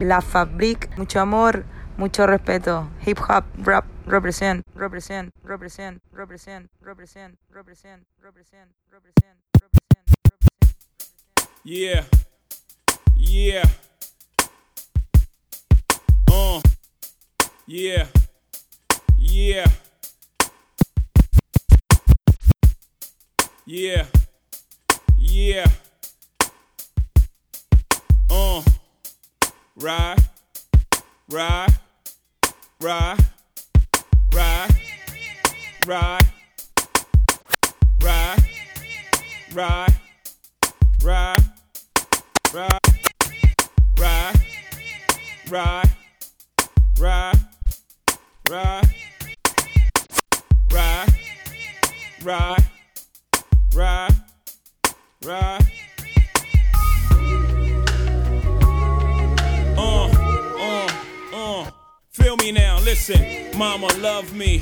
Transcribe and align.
La 0.00 0.20
Fabric, 0.20 0.96
mucho 0.96 1.20
amor, 1.20 1.64
mucho 1.96 2.26
respeto. 2.26 2.88
Hip 3.04 3.18
hop, 3.28 3.44
rap, 3.58 3.84
represent, 4.06 4.64
represent, 4.74 5.30
represent, 5.42 6.00
represent, 6.12 6.68
represent, 6.80 7.36
represent, 7.50 8.04
represent, 8.20 8.70
represent, 8.90 9.38
represent, 9.60 10.06
represent. 10.22 10.76
Yeah. 11.64 12.04
Yeah. 13.16 13.64
Uh. 16.30 16.60
Yeah. 17.66 18.06
Yeah. 19.18 19.66
Yeah. 23.64 24.06
Yeah. 25.18 25.66
Ride. 29.78 30.16
Ride. 31.28 31.68
Ride. 32.80 33.18
Ride. 34.32 34.70
Ride. 35.86 36.26
Ride. 38.02 38.42
Ride. 39.52 39.94
Ride. 41.04 41.42
Ride. 42.54 42.80
Ride. 43.98 44.30
Ride. 45.50 45.90
Ride. 46.98 47.28
Ride. 48.48 48.88
Ride. 50.72 51.08
Ride. 52.24 52.64
Ride. 53.74 54.14
Ride. 55.22 55.75
Feel 62.26 62.36
me 62.38 62.50
now, 62.50 62.80
listen. 62.80 63.56
Mama 63.56 63.86
loved 63.98 64.34
me. 64.34 64.60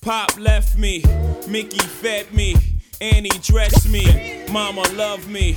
Pop 0.00 0.36
left 0.36 0.76
me. 0.76 1.00
Mickey 1.46 1.78
fed 1.78 2.34
me. 2.34 2.56
Annie 3.00 3.38
dressed 3.40 3.88
me. 3.88 4.44
Mama 4.50 4.82
loved 4.94 5.28
me. 5.28 5.56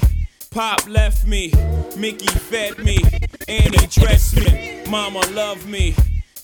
Pop 0.52 0.88
left 0.88 1.26
me. 1.26 1.52
Mickey 1.98 2.28
fed 2.28 2.78
me. 2.78 3.00
Annie 3.48 3.88
dressed 3.88 4.36
me. 4.36 4.84
Mama 4.88 5.22
loved 5.32 5.68
me. 5.68 5.96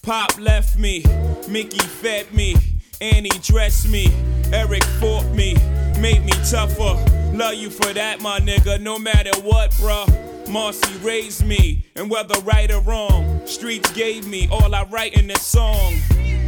Pop 0.02 0.32
left 0.40 0.80
me. 0.80 1.06
Mickey 1.48 1.78
fed 1.78 2.34
me. 2.34 2.56
Annie 3.00 3.30
dressed 3.44 3.88
me. 3.90 4.08
Eric 4.52 4.84
fought 5.00 5.30
me. 5.36 5.54
Made 6.00 6.26
me 6.26 6.34
tougher. 6.50 6.96
Love 7.38 7.54
you 7.54 7.70
for 7.70 7.94
that, 7.94 8.20
my 8.20 8.40
nigga. 8.40 8.82
No 8.82 8.98
matter 8.98 9.40
what, 9.42 9.70
bruh. 9.74 10.34
Marcy 10.50 10.98
raised 10.98 11.46
me, 11.46 11.86
and 11.96 12.12
whether 12.12 12.40
right 12.42 12.70
or 12.72 12.82
wrong, 12.82 13.33
streets 13.46 13.92
gave 13.92 14.28
me 14.28 14.48
all 14.52 14.74
I 14.74 14.84
write 14.84 15.14
in 15.14 15.28
this 15.28 15.42
song. 15.42 15.94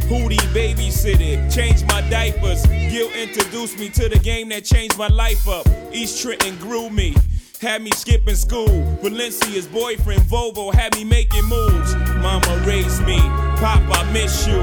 Hootie 0.08 0.36
babysitted, 0.54 1.52
changed 1.52 1.86
my 1.88 2.00
diapers. 2.08 2.64
Gil 2.66 3.10
introduced 3.12 3.78
me 3.78 3.88
to 3.90 4.08
the 4.08 4.18
game 4.18 4.48
that 4.50 4.64
changed 4.64 4.96
my 4.96 5.08
life 5.08 5.48
up. 5.48 5.66
East 5.92 6.22
Trenton 6.22 6.56
grew 6.58 6.90
me, 6.90 7.14
had 7.60 7.82
me 7.82 7.90
skipping 7.90 8.36
school. 8.36 8.68
Valencia's 9.02 9.66
boyfriend 9.66 10.22
Volvo 10.22 10.72
had 10.72 10.94
me 10.94 11.04
making 11.04 11.44
moves. 11.44 11.94
Mama 11.94 12.62
raised 12.66 13.02
me, 13.02 13.18
Pop, 13.58 13.82
I 13.90 14.10
miss 14.12 14.46
you. 14.46 14.62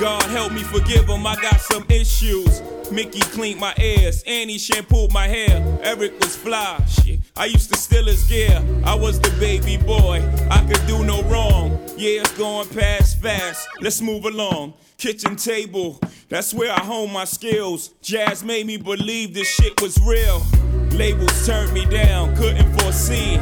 God 0.00 0.22
help 0.24 0.52
me 0.52 0.62
forgive 0.62 1.06
him, 1.06 1.26
I 1.26 1.36
got 1.36 1.60
some 1.60 1.84
issues. 1.88 2.60
Mickey 2.92 3.20
cleaned 3.20 3.58
my 3.58 3.74
ears, 3.80 4.22
Annie 4.26 4.58
shampooed 4.58 5.12
my 5.12 5.26
hair. 5.26 5.78
Eric 5.82 6.18
was 6.20 6.36
fly, 6.36 6.78
shit. 6.86 7.20
I 7.34 7.46
used 7.46 7.72
to 7.72 7.78
steal 7.78 8.04
his 8.04 8.22
gear. 8.24 8.62
I 8.84 8.94
was 8.94 9.18
the 9.18 9.30
baby 9.40 9.78
boy, 9.78 10.22
I 10.50 10.62
could 10.66 10.86
do 10.86 11.02
no 11.02 11.22
wrong. 11.22 11.82
Yeah, 11.96 12.20
it's 12.20 12.36
going 12.36 12.68
past 12.68 13.20
fast. 13.22 13.66
Let's 13.80 14.02
move 14.02 14.26
along. 14.26 14.74
Kitchen 14.98 15.36
table, 15.36 15.98
that's 16.28 16.52
where 16.52 16.70
I 16.70 16.80
hone 16.80 17.12
my 17.12 17.24
skills. 17.24 17.90
Jazz 18.02 18.44
made 18.44 18.66
me 18.66 18.76
believe 18.76 19.32
this 19.32 19.48
shit 19.48 19.80
was 19.80 19.98
real. 20.02 20.42
Labels 20.90 21.46
turned 21.46 21.72
me 21.72 21.86
down, 21.86 22.36
couldn't 22.36 22.78
foresee. 22.80 23.40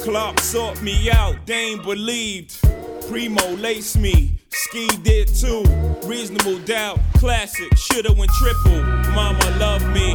Clark 0.00 0.40
sought 0.40 0.80
me 0.82 1.10
out, 1.10 1.36
they 1.46 1.74
believed. 1.76 2.60
Primo 3.08 3.56
laced 3.56 3.98
me, 3.98 4.38
Ski 4.52 4.88
did 5.02 5.28
too. 5.28 5.62
Reasonable 6.04 6.58
doubt, 6.60 6.98
classic, 7.14 7.76
shoulda 7.76 8.12
went 8.12 8.30
triple. 8.32 8.82
Mama 9.12 9.56
loved 9.58 9.86
me, 9.88 10.14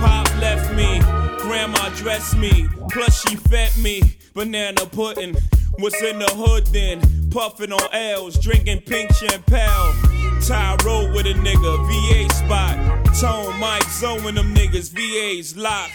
Pop 0.00 0.28
left 0.40 0.72
me, 0.74 1.00
Grandma 1.38 1.90
dressed 1.90 2.36
me, 2.36 2.66
plus 2.90 3.20
she 3.22 3.36
fed 3.36 3.70
me. 3.78 4.02
Banana 4.34 4.86
pudding, 4.86 5.36
what's 5.78 6.02
in 6.02 6.18
the 6.18 6.30
hood 6.30 6.66
then? 6.68 7.00
Puffin' 7.30 7.72
on 7.72 7.88
L's, 7.92 8.38
drinking 8.38 8.80
pink 8.82 9.12
champagne. 9.14 10.40
Ty 10.40 10.76
road 10.84 11.14
with 11.14 11.26
a 11.26 11.34
nigga, 11.34 11.74
VA 11.88 12.32
spot. 12.34 13.04
Tone 13.20 13.58
Mike, 13.58 13.88
Zoe 13.90 14.18
them 14.32 14.54
niggas, 14.54 14.90
VA's 14.90 15.56
lock. 15.56 15.90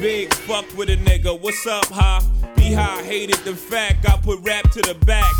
Big 0.00 0.32
fuck 0.32 0.66
with 0.76 0.88
a 0.88 0.96
nigga, 0.96 1.38
what's 1.40 1.66
up, 1.66 1.86
Ha? 1.86 2.20
Be 2.56 2.72
high, 2.72 3.02
hated 3.02 3.38
the 3.44 3.54
fact 3.54 4.08
I 4.08 4.16
put 4.16 4.40
rap 4.40 4.70
to 4.72 4.82
the 4.82 4.94
back. 5.06 5.32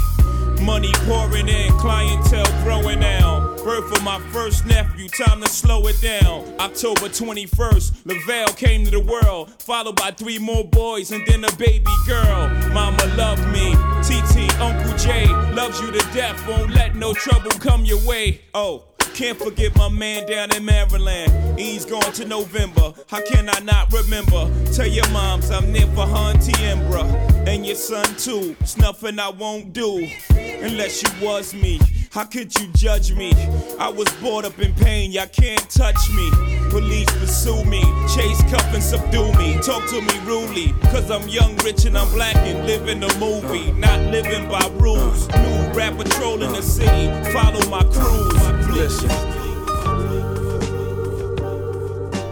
Money 0.65 0.93
pouring 1.05 1.49
in, 1.49 1.71
clientele 1.73 2.63
growing 2.63 3.05
out. 3.05 3.59
Birth 3.63 3.95
of 3.95 4.03
my 4.03 4.19
first 4.33 4.65
nephew, 4.65 5.09
time 5.09 5.43
to 5.43 5.49
slow 5.49 5.87
it 5.89 6.01
down. 6.01 6.43
October 6.59 7.09
21st, 7.09 8.07
Lavelle 8.07 8.53
came 8.55 8.85
to 8.87 8.91
the 8.91 9.01
world, 9.01 9.51
followed 9.61 9.97
by 9.97 10.11
three 10.11 10.39
more 10.39 10.65
boys 10.65 11.11
and 11.13 11.27
then 11.27 11.45
a 11.45 11.53
baby 11.57 11.93
girl. 12.07 12.49
Mama 12.73 13.05
loved 13.15 13.47
me, 13.53 13.75
TT, 14.03 14.59
Uncle 14.59 14.97
J, 14.97 15.27
loves 15.53 15.79
you 15.83 15.91
to 15.91 16.01
death, 16.15 16.49
won't 16.49 16.71
let 16.71 16.95
no 16.95 17.13
trouble 17.13 17.51
come 17.51 17.85
your 17.85 18.01
way. 18.07 18.41
Oh. 18.55 18.85
Can't 19.15 19.39
forget 19.39 19.77
my 19.77 19.89
man 19.89 20.27
down 20.27 20.53
in 20.57 20.65
Maryland. 20.65 21.57
He's 21.57 21.85
gone 21.85 22.13
to 22.15 22.25
November. 22.25 22.93
How 23.07 23.25
can 23.25 23.49
I 23.49 23.61
not 23.61 23.93
remember? 23.93 24.51
Tell 24.73 24.89
your 24.89 25.09
moms 25.11 25.53
I'm 25.53 25.73
for 25.73 26.05
Hunty 26.05 26.53
Embra. 26.55 27.05
And 27.47 27.65
your 27.65 27.77
son 27.77 28.05
too. 28.17 28.57
It's 28.59 28.77
nothing 28.77 29.21
I 29.21 29.29
won't 29.29 29.73
do. 29.73 30.11
Unless 30.31 31.05
you 31.05 31.25
was 31.25 31.55
me. 31.55 31.79
How 32.15 32.23
could 32.23 32.57
you 32.61 32.69
judge 32.77 33.13
me? 33.13 33.33
I 33.81 33.89
was 33.89 34.09
brought 34.21 34.45
up 34.45 34.61
in 34.61 34.73
pain, 34.75 35.11
y'all 35.11 35.27
can't 35.27 35.69
touch 35.69 35.99
me. 36.15 36.31
Police 36.71 37.11
pursue 37.19 37.65
me, 37.65 37.83
chase, 38.15 38.41
cuff, 38.53 38.73
and 38.73 38.81
subdue 38.81 39.33
me. 39.33 39.59
Talk 39.61 39.85
to 39.91 40.01
me 40.01 40.19
rudely, 40.21 40.73
cause 40.93 41.11
I'm 41.11 41.27
young, 41.29 41.57
rich, 41.65 41.87
and 41.87 41.99
I'm 41.99 42.09
black 42.13 42.37
and 42.37 42.69
live 42.69 42.87
in 42.87 43.01
the 43.01 43.13
movie. 43.19 43.73
Not 43.73 43.99
living 44.13 44.49
by 44.49 44.65
rules. 44.75 45.27
New 45.31 45.73
rap 45.73 45.97
patrol 45.97 46.41
in 46.41 46.53
the 46.53 46.63
city, 46.63 47.11
follow 47.33 47.69
my 47.69 47.83
crews. 47.83 48.69
Listen. 48.71 49.11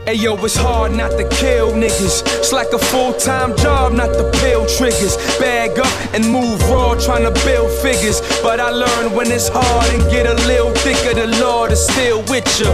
Hey 0.04 0.14
yo, 0.14 0.34
it's 0.44 0.56
hard 0.56 0.90
not 0.90 1.12
to 1.12 1.22
kill 1.28 1.70
niggas. 1.70 2.26
It's 2.40 2.52
like 2.52 2.72
a 2.72 2.78
full 2.78 3.12
time 3.14 3.56
job 3.56 3.92
not 3.92 4.10
to 4.10 4.24
peel 4.40 4.66
triggers. 4.66 5.16
Bag 5.38 5.78
up 5.78 5.86
and 6.12 6.26
move 6.26 6.60
raw, 6.68 6.96
trying 6.98 7.22
to 7.22 7.30
build 7.46 7.70
figures. 7.78 8.20
But 8.42 8.58
I 8.58 8.70
learned 8.70 9.14
when 9.14 9.30
it's 9.30 9.46
hard 9.46 9.94
and 9.94 10.02
get 10.10 10.26
a 10.26 10.34
little 10.48 10.72
thicker, 10.82 11.14
the 11.14 11.28
Lord 11.38 11.70
is 11.70 11.86
still 11.86 12.18
with 12.22 12.42
you. 12.58 12.66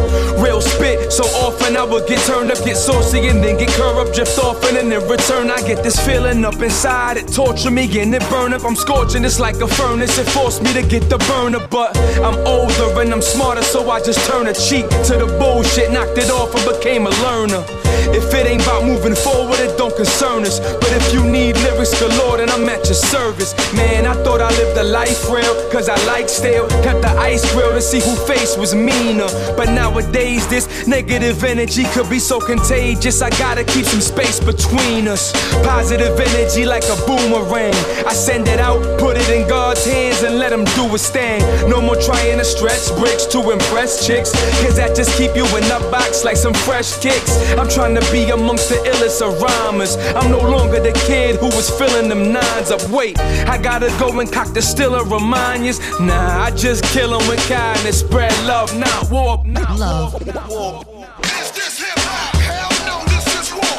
Real 0.42 0.62
spit, 0.62 1.12
so 1.12 1.24
often 1.44 1.76
I 1.76 1.84
would 1.84 2.08
get 2.08 2.18
turned 2.24 2.50
up, 2.50 2.64
get 2.64 2.78
saucy, 2.78 3.28
and 3.28 3.44
then 3.44 3.58
get 3.58 3.68
curved 3.76 4.08
up, 4.08 4.14
drift 4.14 4.38
off, 4.38 4.64
and 4.64 4.78
then 4.78 4.90
in 4.90 5.06
return 5.06 5.50
I 5.50 5.60
get 5.60 5.84
this 5.84 6.00
feeling 6.00 6.46
up 6.46 6.62
inside. 6.62 7.18
It 7.18 7.28
torture 7.28 7.70
me 7.70 7.84
and 8.00 8.14
it 8.14 8.22
burn 8.30 8.54
up. 8.54 8.64
I'm 8.64 8.74
scorching, 8.74 9.22
it's 9.26 9.38
like 9.38 9.56
a 9.56 9.68
furnace. 9.68 10.16
It 10.16 10.28
forced 10.30 10.62
me 10.62 10.72
to 10.72 10.82
get 10.82 11.10
the 11.10 11.18
burner, 11.28 11.60
but 11.68 11.94
I'm 12.24 12.38
older 12.46 13.02
and 13.02 13.12
I'm 13.12 13.20
smarter, 13.20 13.62
so 13.62 13.90
I 13.90 14.00
just 14.00 14.26
turn 14.30 14.46
a 14.46 14.54
cheek 14.54 14.88
to 15.08 15.18
the 15.20 15.26
bullshit, 15.38 15.92
knocked 15.92 16.16
it 16.16 16.30
off, 16.30 16.54
and 16.54 16.64
became 16.64 17.06
a 17.06 17.17
learner. 17.22 17.77
If 18.14 18.32
it 18.34 18.46
ain't 18.46 18.62
about 18.62 18.84
moving 18.84 19.14
forward, 19.14 19.58
it 19.60 19.76
don't 19.78 19.94
concern 19.96 20.44
us. 20.44 20.60
But 20.60 20.90
if 20.92 21.12
you 21.12 21.24
need 21.24 21.56
lyrics 21.64 21.98
galore, 22.00 22.38
then 22.38 22.50
I'm 22.50 22.68
at 22.68 22.84
your 22.86 22.94
service. 22.94 23.54
Man, 23.74 24.06
I 24.06 24.14
thought 24.24 24.40
I 24.40 24.50
lived 24.58 24.76
a 24.78 24.84
life 24.84 25.30
real, 25.30 25.54
cause 25.70 25.88
I 25.88 25.96
like 26.06 26.28
stale. 26.28 26.68
Kept 26.82 27.02
the 27.02 27.12
ice 27.18 27.44
grill 27.52 27.72
to 27.72 27.80
see 27.80 28.00
who 28.00 28.14
face 28.26 28.56
was 28.56 28.74
meaner. 28.74 29.28
But 29.56 29.70
nowadays, 29.70 30.46
this 30.48 30.86
negative 30.86 31.42
energy 31.44 31.84
could 31.94 32.08
be 32.08 32.18
so 32.18 32.40
contagious. 32.40 33.22
I 33.22 33.30
gotta 33.30 33.64
keep 33.64 33.84
some 33.84 34.00
space 34.00 34.40
between 34.40 35.08
us. 35.08 35.32
Positive 35.64 36.18
energy 36.18 36.64
like 36.64 36.84
a 36.84 36.96
boomerang. 37.06 37.74
I 38.06 38.12
send 38.12 38.48
it 38.48 38.60
out, 38.60 38.80
put 38.98 39.16
it 39.16 39.28
in 39.30 39.48
God's 39.48 39.84
hands, 39.84 40.22
and 40.22 40.38
let 40.38 40.52
him 40.52 40.64
do 40.76 40.88
his 40.88 41.08
thing. 41.08 41.40
No 41.68 41.80
more 41.80 41.96
trying 41.96 42.38
to 42.38 42.44
stretch 42.44 42.88
bricks 42.98 43.26
to 43.26 43.50
impress 43.50 44.06
chicks. 44.06 44.32
Cause 44.62 44.76
that 44.76 44.96
just 44.96 45.16
keep 45.16 45.34
you 45.36 45.44
in 45.56 45.64
the 45.68 45.80
box 45.90 46.24
like 46.24 46.36
some 46.36 46.54
fresh 46.54 46.98
kicks. 46.98 47.32
I'm 47.58 47.68
trying 47.78 47.94
to 47.94 48.10
be 48.10 48.24
amongst 48.30 48.68
the 48.70 48.74
illest 48.90 49.22
of 49.22 49.40
rhymers. 49.40 49.96
I'm 50.16 50.32
no 50.32 50.40
longer 50.40 50.80
the 50.80 50.92
kid 51.06 51.36
who 51.36 51.46
was 51.46 51.70
filling 51.70 52.08
them 52.08 52.32
nines 52.32 52.72
up. 52.72 52.82
Wait, 52.90 53.16
I 53.46 53.56
gotta 53.56 53.86
go 54.00 54.18
and 54.18 54.30
cock 54.32 54.52
the 54.52 54.60
stiller 54.60 55.04
remind 55.04 55.64
yous. 55.64 55.78
Nah, 56.00 56.42
I 56.46 56.50
just 56.50 56.82
kill 56.86 57.14
'em 57.14 57.24
with 57.28 57.38
kindness. 57.48 58.00
Spread 58.00 58.34
love, 58.46 58.76
not 58.76 59.08
war. 59.12 59.40
Not 59.44 59.78
love. 59.78 60.10
war. 60.50 60.82
Is 61.22 61.52
this 61.52 61.78
hip 61.78 61.98
hop? 61.98 62.34
Hell 62.48 62.72
no, 62.88 62.96
this 63.12 63.26
is 63.38 63.48
war. 63.54 63.78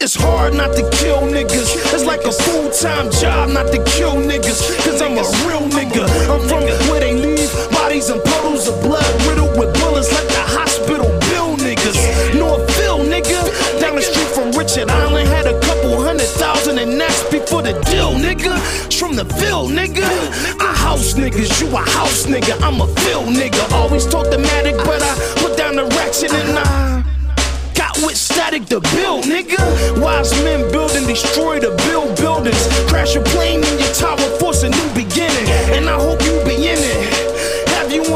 It's 0.00 0.16
hard 0.16 0.54
not 0.54 0.74
to 0.74 0.82
kill 0.98 1.20
niggas. 1.36 1.68
It's 1.94 2.04
like 2.04 2.24
a 2.24 2.32
full 2.32 2.70
time 2.70 3.08
job 3.12 3.50
not 3.50 3.70
to 3.70 3.78
kill 3.94 4.16
niggas, 4.30 4.58
cause 4.84 5.00
I'm 5.00 5.16
a 5.24 5.26
real 5.46 5.64
nigga. 5.78 6.04
I'm 6.32 6.42
from 6.48 6.62
where 6.90 6.98
they 6.98 7.14
leave 7.14 7.52
bodies 7.70 8.10
and 8.10 8.20
puddles 8.24 8.66
of 8.66 8.82
blood 8.82 9.10
riddled 9.28 9.56
with 9.56 9.70
bullets 9.78 10.10
like 10.12 10.26
the 10.26 10.44
hospital 10.58 11.15
Richard 14.56 14.88
Island 14.88 15.28
had 15.28 15.46
a 15.46 15.60
couple 15.60 16.00
hundred 16.00 16.28
thousand 16.40 16.78
and 16.78 16.98
that's 16.98 17.22
before 17.30 17.60
the 17.60 17.72
deal, 17.90 18.12
nigga. 18.12 18.56
From 18.98 19.14
the 19.14 19.24
Ville, 19.24 19.68
nigga. 19.68 20.08
I 20.58 20.74
house 20.74 21.12
niggas, 21.12 21.60
you 21.60 21.68
a 21.76 21.80
house 21.80 22.24
nigga. 22.24 22.58
I'm 22.62 22.80
a 22.80 22.86
Phil 23.04 23.22
nigga. 23.24 23.70
Always 23.72 24.06
talk 24.06 24.30
the 24.30 24.38
matic, 24.38 24.78
but 24.78 25.02
I 25.02 25.14
put 25.42 25.58
down 25.58 25.76
the 25.76 25.84
ratchet 25.84 26.32
and 26.32 26.58
I 26.58 27.04
got 27.74 27.98
with 27.98 28.16
static 28.16 28.64
to 28.66 28.80
build, 28.96 29.24
nigga. 29.24 29.60
Wise 30.00 30.32
men 30.42 30.70
build 30.72 30.92
and 30.92 31.06
destroy 31.06 31.60
the 31.60 31.70
build 31.88 32.16
buildings. 32.16 32.66
Crash 32.88 33.14
a 33.14 33.20
plane 33.20 33.62
in 33.62 33.78
your 33.78 33.92
tower, 33.92 34.16
force 34.40 34.62
a 34.62 34.70
new 34.70 34.88
beginning. 34.94 35.46
And 35.76 35.88
I 35.88 36.00
hope 36.00 36.22
you 36.24 36.32
be 36.44 36.56
in 36.56 36.78
it. 36.80 37.15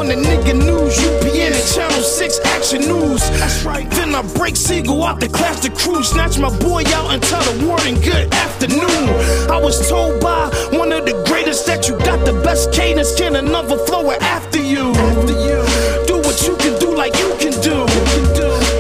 You 0.01 0.07
on 0.07 0.09
the 0.09 0.29
nigga 0.29 0.57
news, 0.57 0.97
you 0.97 1.11
be 1.21 1.43
in 1.43 1.53
it. 1.53 1.67
Channel 1.75 2.01
6 2.01 2.41
Action 2.57 2.81
News. 2.89 3.21
That's 3.39 3.65
right. 3.65 3.91
Then 3.91 4.15
I 4.15 4.23
break 4.35 4.57
Sigel 4.57 5.05
out 5.05 5.21
the 5.21 5.29
class 5.29 5.61
the 5.61 5.69
crew. 5.69 6.03
Snatch 6.03 6.39
my 6.39 6.49
boy 6.59 6.85
out 6.97 7.13
and 7.13 7.23
tell 7.23 7.43
the 7.43 7.67
warden 7.67 8.01
good 8.01 8.33
afternoon. 8.33 9.09
I 9.51 9.59
was 9.61 9.89
told 9.91 10.21
by 10.21 10.49
one 10.73 10.91
of 10.93 11.05
the 11.05 11.23
greatest 11.29 11.67
that 11.67 11.87
you 11.87 11.99
got 11.99 12.25
the 12.25 12.33
best 12.43 12.73
cadence. 12.73 13.15
Can 13.15 13.37
another 13.37 13.77
flow 13.85 14.11
after 14.13 14.63
you? 14.63 14.93
After 14.93 15.37
you. 15.37 15.61
Do 16.07 16.17
what 16.25 16.41
you 16.47 16.57
can 16.57 16.79
do 16.81 16.97
like 16.97 17.15
you 17.19 17.37
can 17.37 17.53
do. 17.61 17.85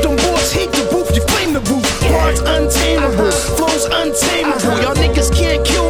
Them 0.01 0.17
boys 0.17 0.53
hate 0.53 0.73
the 0.73 0.89
booth, 0.91 1.15
you 1.15 1.23
flame 1.29 1.53
the 1.53 1.61
booth. 1.61 1.85
Uh-huh. 1.85 2.17
Words 2.17 2.41
untamable, 2.41 3.31
flows 3.61 3.85
untamable. 3.85 4.57
Uh-huh. 4.57 4.83
Y'all 4.83 4.95
niggas 4.97 5.29
can't 5.37 5.67
kill 5.67 5.85
me, 5.85 5.90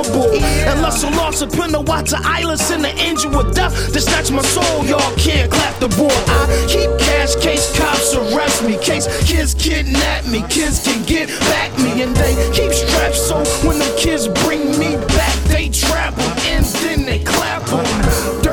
unaimable. 0.00 0.30
Unless 0.72 1.02
a 1.04 1.10
loss 1.10 1.42
of 1.42 1.52
pin 1.52 1.72
the 1.72 1.80
watch 1.80 2.12
of 2.12 2.20
eyeless 2.24 2.70
and 2.70 2.84
the 2.84 2.94
angel 2.98 3.38
of 3.38 3.54
death 3.54 3.92
to 3.92 4.00
snatch 4.00 4.30
my 4.30 4.42
soul, 4.42 4.84
y'all 4.84 5.16
can't 5.16 5.50
clap 5.50 5.78
the 5.80 5.88
board. 5.88 6.12
I 6.12 6.66
keep 6.68 6.90
cash 6.98 7.34
case 7.36 7.76
cops 7.78 8.14
arrest 8.14 8.64
me, 8.64 8.78
case 8.78 9.06
kids 9.24 9.54
kidnap 9.54 10.26
me, 10.26 10.42
kids 10.48 10.82
can 10.84 11.04
get 11.04 11.28
back 11.28 11.76
me, 11.78 12.02
and 12.02 12.16
they 12.16 12.34
keep 12.52 12.72
strapped 12.72 13.16
so 13.16 13.36
when 13.66 13.78
the 13.78 13.94
kids 13.98 14.28
bring 14.44 14.78
me 14.78 14.96
back, 15.16 15.36
they 15.44 15.68
trap 15.68 16.16
'em 16.18 16.38
and 16.54 16.64
then 16.82 17.04
they 17.04 17.18
clap 17.18 17.64
clap 17.64 17.86
'em. 17.92 18.49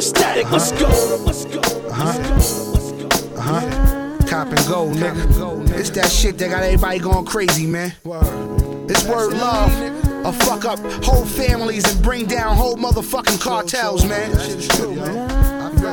To 0.00 0.06
static. 0.06 0.50
Let's 0.50 0.72
go, 0.72 0.88
let's 1.24 1.44
go, 1.44 1.60
let's 1.88 2.18
go, 2.18 2.34
let's 2.72 2.92
go. 2.92 3.08
Cop 4.26 4.48
and 4.48 4.66
go, 4.68 4.86
nigga. 4.86 5.70
It's 5.78 5.90
that 5.90 6.10
shit 6.10 6.38
that 6.38 6.50
got 6.50 6.62
everybody 6.62 6.98
going 6.98 7.24
crazy, 7.26 7.66
man. 7.66 7.92
It's 8.88 9.04
word 9.04 9.32
love. 9.32 9.70
A 10.24 10.32
fuck 10.32 10.66
up 10.66 10.78
whole 11.02 11.24
families 11.24 11.90
and 11.90 12.02
bring 12.02 12.26
down 12.26 12.54
whole 12.56 12.76
motherfucking 12.76 13.40
cartels, 13.40 14.04
man. 14.04 14.30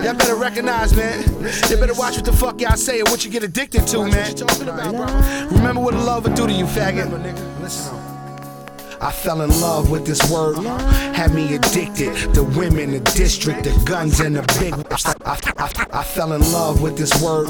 Y'all 0.03 0.13
better 0.13 0.35
recognize, 0.35 0.93
man. 0.95 1.23
You 1.69 1.77
better 1.77 1.93
watch 1.93 2.17
what 2.17 2.25
the 2.25 2.33
fuck 2.33 2.59
y'all 2.59 2.75
say 2.75 2.99
and 2.99 3.07
what 3.07 3.23
you 3.23 3.31
get 3.31 3.43
addicted 3.43 3.87
to, 3.87 4.05
man. 4.05 4.35
Remember 5.49 5.81
what 5.81 5.93
love 5.93 6.25
would 6.25 6.35
do 6.35 6.45
to 6.45 6.53
you, 6.53 6.65
faggot. 6.65 7.07
I 8.99 9.11
fell 9.11 9.41
in 9.41 9.49
love 9.61 9.91
with 9.91 10.05
this 10.05 10.29
word, 10.31 10.57
had 11.13 11.33
me 11.33 11.55
addicted. 11.55 12.33
The 12.33 12.43
women, 12.43 12.91
the 12.91 12.99
district, 12.99 13.63
the 13.63 13.83
guns, 13.85 14.19
and 14.19 14.35
the 14.35 14.41
big. 14.59 14.73
I, 15.25 15.37
I, 15.57 15.99
I 15.99 16.03
fell 16.03 16.33
in 16.33 16.41
love 16.51 16.81
with 16.81 16.97
this 16.97 17.21
word, 17.21 17.49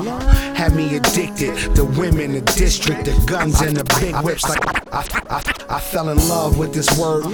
had 0.56 0.76
me 0.76 0.96
addicted. 0.98 1.56
The 1.76 1.86
women, 1.86 2.34
the 2.34 2.42
district, 2.42 3.06
the 3.06 3.24
guns, 3.26 3.62
and 3.62 3.78
the 3.78 3.84
big 4.00 4.16
whips. 4.24 4.48
Like 4.48 4.94
I, 4.94 5.06
I, 5.30 5.38
I 5.38 5.57
fell 5.80 6.10
in 6.10 6.18
love 6.30 6.58
with 6.58 6.74
this 6.74 6.98
word, 6.98 7.26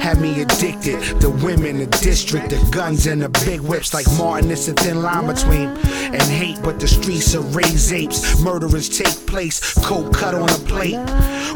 had 0.00 0.20
me 0.20 0.40
addicted. 0.40 1.00
The 1.20 1.30
women, 1.30 1.78
the 1.78 1.86
district, 1.86 2.50
the 2.50 2.68
guns, 2.70 3.06
and 3.06 3.22
the 3.22 3.28
big 3.44 3.60
whips. 3.60 3.94
Like 3.94 4.06
Martin, 4.18 4.50
it's 4.50 4.68
a 4.68 4.72
thin 4.74 5.02
line 5.02 5.26
between 5.26 5.68
and 5.68 6.22
hate, 6.22 6.58
but 6.62 6.80
the 6.80 6.88
streets 6.88 7.34
are 7.34 7.42
raised 7.42 7.92
apes. 7.92 8.40
Murderers 8.40 8.88
take 8.88 9.26
place, 9.26 9.74
coke 9.84 10.12
cut 10.12 10.34
on 10.34 10.48
a 10.48 10.58
plate. 10.66 10.98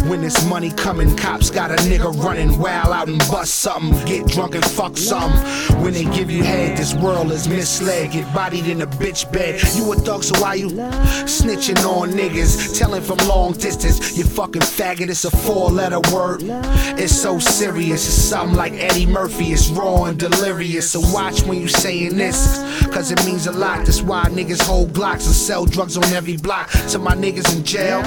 When 0.08 0.24
it's 0.24 0.44
money 0.46 0.70
coming, 0.70 1.16
cops 1.16 1.50
got 1.50 1.70
a 1.70 1.74
nigga 1.74 2.12
running 2.22 2.58
wild 2.58 2.92
out 2.92 3.08
and 3.08 3.18
bust 3.30 3.56
something. 3.56 4.04
Get 4.06 4.26
drunk 4.26 4.54
and 4.54 4.64
fuck 4.64 4.96
something. 4.96 5.40
When 5.82 5.92
they 5.92 6.04
give 6.04 6.30
you 6.30 6.42
head, 6.42 6.76
this 6.76 6.94
world 6.94 7.32
is 7.32 7.48
misled. 7.48 8.12
Get 8.12 8.32
bodied 8.34 8.66
in 8.66 8.82
a 8.82 8.86
bitch 8.86 9.30
bed. 9.32 9.60
You 9.74 9.92
a 9.92 9.96
thug, 9.96 10.22
so 10.22 10.40
why 10.40 10.54
you 10.54 10.68
snitching 10.68 11.84
on 11.84 12.10
niggas? 12.10 12.78
Telling 12.78 13.02
from 13.02 13.18
long 13.28 13.52
distance, 13.52 14.16
you 14.16 14.24
fucking 14.24 14.62
faggot. 14.62 15.08
It's 15.10 15.24
a 15.24 15.30
four 15.30 15.70
letter 15.70 16.00
word. 16.20 16.40
It's 16.98 17.14
so 17.14 17.38
serious. 17.38 18.06
It's 18.06 18.14
something 18.14 18.56
like 18.56 18.72
Eddie 18.74 19.06
Murphy. 19.06 19.52
It's 19.52 19.68
raw 19.70 20.04
and 20.04 20.18
delirious. 20.18 20.90
So 20.90 21.00
watch 21.12 21.42
when 21.42 21.60
you 21.60 21.68
saying 21.68 22.16
this, 22.16 22.58
cause 22.86 23.10
it 23.10 23.24
means 23.24 23.46
a 23.46 23.52
lot. 23.52 23.86
That's 23.86 24.02
why 24.02 24.24
niggas 24.24 24.62
hold 24.62 24.92
blocks 24.92 25.26
and 25.26 25.34
sell 25.34 25.64
drugs 25.64 25.96
on 25.96 26.04
every 26.12 26.36
block. 26.36 26.70
To 26.90 26.98
my 26.98 27.14
niggas 27.14 27.56
in 27.56 27.64
jail, 27.64 28.02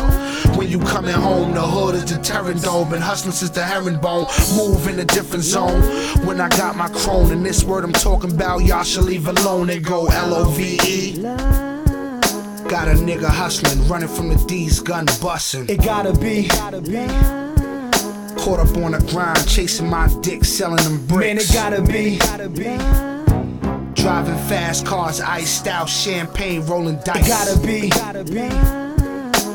when 0.58 0.70
you 0.70 0.80
coming 0.80 1.14
home, 1.14 1.54
the 1.54 1.62
hood 1.62 1.96
is 1.96 2.06
the 2.06 2.22
terror 2.22 2.54
dome. 2.54 2.90
Been 2.90 3.02
hustling 3.02 3.34
since 3.34 3.52
the 3.52 3.64
herringbone. 3.64 4.28
Move 4.56 4.88
in 4.88 5.00
a 5.00 5.06
different 5.06 5.44
zone. 5.44 5.82
When 6.26 6.40
I 6.40 6.50
got 6.50 6.76
my 6.76 6.90
crone, 6.90 7.32
and 7.32 7.46
this 7.46 7.64
word 7.64 7.84
I'm 7.84 7.94
talking 7.94 8.32
about, 8.32 8.60
y'all 8.60 8.84
should 8.84 9.06
leave 9.06 9.28
alone 9.28 9.70
and 9.70 9.84
go 9.84 10.08
L 10.08 10.34
O 10.34 10.46
V 10.52 10.80
E. 10.86 11.22
Got 12.70 12.88
a 12.88 12.94
nigga 12.94 13.28
hustling, 13.28 13.88
running 13.88 14.08
from 14.08 14.30
the 14.30 14.36
D's, 14.48 14.80
gun 14.80 15.06
busting. 15.22 15.70
It 15.70 15.84
gotta 15.84 16.14
be, 16.14 16.48
gotta 16.48 16.82
be. 16.82 17.43
Caught 18.44 18.60
up 18.60 18.76
on 18.76 18.92
the 18.92 19.00
grind, 19.10 19.48
chasing 19.48 19.90
my 19.90 20.14
dick, 20.20 20.44
selling 20.44 20.84
them 20.84 21.08
bricks. 21.08 21.26
Man, 21.26 21.38
it 21.38 21.54
gotta 21.54 21.82
be, 21.82 22.18
gotta 22.18 22.50
be. 22.50 22.76
Driving 23.94 24.36
fast 24.50 24.86
cars, 24.86 25.22
iced 25.22 25.66
out, 25.68 25.88
champagne, 25.88 26.66
rolling 26.66 27.00
dice. 27.06 27.26
It 27.26 27.30
gotta 27.30 27.66
be, 27.66 27.88
gotta 27.88 28.26
be. 28.26 28.50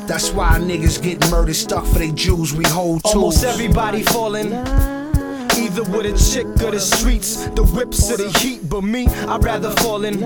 That's 0.06 0.30
why 0.30 0.58
niggas 0.58 1.02
get 1.02 1.20
murdered, 1.30 1.54
stuck 1.54 1.84
for 1.84 1.98
they 1.98 2.12
Jews, 2.12 2.54
we 2.54 2.64
hold 2.64 3.02
tools. 3.04 3.14
Almost 3.14 3.44
everybody 3.44 4.02
falling. 4.04 4.54
Either 4.54 5.82
with 5.92 6.06
a 6.06 6.32
chick 6.32 6.46
or 6.62 6.70
the 6.70 6.80
streets, 6.80 7.46
the 7.48 7.64
whips 7.64 8.10
or 8.10 8.16
the 8.16 8.30
heat. 8.38 8.70
But 8.70 8.84
me, 8.84 9.06
I'd 9.06 9.44
rather 9.44 9.70
fall 9.82 10.06
in 10.06 10.18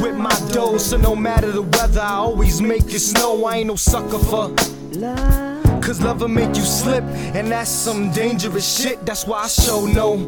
with 0.00 0.14
my 0.14 0.38
dough. 0.52 0.78
So 0.78 0.98
no 0.98 1.16
matter 1.16 1.50
the 1.50 1.62
weather, 1.62 2.02
I 2.02 2.12
always 2.12 2.62
make 2.62 2.84
it 2.94 3.00
snow. 3.00 3.44
I 3.44 3.56
ain't 3.56 3.66
no 3.66 3.74
sucker 3.74 4.20
for. 4.20 4.54
Cause 5.88 6.02
love 6.02 6.20
will 6.20 6.28
make 6.28 6.54
you 6.54 6.64
slip, 6.64 7.02
and 7.34 7.50
that's 7.50 7.70
some 7.70 8.10
dangerous 8.10 8.78
shit. 8.78 9.06
That's 9.06 9.26
why 9.26 9.44
I 9.44 9.48
show 9.48 9.86
no. 9.86 10.26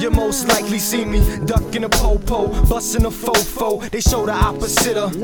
You 0.00 0.10
most 0.10 0.48
likely 0.48 0.80
see 0.80 1.04
me 1.04 1.20
ducking 1.44 1.84
a 1.84 1.88
popo, 1.88 2.48
busting 2.64 3.04
a 3.04 3.10
fofo. 3.10 3.88
They 3.90 4.00
show 4.00 4.26
the 4.26 4.32
opposite 4.32 4.96
of. 4.96 5.16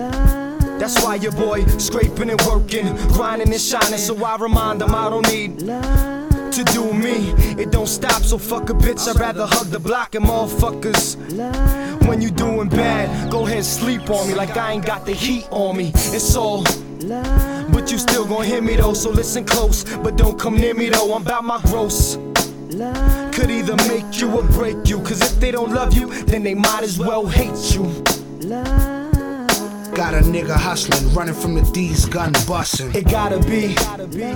That's 0.79 1.03
why 1.03 1.17
your 1.17 1.33
boy 1.33 1.65
scraping 1.79 2.31
and 2.31 2.41
working, 2.43 2.95
grinding 3.09 3.51
and 3.51 3.61
shining. 3.61 3.99
So 3.99 4.25
I 4.25 4.37
remind 4.37 4.81
them 4.81 4.95
I 4.95 5.11
don't 5.11 5.29
need 5.29 5.59
to 5.59 6.65
do 6.73 6.93
me. 6.93 7.33
It 7.61 7.73
don't 7.73 7.89
stop, 7.89 8.23
so 8.23 8.39
fuck 8.39 8.71
a 8.71 8.75
bitch. 8.75 9.09
I'd 9.09 9.19
rather 9.19 9.45
hug 9.45 9.67
the 9.71 9.81
block 9.81 10.15
and 10.15 10.25
motherfuckers. 10.25 11.17
When 12.07 12.23
you 12.23 12.31
doing 12.31 12.69
bad, 12.69 13.33
go 13.33 13.45
ahead 13.45 13.65
sleep 13.65 14.09
on 14.09 14.29
me 14.29 14.37
like 14.37 14.57
I 14.57 14.71
ain't 14.71 14.87
got 14.87 15.05
the 15.05 15.15
heat 15.15 15.49
on 15.51 15.77
me. 15.77 15.91
It's 15.95 16.37
all. 16.37 16.65
But 17.09 17.91
you 17.91 17.99
still 17.99 18.25
gon' 18.25 18.45
hear 18.45 18.63
me 18.63 18.77
though, 18.77 18.95
so 18.95 19.11
listen 19.11 19.45
close. 19.45 19.85
But 19.97 20.17
don't 20.17 20.39
come 20.39 20.57
near 20.57 20.75
me 20.75 20.89
though, 20.89 21.15
I'm 21.15 21.23
about 21.23 21.45
my 21.45 21.61
gross. 21.63 22.17
Could 23.33 23.51
either 23.51 23.77
make 23.89 24.21
you 24.21 24.31
or 24.31 24.43
break 24.45 24.89
you. 24.89 25.01
Cause 25.01 25.21
if 25.21 25.41
they 25.41 25.51
don't 25.51 25.73
love 25.73 25.95
you, 25.95 26.13
then 26.25 26.43
they 26.43 26.55
might 26.55 26.83
as 26.83 26.99
well 26.99 27.27
hate 27.27 27.75
you. 27.75 27.85
Got 29.95 30.15
a 30.15 30.21
nigga 30.21 30.55
hustling, 30.55 31.13
running 31.13 31.35
from 31.35 31.55
the 31.55 31.63
D's, 31.73 32.07
gun 32.07 32.33
busting. 32.47 32.95
It 32.95 33.11
gotta 33.11 33.41
be, 33.41 33.75
gotta 33.75 34.07
be. 34.07 34.33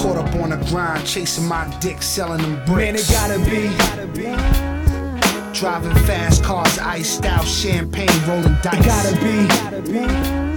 Caught 0.00 0.16
up 0.16 0.34
on 0.36 0.50
the 0.50 0.66
grind, 0.70 1.06
chasing 1.06 1.46
my 1.46 1.66
dick, 1.80 2.02
selling 2.02 2.42
them 2.42 2.64
bricks. 2.64 2.76
Man, 2.76 2.94
it 2.94 3.08
gotta 3.10 3.38
be, 3.50 3.68
gotta 3.76 4.06
be. 4.06 5.58
Driving 5.58 5.94
fast 6.04 6.42
cars, 6.42 6.78
iced 6.78 7.24
out, 7.26 7.44
champagne, 7.44 8.08
rolling 8.26 8.56
dice. 8.62 8.78
It 8.78 8.86
gotta 8.86 9.16
be, 9.24 9.46
gotta 9.48 9.82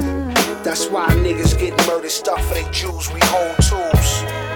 be. 0.01 0.06
That's 0.67 0.89
why 0.89 1.07
niggas 1.11 1.57
get 1.57 1.71
murdered, 1.87 2.11
stuck 2.11 2.41
for 2.41 2.55
they 2.55 2.69
Jews, 2.71 3.09
we 3.13 3.21
hold 3.23 3.55
tools. 3.63 4.46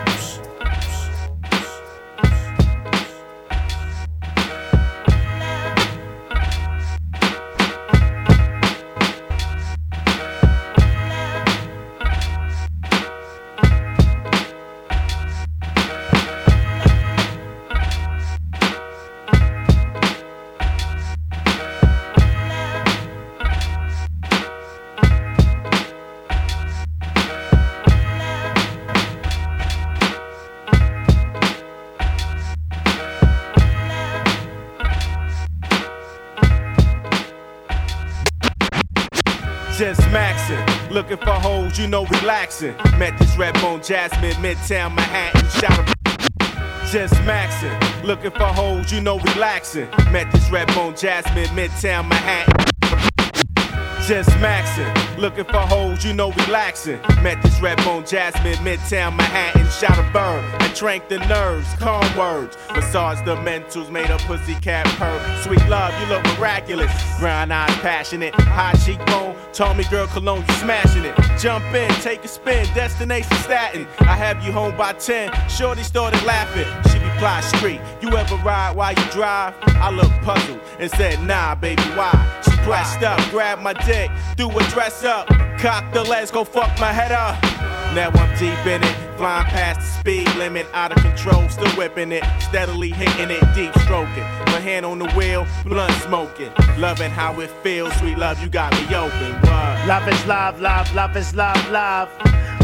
You 41.81 41.87
know, 41.87 42.05
relaxing. 42.05 42.75
Met 42.97 43.17
this 43.17 43.35
red 43.37 43.55
bone 43.55 43.81
Jasmine, 43.81 44.33
Midtown 44.33 44.93
Manhattan, 44.95 45.49
shout. 45.49 45.87
Just 46.91 47.13
maxing, 47.25 48.03
looking 48.03 48.31
for 48.31 48.45
hoes, 48.45 48.91
you 48.91 49.01
know, 49.01 49.17
relaxing. 49.19 49.89
Met 50.11 50.31
this 50.31 50.49
red 50.51 50.67
bone 50.75 50.95
Jasmine, 50.95 51.47
Midtown 51.47 52.07
Manhattan. 52.07 52.70
Just 54.07 54.31
maxing, 54.41 55.17
looking 55.17 55.45
for 55.45 55.59
hoes, 55.59 56.03
you 56.03 56.11
know, 56.11 56.31
relaxing. 56.31 56.99
Met 57.21 57.41
this 57.43 57.61
red 57.61 57.77
bone 57.85 58.03
Jasmine, 58.03 58.55
Midtown 58.55 59.15
Manhattan, 59.15 59.67
shot 59.69 59.97
a 59.97 60.11
burn 60.11 60.43
and 60.59 60.73
drank 60.73 61.07
the 61.07 61.19
nerves, 61.27 61.67
calm 61.75 62.03
words. 62.17 62.57
Massage 62.73 63.21
the 63.21 63.35
mentals, 63.37 63.91
made 63.91 64.09
a 64.09 64.17
pussy 64.17 64.55
cat 64.55 64.87
purr. 64.97 65.41
Sweet 65.43 65.65
love, 65.69 65.93
you 66.01 66.07
look 66.07 66.23
miraculous. 66.35 66.91
Brown 67.19 67.51
eyes, 67.51 67.69
passionate, 67.77 68.33
high 68.33 68.73
cheekbone. 68.83 69.35
Told 69.53 69.77
me, 69.77 69.83
girl, 69.85 70.07
cologne, 70.07 70.43
you 70.47 70.53
smashing 70.55 71.05
it. 71.05 71.15
Jump 71.39 71.63
in, 71.73 71.89
take 72.01 72.25
a 72.25 72.27
spin, 72.27 72.65
destination 72.73 73.37
statin. 73.37 73.87
I 73.99 74.15
have 74.15 74.43
you 74.43 74.51
home 74.51 74.75
by 74.75 74.93
10. 74.93 75.31
Shorty 75.47 75.83
started 75.83 76.21
laughing. 76.23 76.65
She 76.91 76.97
reply 76.97 77.41
street. 77.41 77.79
You 78.01 78.09
ever 78.17 78.35
ride 78.37 78.75
while 78.75 78.93
you 78.93 79.05
drive? 79.11 79.53
I 79.61 79.91
looked 79.91 80.21
puzzled 80.23 80.59
and 80.79 80.89
said, 80.89 81.21
Nah, 81.21 81.53
baby, 81.55 81.83
why? 81.95 82.41
Pressed 82.63 83.03
up, 83.03 83.19
Grab 83.31 83.59
my 83.59 83.73
dick, 83.73 84.11
do 84.37 84.49
a 84.49 84.63
dress 84.69 85.03
up, 85.03 85.27
Cock 85.61 85.93
the 85.93 86.03
legs, 86.03 86.31
go 86.31 86.43
fuck 86.43 86.79
my 86.79 86.91
head 86.91 87.11
up. 87.11 87.41
Now 87.93 88.09
I'm 88.09 88.39
deep 88.39 88.65
in 88.65 88.81
it, 88.81 89.17
flying 89.17 89.45
past 89.45 89.79
the 89.79 89.85
speed 89.99 90.35
limit, 90.35 90.65
out 90.73 90.91
of 90.91 91.03
control, 91.03 91.47
still 91.49 91.69
whipping 91.71 92.11
it, 92.11 92.23
steadily 92.39 92.89
hitting 92.89 93.29
it, 93.29 93.43
deep 93.53 93.71
stroking. 93.83 94.23
My 94.47 94.59
hand 94.59 94.85
on 94.85 94.97
the 94.97 95.09
wheel, 95.11 95.45
blunt 95.65 95.93
smoking, 96.01 96.51
loving 96.77 97.11
how 97.11 97.39
it 97.41 97.51
feels. 97.61 97.93
Sweet 97.97 98.17
love, 98.17 98.41
you 98.41 98.49
got 98.49 98.71
me 98.73 98.95
open. 98.95 99.41
Love 99.87 100.07
is 100.07 100.25
love, 100.25 100.59
love, 100.61 100.93
love 100.95 101.15
is 101.17 101.35
love, 101.35 101.69
love. 101.69 102.09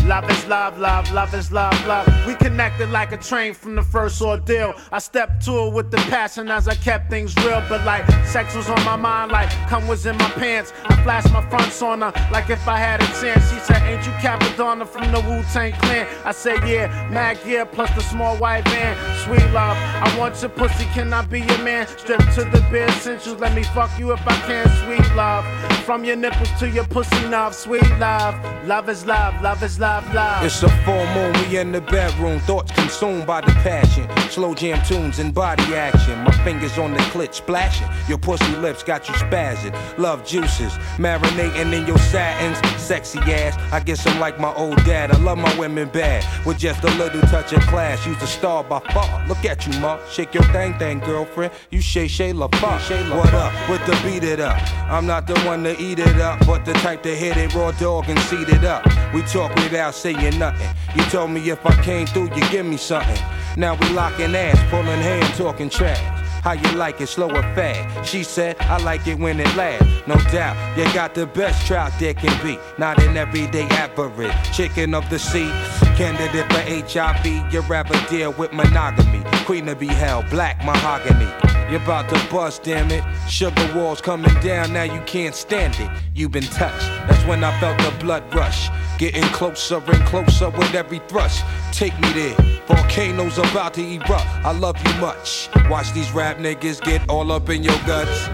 Love 0.07 0.29
is 0.31 0.47
love, 0.47 0.79
love, 0.79 1.11
love 1.11 1.33
is 1.33 1.51
love, 1.51 1.85
love. 1.85 2.07
We 2.25 2.33
connected 2.35 2.89
like 2.91 3.11
a 3.11 3.17
train 3.17 3.53
from 3.53 3.75
the 3.75 3.83
first 3.83 4.21
ordeal. 4.21 4.73
I 4.89 4.99
stepped 4.99 5.43
to 5.45 5.65
it 5.65 5.73
with 5.73 5.91
the 5.91 5.97
passion 5.97 6.49
as 6.49 6.69
I 6.69 6.75
kept 6.75 7.09
things 7.09 7.35
real. 7.43 7.61
But 7.67 7.83
like 7.83 8.09
sex 8.25 8.55
was 8.55 8.69
on 8.69 8.81
my 8.85 8.95
mind, 8.95 9.33
like 9.33 9.49
cum 9.67 9.85
was 9.85 10.05
in 10.05 10.15
my 10.15 10.29
pants. 10.29 10.71
I 10.85 10.95
flashed 11.03 11.33
my 11.33 11.41
fronts 11.49 11.81
on 11.81 11.99
her 12.03 12.13
like 12.31 12.49
if 12.49 12.65
I 12.69 12.77
had 12.77 13.01
a 13.01 13.07
chance. 13.19 13.51
She 13.51 13.59
said, 13.59 13.81
Ain't 13.83 14.05
you 14.05 14.13
Cappadonna 14.13 14.87
from 14.87 15.11
the 15.11 15.19
Wu 15.19 15.43
Tang 15.51 15.73
Clan? 15.73 16.07
I 16.23 16.31
said, 16.31 16.65
Yeah, 16.65 16.87
mad 17.11 17.43
gear 17.43 17.65
plus 17.65 17.93
the 17.93 18.01
small 18.01 18.37
white 18.37 18.63
van. 18.69 18.95
Sweet 19.25 19.51
love, 19.51 19.75
I 19.75 20.15
want 20.17 20.41
your 20.41 20.51
pussy, 20.51 20.85
can 20.93 21.11
I 21.11 21.25
be 21.25 21.41
your 21.41 21.57
man? 21.57 21.85
Strip 21.85 22.19
to 22.35 22.45
the 22.45 22.65
bare 22.71 22.87
essentials, 22.87 23.41
let 23.41 23.53
me 23.53 23.63
fuck 23.63 23.91
you 23.99 24.13
if 24.13 24.25
I 24.25 24.37
can. 24.47 24.69
Sweet 24.85 25.15
love, 25.17 25.43
from 25.83 26.05
your 26.05 26.15
nipples 26.15 26.51
to 26.59 26.69
your 26.69 26.85
pussy 26.85 27.27
knob. 27.27 27.53
Sweet 27.53 27.89
love, 27.99 28.35
love 28.65 28.87
is 28.87 29.05
love, 29.05 29.41
love 29.41 29.61
is 29.63 29.77
love. 29.79 29.96
It's 29.99 30.61
a 30.61 30.69
full 30.85 31.05
moon, 31.07 31.33
we 31.49 31.57
in 31.57 31.71
the 31.71 31.81
bedroom. 31.81 32.39
Thoughts 32.41 32.71
consumed 32.73 33.25
by 33.25 33.41
the 33.41 33.51
passion. 33.63 34.07
Slow 34.29 34.53
jam 34.53 34.85
tunes 34.85 35.17
and 35.17 35.33
body 35.33 35.73
action. 35.73 36.19
My 36.19 36.31
fingers 36.43 36.77
on 36.77 36.93
the 36.93 36.99
clit 36.99 37.33
splashing. 37.33 37.87
Your 38.07 38.19
pussy 38.19 38.55
lips 38.57 38.83
got 38.83 39.07
you 39.07 39.15
spazzing. 39.15 39.73
Love 39.97 40.23
juices, 40.23 40.73
marinating 40.97 41.73
in 41.73 41.87
your 41.87 41.97
satins. 41.97 42.59
Sexy 42.79 43.17
ass, 43.19 43.57
I 43.73 43.79
guess 43.79 44.05
I'm 44.05 44.19
like 44.19 44.39
my 44.39 44.53
old 44.53 44.77
dad. 44.85 45.09
I 45.11 45.17
love 45.17 45.39
my 45.39 45.57
women 45.57 45.89
bad. 45.89 46.23
With 46.45 46.59
just 46.59 46.83
a 46.83 46.91
little 46.97 47.21
touch 47.21 47.51
of 47.53 47.61
class. 47.61 48.05
You's 48.05 48.21
a 48.21 48.27
star 48.27 48.63
by 48.63 48.79
far. 48.93 49.27
Look 49.27 49.45
at 49.45 49.65
you, 49.65 49.79
ma. 49.79 49.97
Shake 50.11 50.35
your 50.35 50.43
thing, 50.53 50.77
thing, 50.77 50.99
girlfriend. 50.99 51.51
You 51.71 51.81
Shay 51.81 52.07
Shay 52.07 52.33
La 52.33 52.47
What 52.47 53.33
up 53.33 53.69
with 53.69 53.83
the 53.87 53.99
beat 54.03 54.23
it 54.23 54.39
up? 54.39 54.61
I'm 54.91 55.07
not 55.07 55.25
the 55.25 55.39
one 55.39 55.63
to 55.63 55.75
eat 55.81 55.97
it 55.97 56.19
up, 56.19 56.45
but 56.45 56.65
the 56.65 56.73
type 56.73 57.01
to 57.03 57.15
hit 57.15 57.35
it 57.35 57.55
raw 57.55 57.71
dog 57.71 58.09
and 58.09 58.19
seat 58.19 58.49
it 58.49 58.63
up. 58.63 58.85
We 59.13 59.23
talk 59.23 59.55
without 59.87 59.95
saying 59.95 60.39
nothing. 60.39 60.69
You 60.95 61.03
told 61.09 61.31
me 61.31 61.49
if 61.49 61.65
I 61.65 61.83
came 61.83 62.07
through, 62.07 62.35
you 62.35 62.49
give 62.49 62.65
me 62.65 62.77
something. 62.77 63.21
Now 63.55 63.75
we 63.75 63.89
locking 63.89 64.35
ass, 64.35 64.59
pulling 64.69 65.01
hand, 65.01 65.33
talking 65.35 65.69
trash. 65.69 65.99
How 66.43 66.53
you 66.53 66.71
like 66.77 67.01
it, 67.01 67.07
slow 67.07 67.29
or 67.29 67.41
fast? 67.55 68.09
She 68.09 68.23
said, 68.23 68.55
I 68.61 68.77
like 68.83 69.07
it 69.07 69.17
when 69.17 69.39
it 69.39 69.55
lasts. 69.55 70.07
No 70.07 70.15
doubt, 70.31 70.55
you 70.77 70.85
got 70.93 71.15
the 71.15 71.25
best 71.25 71.65
trout 71.65 71.91
there 71.99 72.13
can 72.13 72.35
be. 72.45 72.57
Not 72.77 73.01
an 73.01 73.17
everyday 73.17 73.67
average. 73.69 74.33
Chicken 74.53 74.93
of 74.93 75.09
the 75.09 75.19
sea, 75.19 75.51
candidate 75.97 76.45
for 76.53 76.61
HIV. 76.61 77.51
You 77.51 77.61
rather 77.61 77.99
deal 78.07 78.31
with 78.33 78.53
monogamy. 78.53 79.23
Queen 79.45 79.67
of 79.67 79.79
be 79.79 79.87
held, 79.87 80.29
black 80.29 80.63
mahogany. 80.63 81.25
You're 81.71 81.81
about 81.81 82.07
to 82.09 82.31
bust, 82.31 82.63
damn 82.63 82.91
it. 82.91 83.03
Sugar 83.27 83.73
walls 83.75 83.99
coming 83.99 84.33
down, 84.41 84.73
now 84.73 84.83
you 84.83 85.01
can't 85.01 85.33
stand 85.33 85.75
it. 85.79 85.89
You've 86.13 86.31
been 86.31 86.43
touched, 86.43 86.87
that's 87.07 87.25
when 87.25 87.43
I 87.43 87.59
felt 87.59 87.79
the 87.79 87.91
blood 87.99 88.23
rush. 88.33 88.69
Getting 88.99 89.23
closer 89.33 89.77
and 89.77 90.05
closer 90.05 90.51
with 90.51 90.75
every 90.75 90.99
thrust. 91.07 91.43
Take 91.71 91.99
me 91.99 92.13
there. 92.13 92.35
Volcanoes 92.67 93.39
about 93.39 93.73
to 93.73 93.81
erupt. 93.81 94.27
I 94.45 94.51
love 94.51 94.77
you 94.85 95.01
much. 95.01 95.49
Watch 95.67 95.91
these 95.93 96.11
rap 96.11 96.37
niggas 96.37 96.79
get 96.81 97.09
all 97.09 97.31
up 97.31 97.49
in 97.49 97.63
your 97.63 97.77
guts. 97.87 98.29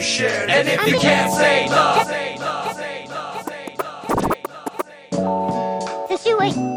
you. 0.00 0.26
And 0.26 0.68
if 0.68 0.86
you 0.88 0.98
can't 0.98 1.32
say 1.32 1.66
no, 1.66 2.00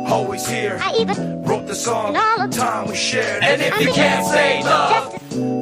always 0.07 0.47
here, 0.47 0.77
I 0.81 0.95
even 0.97 1.43
wrote 1.43 1.67
the 1.67 1.75
song. 1.75 2.15
all 2.15 2.47
the 2.47 2.53
time 2.53 2.87
we 2.87 2.95
shared. 2.95 3.43
And 3.43 3.61
if 3.61 3.79
you 3.79 3.91
can't 3.93 4.25
say 4.25 4.61
no, 4.63 5.09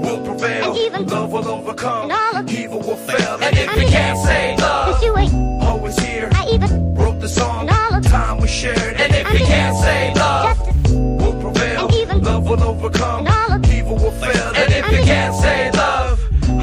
we'll 0.04 0.24
prevail. 0.26 0.70
And 0.70 0.78
even 0.78 1.08
love 1.08 1.32
will 1.32 1.48
overcome. 1.48 2.10
And 2.10 2.12
all 2.12 2.38
of 2.38 2.52
evil 2.52 2.80
will 2.80 2.96
fail. 2.96 3.38
And 3.42 3.56
if 3.58 3.76
you 3.76 3.88
can't 3.88 4.18
say 4.18 4.56
no, 4.58 4.96
always 5.62 5.98
here, 6.00 6.30
I 6.34 6.50
even 6.52 6.96
wrote 6.96 7.20
the 7.20 7.30
song. 7.30 7.70
all 7.70 8.00
the 8.00 8.08
time 8.08 8.40
we 8.40 8.48
shared. 8.48 8.96
And 9.02 9.14
if 9.14 9.40
you 9.40 9.46
can't 9.46 9.78
say 9.78 10.14
no, 10.16 10.54
we'll 11.20 11.40
prevail. 11.42 11.86
And 11.86 11.96
even 11.96 12.24
love 12.24 12.50
will 12.50 12.64
overcome. 12.64 13.28
And 13.28 13.28
all 13.28 13.52
of 13.58 13.74
evil 13.74 13.96
will 13.98 14.12
fail. 14.12 14.54
And 14.56 14.72
if 14.74 14.92
you 14.92 15.04
can't 15.06 15.36
say 15.36 15.72
no. 15.74 15.81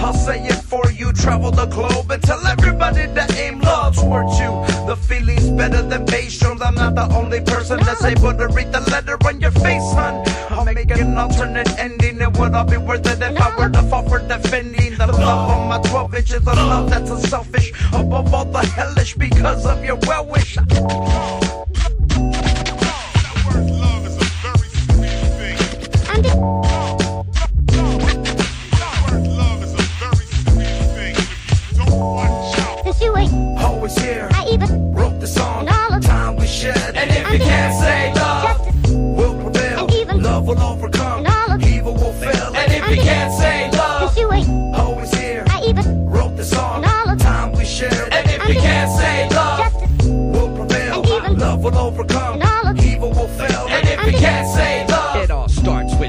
I'll 0.08 0.14
say 0.14 0.42
it 0.42 0.62
for 0.62 0.90
you. 0.90 1.12
Travel 1.12 1.50
the 1.50 1.66
globe 1.66 2.10
and 2.10 2.22
tell 2.22 2.40
everybody 2.46 3.04
that 3.08 3.30
aim 3.36 3.60
love 3.60 3.94
towards 3.94 4.40
you. 4.40 4.48
The 4.86 4.96
feeling's 4.96 5.50
better 5.50 5.82
than 5.82 6.06
bass 6.06 6.38
drums. 6.38 6.62
I'm 6.62 6.76
not 6.76 6.94
the 6.94 7.14
only 7.14 7.42
person 7.42 7.78
that's 7.80 8.02
able 8.02 8.32
to 8.32 8.48
read 8.48 8.72
the 8.72 8.80
letter 8.90 9.18
on 9.26 9.38
your 9.38 9.50
face, 9.50 9.92
hun. 9.92 10.24
I'll 10.48 10.64
make 10.64 10.90
an 10.92 11.18
alternate 11.18 11.68
ending. 11.78 12.22
It 12.22 12.38
would 12.38 12.54
all 12.54 12.64
be 12.64 12.78
worth 12.78 13.06
it 13.06 13.20
if 13.20 13.38
I 13.38 13.54
were 13.58 13.68
to 13.68 13.82
fall 13.82 14.08
for 14.08 14.20
defending 14.20 14.96
the 14.96 15.08
love 15.08 15.50
on 15.50 15.68
my 15.68 15.78
12 15.90 16.14
inches. 16.14 16.42
A 16.46 16.54
love 16.54 16.88
that's 16.88 17.10
unselfish. 17.10 17.74
Above 17.92 18.32
all 18.32 18.46
the 18.46 18.64
hellish 18.64 19.14
because 19.14 19.66
of 19.66 19.84
your 19.84 19.98
well 20.06 20.24
wish. 20.24 20.56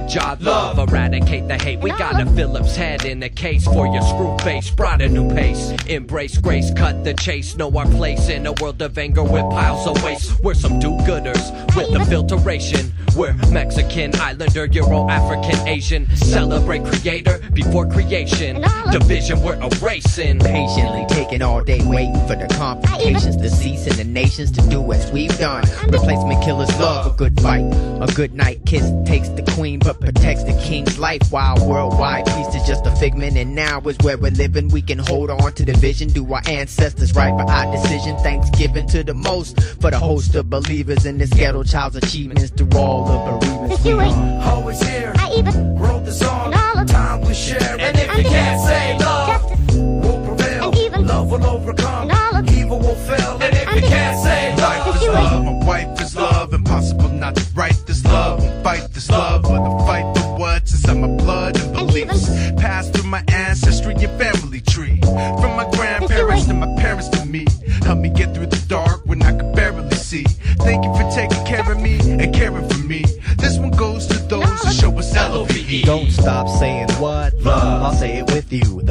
Job, 0.10 0.42
love, 0.42 0.80
eradicate 0.80 1.48
the 1.48 1.56
hate. 1.56 1.80
We 1.80 1.92
got 1.92 2.20
a 2.20 2.26
Phillips 2.32 2.76
head 2.76 3.06
in 3.06 3.20
the 3.20 3.30
case 3.30 3.66
for 3.66 3.86
your 3.88 4.02
screw 4.02 4.36
face. 4.40 4.70
Brought 4.72 5.02
a 5.02 5.08
new 5.08 5.30
pace, 5.30 5.72
embrace 5.88 6.38
grace, 6.40 6.72
cut 6.74 7.04
the 7.04 7.14
chase. 7.14 7.56
Know 7.56 7.70
our 7.78 7.86
place 7.86 8.28
in 8.30 8.48
a 8.48 8.54
world 8.54 8.82
of 8.82 8.98
anger 8.98 9.24
with 9.24 9.44
piles 9.52 9.86
of 9.86 10.04
waste. 10.04 10.44
We're 10.44 10.56
some 10.56 10.80
do-gooders 10.80 11.76
with 11.76 11.94
the 11.94 12.04
filtration. 12.06 12.92
We're 13.16 13.34
Mexican, 13.52 14.16
Islander, 14.16 14.66
Euro, 14.66 15.10
African, 15.10 15.68
Asian. 15.68 16.08
Celebrate 16.16 16.86
creator 16.86 17.40
before 17.54 17.86
creation. 17.88 18.64
Division 18.92 19.42
we're 19.42 19.56
erasing. 19.56 20.40
Patiently 20.40 21.06
taking 21.10 21.42
all 21.42 21.62
day 21.62 21.80
waiting 21.86 22.16
for 22.28 22.36
the 22.36 22.48
complications 22.56 23.36
to 23.38 23.50
cease 23.50 23.88
and 23.88 23.96
the 23.96 24.04
nations 24.04 24.52
to 24.52 24.62
do 24.70 24.92
as 24.94 25.12
we've 25.12 25.38
done. 25.38 25.64
Replacement 25.90 26.44
killers 26.44 26.70
love 26.80 27.14
a 27.14 27.18
good 27.18 27.40
fight. 27.42 27.66
A 28.02 28.08
good 28.16 28.34
night 28.34 28.66
kiss 28.66 28.90
takes 29.06 29.30
the 29.30 29.44
queen 29.54 29.80
but 29.80 30.00
protects 30.00 30.44
the 30.44 30.54
king's 30.62 30.98
life. 30.98 31.22
While 31.30 31.68
worldwide 31.68 32.26
peace 32.26 32.56
is 32.56 32.68
just 32.68 32.86
a 32.86 32.96
figment 32.96 33.38
and 33.38 33.56
now 33.56 33.80
is 33.82 33.98
where 34.00 34.18
we're 34.18 34.32
living. 34.32 34.70
We 34.70 34.82
can 34.82 35.00
hold 35.00 35.30
on 35.30 35.54
to 35.54 35.66
the 35.66 35.74
vision, 35.74 36.10
do 36.10 36.32
our 36.34 36.42
ancestors 36.48 37.14
right 37.16 37.32
for 37.32 37.50
our 37.50 37.72
decision. 37.72 38.18
Thanksgiving 38.18 38.88
to 38.88 39.04
the 39.04 39.14
most 39.14 39.60
for 39.82 39.92
the 39.92 40.00
host 40.00 40.36
of 40.36 40.50
believers 40.50 41.06
in 41.06 41.18
this 41.18 41.30
ghetto 41.32 41.64
child's 41.64 41.96
achievements 41.96 42.50
through 42.52 42.78
all 42.78 43.09
the 43.10 43.38
bereavements. 43.40 43.84
We 43.84 43.92
are. 43.92 44.56
Always 44.56 44.82
here. 44.82 45.14
I 45.18 45.32
even 45.36 45.76
wrote 45.78 46.06
the 46.06 46.12
song. 46.12 46.54
All 46.54 46.76
the 46.76 46.86
time 46.86 47.22
we 47.22 47.34
share. 47.34 47.78
And 47.80 47.98
if 47.98 48.18
you 48.18 48.24
can't 48.24 48.60
say 48.62 48.98
love, 49.00 49.19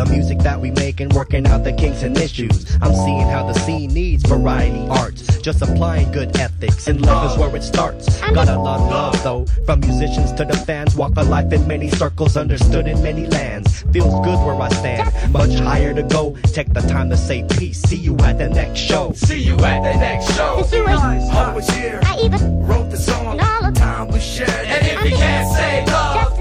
music 0.09 0.39
that 0.41 0.61
we 0.61 0.71
make 0.71 1.01
and 1.01 1.13
working 1.13 1.47
out 1.47 1.65
the 1.65 1.73
kinks 1.73 2.03
and 2.03 2.17
issues. 2.17 2.77
I'm 2.81 2.95
seeing 2.95 3.29
how 3.29 3.47
the 3.47 3.55
scene 3.55 3.93
needs 3.93 4.25
variety 4.25 4.87
arts. 4.89 5.39
Just 5.41 5.63
applying 5.63 6.11
good 6.13 6.37
ethics 6.39 6.89
and 6.89 7.01
love 7.01 7.33
is 7.33 7.39
where 7.39 7.55
it 7.55 7.63
starts. 7.63 8.21
Got 8.21 8.49
a 8.49 8.59
lot 8.59 8.81
of 8.81 8.91
love 8.91 9.23
though. 9.23 9.47
From 9.65 9.81
musicians 9.81 10.33
to 10.33 10.45
the 10.45 10.57
fans, 10.57 10.97
walk 10.97 11.13
a 11.17 11.23
life 11.23 11.53
in 11.53 11.67
many 11.67 11.89
circles, 11.91 12.37
understood 12.37 12.87
in 12.87 13.03
many 13.03 13.27
lands. 13.27 13.83
Feels 13.93 14.15
good 14.25 14.39
where 14.45 14.61
I 14.61 14.69
stand, 14.69 15.33
much 15.33 15.55
higher 15.55 15.95
to 15.95 16.03
go. 16.03 16.37
Take 16.53 16.73
the 16.73 16.81
time 16.81 17.09
to 17.11 17.17
say 17.17 17.47
peace. 17.57 17.81
See 17.81 17.97
you 17.97 18.17
at 18.19 18.39
the 18.39 18.49
next 18.49 18.81
show. 18.81 19.13
See 19.15 19.39
you 19.39 19.55
at 19.61 19.83
the 19.83 19.99
next 19.99 20.35
show. 20.37 20.65
Always 21.33 21.71
here. 21.71 22.01
I 22.05 22.21
even 22.21 22.67
wrote 22.67 22.91
the 22.91 22.97
song. 22.97 23.39
Time 23.39 24.09
we 24.09 24.21
shared. 24.21 24.51
And 24.51 24.87
if 24.87 25.11
you 25.11 25.17
can't 25.17 25.49
say 25.57 25.87
love, 25.87 26.38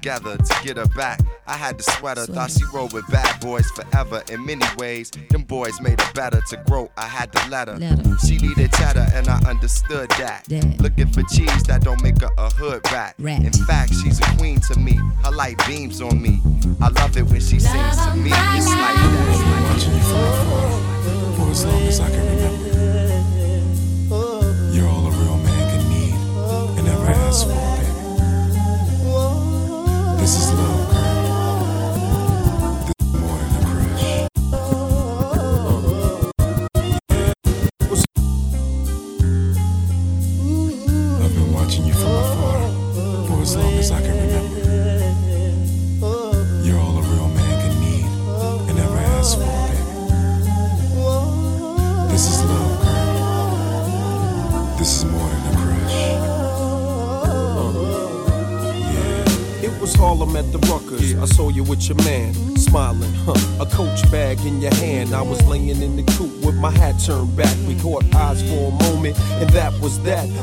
together 0.00 0.36
to 0.36 0.54
get 0.64 0.76
her 0.76 0.86
back. 0.88 1.20
I 1.46 1.54
had 1.56 1.78
to 1.78 1.84
sweat 1.92 2.16
her, 2.16 2.26
thought 2.26 2.50
she 2.50 2.64
rolled 2.72 2.92
with 2.92 3.06
bad 3.10 3.40
boys 3.40 3.70
forever. 3.72 4.22
In 4.30 4.44
many 4.44 4.64
ways, 4.78 5.10
them 5.30 5.42
boys 5.42 5.80
made 5.80 6.00
her 6.00 6.12
better. 6.14 6.40
To 6.50 6.56
grow, 6.66 6.90
I 6.96 7.06
had 7.06 7.32
to 7.32 7.50
let 7.50 7.68
her. 7.68 7.78
She 8.26 8.38
needed 8.38 8.72
cheddar, 8.72 9.06
and 9.14 9.28
I 9.28 9.38
understood 9.48 10.10
that. 10.10 10.48
Looking 10.80 11.08
for 11.08 11.22
cheese 11.24 11.62
that 11.64 11.82
don't 11.82 12.02
make 12.02 12.20
her 12.22 12.30
a 12.38 12.50
hood 12.50 12.80
rat. 12.92 13.14
In 13.18 13.52
fact, 13.52 13.92
she's 14.02 14.18
a 14.20 14.36
queen 14.36 14.60
to 14.72 14.78
me. 14.78 14.98
Her 15.24 15.32
light 15.32 15.60
beams 15.66 16.00
on 16.00 16.20
me. 16.20 16.40
I 16.80 16.88
love 16.88 17.16
it 17.16 17.24
when 17.24 17.40
she 17.40 17.60
sings 17.60 17.96
to 18.04 18.14
me. 18.16 18.30
It's 18.32 18.66
like 18.68 18.96
that. 18.96 19.70
Watching 19.70 19.94
you 19.94 20.00
from 20.00 20.16
afar 20.16 21.36
for 21.36 21.50
as 21.50 21.64
long 21.66 21.82
as 21.82 22.00
I 22.00 22.10
can 22.10 22.26
remember. 22.26 22.69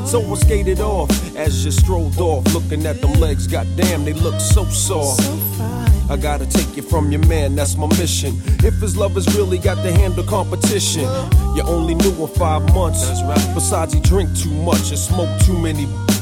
So 0.06 0.22
I 0.22 0.36
skated 0.36 0.80
off 0.80 1.10
as 1.36 1.66
you 1.66 1.72
strolled 1.72 2.20
off, 2.20 2.54
looking 2.54 2.86
at 2.86 3.02
them 3.02 3.14
legs. 3.14 3.48
Goddamn, 3.48 4.06
they 4.06 4.14
look 4.14 4.40
so 4.40 4.66
soft. 4.66 5.22
I 6.10 6.16
gotta 6.16 6.46
take 6.46 6.78
it 6.78 6.86
from 6.86 7.12
your 7.12 7.26
man, 7.28 7.56
that's 7.56 7.76
my 7.76 7.88
mission. 7.98 8.40
If 8.64 8.76
his 8.76 8.96
lovers 8.96 9.28
really 9.36 9.58
got 9.58 9.76
to 9.84 9.92
handle 9.92 10.24
competition, 10.24 11.04
you 11.56 11.64
only 11.64 11.96
knew 11.96 12.12
him 12.12 12.28
five 12.30 12.74
months. 12.74 13.22
Besides, 13.54 13.94
he 13.94 14.00
drink 14.00 14.30
too 14.38 14.52
much 14.52 14.90
and 14.90 15.00
smoke 15.00 15.30
too 15.42 15.58
many. 15.58 15.86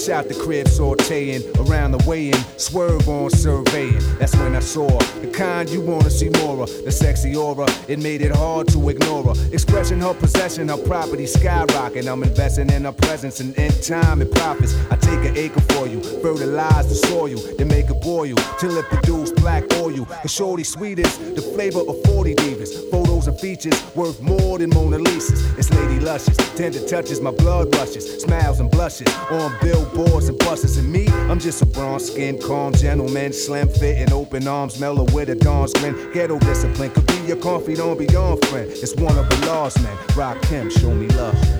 Fresh 0.00 0.16
out 0.16 0.28
the 0.28 0.34
crib, 0.34 0.66
sauteing 0.66 1.44
around 1.68 1.92
the 1.92 2.02
way. 2.08 2.32
Swerve 2.56 3.06
on 3.06 3.28
surveying. 3.28 3.98
That's 4.18 4.34
when 4.36 4.56
I 4.56 4.60
saw 4.60 4.88
her. 4.88 5.20
the 5.20 5.26
kind 5.26 5.68
you 5.68 5.82
wanna 5.82 6.08
see 6.08 6.30
more 6.40 6.62
of. 6.62 6.70
The 6.84 6.90
sexy 6.90 7.36
aura, 7.36 7.66
it 7.86 7.98
made 7.98 8.22
it 8.22 8.34
hard 8.34 8.68
to 8.68 8.88
ignore 8.88 9.24
her. 9.24 9.34
Expressing 9.52 10.00
her 10.00 10.14
possession, 10.14 10.68
her 10.68 10.78
property 10.78 11.24
skyrocketing. 11.24 12.10
I'm 12.10 12.22
investing 12.22 12.70
in 12.70 12.84
her 12.84 12.92
presence 12.92 13.40
and 13.40 13.54
in 13.58 13.72
time 13.82 14.22
and 14.22 14.30
profits. 14.32 14.74
I 14.90 14.96
take 14.96 15.22
an 15.28 15.36
acre 15.36 15.60
for 15.72 15.86
you, 15.86 16.00
fertilize 16.22 16.88
the 16.88 16.94
soil, 16.94 17.36
then 17.58 17.68
make 17.68 17.90
it 17.90 18.00
boil 18.00 18.36
till 18.58 18.74
it 18.78 18.86
produce 18.86 19.32
black 19.32 19.64
oil. 19.74 20.06
The 20.22 20.28
shorty 20.28 20.64
sweet 20.64 20.98
is 20.98 21.18
the 21.18 21.42
flavor 21.42 21.80
of 21.80 22.02
40 22.06 22.36
divas. 22.36 22.90
And 23.26 23.38
features 23.38 23.94
worth 23.94 24.22
more 24.22 24.58
than 24.58 24.70
Mona 24.70 24.98
Lisa's. 24.98 25.44
It's 25.58 25.70
lady 25.70 26.00
luscious, 26.00 26.36
tender 26.56 26.80
touches, 26.88 27.20
my 27.20 27.30
blood 27.30 27.74
rushes, 27.74 28.22
smiles 28.22 28.60
and 28.60 28.70
blushes 28.70 29.14
on 29.30 29.54
billboards 29.60 30.28
and 30.28 30.38
buses. 30.38 30.78
And 30.78 30.90
me, 30.90 31.06
I'm 31.28 31.38
just 31.38 31.60
a 31.60 31.66
bronze 31.66 32.06
skinned, 32.06 32.42
calm 32.42 32.72
gentleman, 32.72 33.34
slim 33.34 33.68
fit 33.68 33.98
and 33.98 34.12
open 34.12 34.48
arms, 34.48 34.80
mellow 34.80 35.04
with 35.12 35.28
a 35.28 35.34
dawn's 35.34 35.74
grin. 35.74 35.94
Ghetto 36.12 36.38
discipline 36.38 36.90
could 36.92 37.06
be 37.06 37.18
your 37.26 37.36
confidant, 37.36 37.98
beyond 37.98 38.44
friend. 38.46 38.70
It's 38.70 38.96
one 38.96 39.18
of 39.18 39.28
the 39.28 39.46
lost 39.46 39.82
men. 39.82 39.96
Rock 40.16 40.42
him, 40.46 40.70
show 40.70 40.94
me 40.94 41.06
love. 41.08 41.59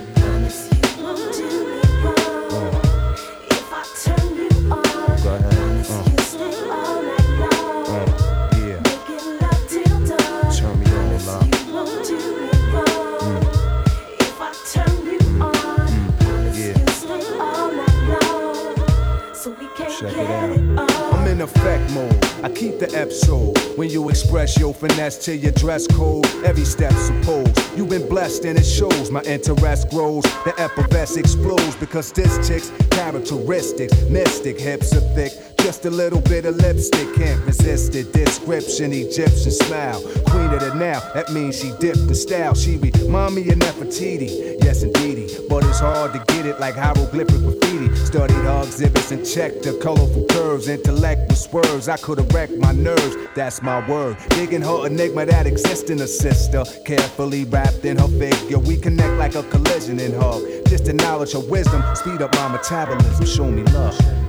I 22.42 22.48
keep 22.48 22.79
the 22.79 23.11
soul. 23.11 23.55
When 23.76 23.90
you 23.90 24.09
express 24.09 24.59
your 24.59 24.72
finesse 24.72 25.18
to 25.26 25.37
your 25.37 25.53
dress 25.53 25.87
code, 25.87 26.26
every 26.44 26.64
step 26.64 26.92
suppose. 26.94 27.53
You've 27.76 27.90
been 27.90 28.09
blessed 28.09 28.46
and 28.46 28.59
it 28.59 28.64
shows. 28.64 29.11
My 29.11 29.20
interest 29.22 29.90
grows, 29.90 30.22
the 30.44 30.55
effervescence 30.59 31.16
explodes 31.18 31.76
because 31.76 32.12
this 32.12 32.48
chick's 32.48 32.72
characteristics, 32.90 33.94
mystic, 34.09 34.59
hips 34.59 34.94
are 34.94 35.00
thick. 35.14 35.33
Just 35.62 35.85
a 35.85 35.90
little 35.90 36.20
bit 36.23 36.46
of 36.46 36.57
lipstick, 36.57 37.14
can't 37.14 37.44
resist 37.44 37.94
it. 37.94 38.12
Description, 38.12 38.92
Egyptian 38.92 39.53
smile. 39.53 40.01
Queen 40.27 40.51
of 40.51 40.61
the 40.61 40.75
now, 40.75 41.01
that 41.14 41.33
means 41.33 41.61
she 41.61 41.70
dipped 41.79 42.09
the 42.09 42.14
style. 42.14 42.55
She 42.55 42.77
remind 42.77 43.35
me 43.35 43.42
of 43.51 43.59
Nefertiti, 43.59 44.57
yes 44.64 44.83
indeedy. 44.83 45.29
But 45.49 45.64
it's 45.64 45.81
hard 45.81 46.12
to 46.14 46.18
get 46.33 46.46
it 46.46 46.59
like 46.59 46.75
hieroglyphic 46.75 47.40
graffiti. 47.40 47.94
Studied 47.94 48.35
her 48.35 48.62
exhibits 48.64 49.11
and 49.11 49.25
checked 49.25 49.62
the 49.62 49.79
colorful 49.83 50.27
curves. 50.31 50.68
Intellect 50.68 51.29
with 51.29 51.38
swerves, 51.38 51.88
I 51.88 51.96
could've 51.99 52.33
wrecked 52.33 52.57
my 52.57 52.73
nerves. 52.73 53.16
That's 53.35 53.62
my 53.62 53.87
word. 53.88 54.16
Digging 54.31 54.62
her 54.62 54.87
enigma 54.87 55.27
that 55.27 55.46
exists 55.46 55.90
in 55.90 55.99
her 55.99 56.07
sister. 56.07 56.64
Carefully 56.85 57.44
wrapped 57.44 57.85
in 57.85 57.99
her 57.99 58.09
figure. 58.09 58.59
We 58.59 58.77
connect 58.77 59.14
like 59.18 59.35
a 59.35 59.42
collision 59.44 60.01
in 60.01 60.12
her. 60.12 60.62
Just 60.64 60.87
the 60.87 60.94
knowledge 60.94 61.35
of 61.35 61.49
wisdom, 61.49 61.83
speed 61.94 62.23
up 62.23 62.35
my 62.35 62.49
metabolism. 62.49 63.27
Show 63.27 63.51
me 63.51 63.62
love. 63.73 64.20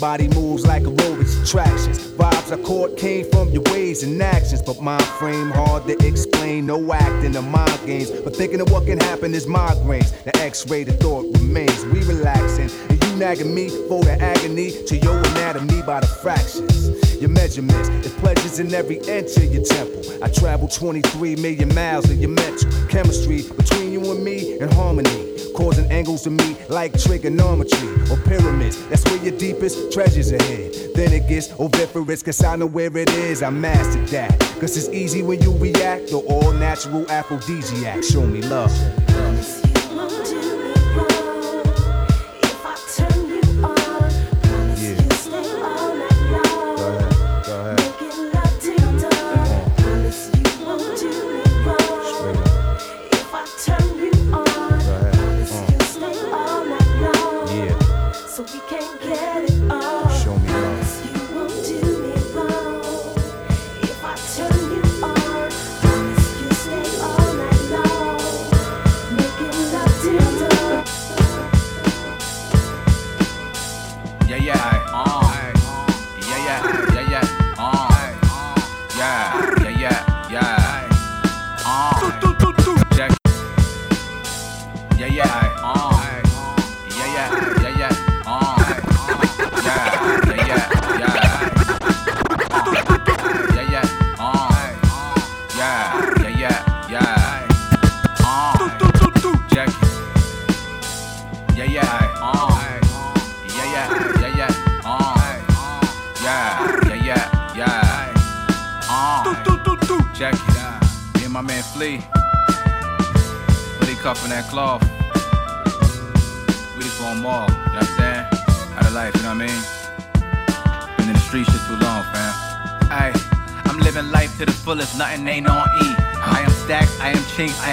Body 0.00 0.28
moves 0.28 0.64
like 0.64 0.84
aerobics, 0.84 1.42
attractions. 1.42 1.98
Vibes 1.98 2.52
I 2.52 2.62
caught 2.62 2.96
came 2.96 3.28
from 3.30 3.50
your 3.50 3.62
ways 3.72 4.04
and 4.04 4.22
actions, 4.22 4.62
but 4.62 4.80
my 4.80 4.98
frame 5.18 5.50
hard 5.50 5.88
to 5.88 6.06
explain. 6.06 6.66
No 6.66 6.92
acting 6.92 7.36
or 7.36 7.42
mind 7.42 7.80
games, 7.84 8.10
but 8.10 8.36
thinking 8.36 8.60
of 8.60 8.70
what 8.70 8.86
can 8.86 9.00
happen 9.00 9.34
is 9.34 9.46
migraines. 9.46 10.12
The 10.22 10.36
X-rated 10.36 11.00
thought 11.00 11.24
remains. 11.38 11.84
We 11.86 12.04
relaxing, 12.04 12.70
and 12.88 13.04
you 13.04 13.16
nagging 13.16 13.52
me 13.52 13.70
for 13.88 14.04
the 14.04 14.16
agony 14.20 14.70
to 14.70 14.96
your 14.96 15.18
anatomy 15.18 15.82
by 15.82 16.00
the 16.00 16.06
fractions. 16.06 16.88
Your 17.20 17.30
measurements, 17.30 17.88
it 18.06 18.16
pleasures 18.18 18.60
in 18.60 18.72
every 18.72 18.98
inch 18.98 19.36
of 19.36 19.52
your 19.52 19.64
temple. 19.64 20.22
I 20.22 20.28
travel 20.28 20.68
23 20.68 21.34
million 21.36 21.74
miles 21.74 22.08
in 22.08 22.20
your 22.20 22.30
mental 22.30 22.70
chemistry 22.86 23.42
between 23.56 23.90
you 23.90 24.12
and 24.12 24.22
me 24.22 24.60
in 24.60 24.70
harmony. 24.70 25.27
Causing 25.58 25.90
angles 25.90 26.22
to 26.22 26.30
meet 26.30 26.70
like 26.70 26.96
trigonometry 26.96 27.88
or 28.12 28.16
pyramids. 28.18 28.86
That's 28.86 29.04
where 29.06 29.20
your 29.24 29.36
deepest 29.36 29.92
treasures 29.92 30.32
are 30.32 30.40
hid. 30.44 30.94
Then 30.94 31.12
it 31.12 31.26
gets 31.26 31.50
oviparous, 31.58 32.22
cause 32.22 32.44
I 32.44 32.54
know 32.54 32.66
where 32.66 32.96
it 32.96 33.10
is. 33.10 33.42
I 33.42 33.50
mastered 33.50 34.06
that. 34.10 34.38
Cause 34.60 34.76
it's 34.76 34.88
easy 34.90 35.24
when 35.24 35.42
you 35.42 35.52
react, 35.56 36.10
the 36.10 36.18
all 36.18 36.52
natural 36.52 37.10
aphrodisiac. 37.10 38.04
Show 38.04 38.24
me 38.24 38.40
love. 38.42 38.70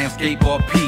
Am 0.06 0.18
chinks, 0.18 0.46
I 0.46 0.56
am 0.56 0.62
skateboard 0.62 0.62
P. 0.72 0.80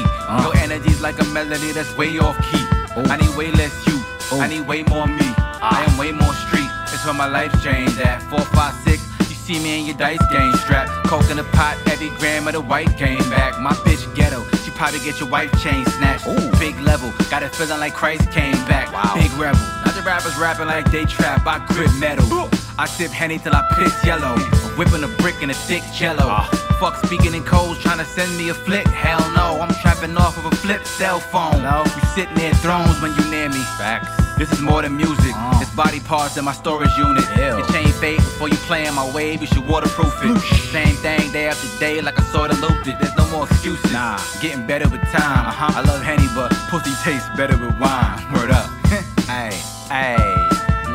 Your 0.42 0.56
energy's 0.56 1.00
like 1.00 1.18
a 1.20 1.24
melody 1.26 1.72
that's 1.72 1.96
way 1.96 2.18
off 2.18 2.36
key. 2.50 2.64
I 2.96 3.16
need 3.16 3.36
way 3.36 3.50
less 3.52 3.74
you, 3.86 4.00
I 4.32 4.48
need 4.48 4.66
way 4.66 4.82
more 4.84 5.06
me. 5.06 5.26
I 5.60 5.84
am 5.88 5.98
way 5.98 6.12
more 6.12 6.34
street, 6.34 6.70
it's 6.92 7.04
where 7.04 7.14
my 7.14 7.26
life's 7.26 7.62
changed 7.62 8.00
at. 8.00 8.22
Four, 8.22 8.40
five, 8.40 8.74
six, 8.82 9.02
you 9.28 9.36
see 9.36 9.58
me 9.58 9.80
in 9.80 9.86
your 9.86 9.96
dice 9.96 10.22
game 10.32 10.52
strap. 10.54 10.88
Coke 11.06 11.30
in 11.30 11.36
the 11.36 11.44
pot, 11.44 11.78
every 11.86 12.10
gram 12.18 12.46
of 12.46 12.54
the 12.54 12.60
white 12.60 12.96
came 12.96 13.18
back. 13.30 13.60
My 13.60 13.72
bitch 13.86 14.02
ghetto, 14.14 14.44
she 14.64 14.70
probably 14.72 15.00
get 15.00 15.20
your 15.20 15.28
wife 15.28 15.50
chain 15.62 15.84
snatched. 15.86 16.26
Big 16.58 16.78
level, 16.80 17.12
got 17.30 17.42
it 17.42 17.54
feeling 17.54 17.80
like 17.80 17.94
Christ 17.94 18.30
came 18.30 18.56
back. 18.66 18.88
Big 19.14 19.30
rebel, 19.32 19.60
not 19.84 19.94
the 19.94 20.02
rappers 20.02 20.36
rapping 20.38 20.66
like 20.66 20.90
they 20.90 21.04
trap, 21.04 21.46
I 21.46 21.64
grip 21.66 21.90
metal. 21.98 22.48
I 22.78 22.86
sip 22.86 23.10
Henny 23.10 23.38
till 23.38 23.54
I 23.54 23.62
piss 23.74 24.04
yellow. 24.04 24.38
Whipping 24.76 25.02
a 25.02 25.08
brick 25.20 25.42
in 25.42 25.50
a 25.50 25.54
thick 25.54 25.82
jello. 25.92 26.46
Fuck 26.78 26.94
speaking 27.04 27.34
in 27.34 27.42
codes, 27.42 27.80
trying 27.80 27.98
to 27.98 28.04
send 28.04 28.36
me 28.38 28.50
a 28.50 28.54
flick. 28.54 28.86
Hell 28.86 29.18
no, 29.34 29.60
I'm 29.60 29.74
trapping 29.82 30.16
off 30.16 30.38
of 30.38 30.46
a 30.46 30.54
flip 30.56 30.84
cell 30.84 31.18
phone. 31.18 31.62
No, 31.62 31.82
you 31.84 32.02
sitting 32.14 32.36
near 32.36 32.54
thrones 32.54 33.00
when 33.02 33.12
you 33.16 33.24
near 33.30 33.48
me. 33.48 33.62
Facts. 33.76 34.14
This 34.38 34.52
is 34.52 34.60
more 34.60 34.82
than 34.82 34.96
music. 34.96 35.34
It's 35.60 35.74
body 35.74 35.98
parts 35.98 36.36
in 36.36 36.44
my 36.44 36.52
storage 36.52 36.96
unit. 36.96 37.24
Your 37.36 37.66
chain 37.72 37.88
fade 37.94 38.18
before 38.18 38.48
you 38.48 38.54
playing 38.70 38.94
my 38.94 39.10
wave. 39.12 39.40
You 39.40 39.48
should 39.48 39.66
waterproof 39.66 40.14
it. 40.22 40.38
Same 40.70 40.94
thing 40.94 41.32
day 41.32 41.48
after 41.48 41.66
day, 41.80 42.00
like 42.00 42.16
I 42.16 42.22
sorta 42.22 42.54
looped 42.54 42.86
it. 42.86 42.96
There's 43.00 43.16
no 43.16 43.26
more 43.30 43.46
excuses. 43.46 43.92
Nah, 43.92 44.20
getting 44.40 44.64
better 44.64 44.88
with 44.88 45.02
time. 45.10 45.46
Uh-huh. 45.48 45.72
I 45.74 45.80
love 45.82 46.00
Henny, 46.02 46.28
but 46.36 46.52
pussy 46.70 46.92
tastes 47.02 47.28
better 47.36 47.56
with 47.58 47.76
wine. 47.80 48.32
Word 48.32 48.52
up. 48.52 48.70
Hey, 49.28 49.50
hey, 49.90 50.16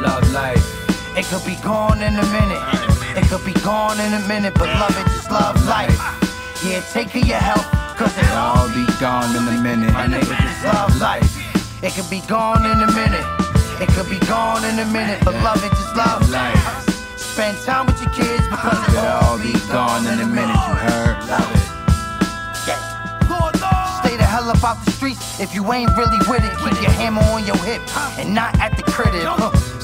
love 0.02 0.28
life. 0.32 0.66
It 1.16 1.26
could 1.26 1.46
be 1.46 1.56
gone 1.62 2.02
in 2.02 2.16
a 2.16 2.26
minute. 2.32 2.93
It 3.16 3.30
could 3.30 3.46
be 3.46 3.54
gone 3.62 4.00
in 4.00 4.12
a 4.14 4.28
minute, 4.28 4.56
but 4.56 4.68
love 4.80 4.90
it, 4.98 5.06
just 5.14 5.30
love 5.30 5.54
life. 5.68 5.94
Yeah, 6.66 6.82
take 6.92 7.10
care 7.10 7.22
of 7.22 7.28
your 7.28 7.38
health, 7.38 7.70
cause 7.96 8.18
it 8.18 8.26
I'll 8.34 8.68
be 8.74 8.86
gone 9.00 9.36
in 9.36 9.48
a 9.54 9.62
minute. 9.62 9.94
My 9.94 10.08
nigga, 10.08 10.34
just 10.34 10.66
love 10.66 11.00
life. 11.00 11.30
It 11.84 11.94
could 11.94 12.10
be 12.10 12.22
gone 12.22 12.66
in 12.66 12.82
a 12.82 12.92
minute. 12.92 13.26
It 13.80 13.90
could 13.90 14.10
be 14.10 14.18
gone 14.26 14.66
in 14.66 14.80
a 14.80 14.86
minute, 14.86 15.22
but 15.24 15.36
love 15.44 15.64
it, 15.64 15.70
just 15.70 15.96
love 15.96 16.28
life. 16.32 16.58
Spend 17.16 17.56
time 17.62 17.86
with 17.86 18.02
your 18.02 18.10
kids 18.14 18.48
because 18.50 18.82
it 18.90 18.98
all 19.06 19.38
be 19.38 19.54
gone 19.70 20.08
in 20.08 20.20
a 20.20 20.26
minute. 20.26 20.56
You 20.56 20.74
heard? 20.74 21.18
Love 21.30 21.56
it. 21.56 21.74
Stay 24.02 24.18
the 24.18 24.26
hell 24.26 24.50
up 24.50 24.64
out 24.64 24.84
the 24.86 24.92
streets 24.92 25.40
if 25.40 25.54
you 25.54 25.72
ain't 25.72 25.96
really 25.96 26.18
with 26.28 26.44
it. 26.44 26.58
Keep 26.58 26.82
your 26.82 26.92
hammer 26.92 27.22
on 27.30 27.46
your 27.46 27.58
hip 27.58 27.82
and 28.18 28.34
not 28.34 28.60
at 28.60 28.76
the 28.76 28.84
crib. 28.84 29.14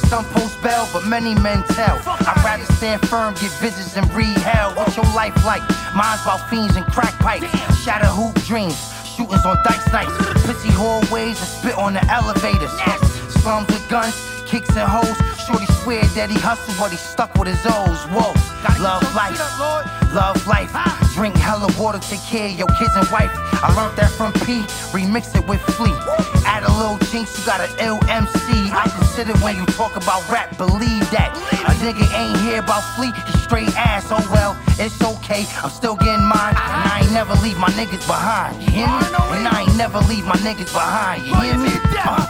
Some 0.09 0.25
post 0.25 0.59
bail, 0.63 0.87
but 0.91 1.05
many 1.05 1.35
men 1.35 1.61
tell. 1.69 2.01
I'd 2.07 2.41
rather 2.43 2.65
stand 2.73 3.07
firm, 3.07 3.35
get 3.35 3.51
visits, 3.61 3.95
and 3.95 4.11
read 4.11 4.35
hell. 4.39 4.73
What's 4.73 4.97
your 4.97 5.05
life 5.13 5.35
like? 5.45 5.61
Mine's 5.93 6.21
about 6.23 6.49
fiends 6.49 6.75
and 6.75 6.85
crack 6.87 7.13
pipes. 7.19 7.45
Shatter 7.83 8.07
hoop 8.07 8.33
dreams, 8.45 8.75
shootings 9.05 9.45
on 9.45 9.57
dice 9.63 9.91
nights. 9.93 10.11
Pissy 10.49 10.71
hallways 10.71 11.37
and 11.37 11.47
spit 11.47 11.77
on 11.77 11.93
the 11.93 12.03
elevators. 12.09 12.71
Slums 13.41 13.67
with 13.67 13.87
guns, 13.87 14.15
kicks 14.47 14.75
and 14.75 14.89
hoes. 14.89 15.38
Shorty 15.49 15.65
swear 15.81 16.05
that 16.13 16.29
he 16.29 16.37
hustled, 16.37 16.77
but 16.77 16.93
he 16.93 16.97
stuck 17.01 17.33
with 17.33 17.49
his 17.49 17.65
O's. 17.65 18.05
Whoa, 18.13 18.37
love 18.77 19.01
life, 19.17 19.33
love 20.13 20.37
life. 20.45 20.69
Drink 21.17 21.33
hella 21.41 21.65
water, 21.73 21.97
take 21.97 22.21
care 22.21 22.45
of 22.45 22.53
your 22.53 22.69
kids 22.77 22.93
and 22.93 23.09
wife. 23.09 23.33
I 23.65 23.73
learned 23.73 23.97
that 23.97 24.13
from 24.13 24.29
P, 24.45 24.61
remix 24.93 25.33
it 25.33 25.41
with 25.49 25.57
Flea. 25.73 25.89
Add 26.45 26.69
a 26.69 26.71
little 26.77 27.01
jinx, 27.09 27.33
you 27.33 27.49
got 27.49 27.65
an 27.65 27.73
ill 27.81 27.97
MC. 28.05 28.69
I 28.69 28.93
consider 28.93 29.33
when 29.41 29.57
you 29.57 29.65
talk 29.73 29.97
about 29.97 30.21
rap, 30.29 30.53
believe 30.53 31.09
that. 31.09 31.33
A 31.65 31.73
nigga 31.81 32.05
ain't 32.13 32.37
here 32.45 32.61
about 32.61 32.85
Flea, 32.93 33.09
he 33.09 33.33
straight 33.41 33.73
ass. 33.73 34.05
Oh 34.13 34.21
well, 34.29 34.53
it's 34.77 35.01
okay, 35.01 35.49
I'm 35.65 35.73
still 35.73 35.97
getting 35.97 36.29
mine. 36.29 36.53
And 36.53 36.85
I 36.93 37.01
ain't 37.01 37.13
never 37.13 37.33
leave 37.41 37.57
my 37.57 37.73
niggas 37.73 38.05
behind. 38.05 38.61
You 38.61 38.85
hear 38.85 38.85
me? 38.85 39.01
And 39.33 39.49
I 39.49 39.65
ain't 39.65 39.77
never 39.81 39.97
leave 40.05 40.29
my 40.29 40.37
niggas 40.45 40.69
behind. 40.69 41.25
You 41.25 41.33
hear 41.41 41.57
me? 41.57 41.73
Uh, 42.05 42.21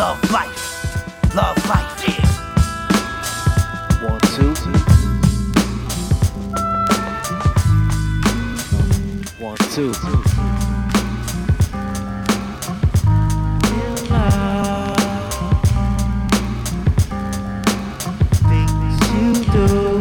love 0.00 0.16
life, 0.32 1.36
love 1.36 1.60
life. 1.68 2.21
Two. 9.72 9.90
Things 18.50 19.00
you 19.14 19.32
do, 19.50 19.98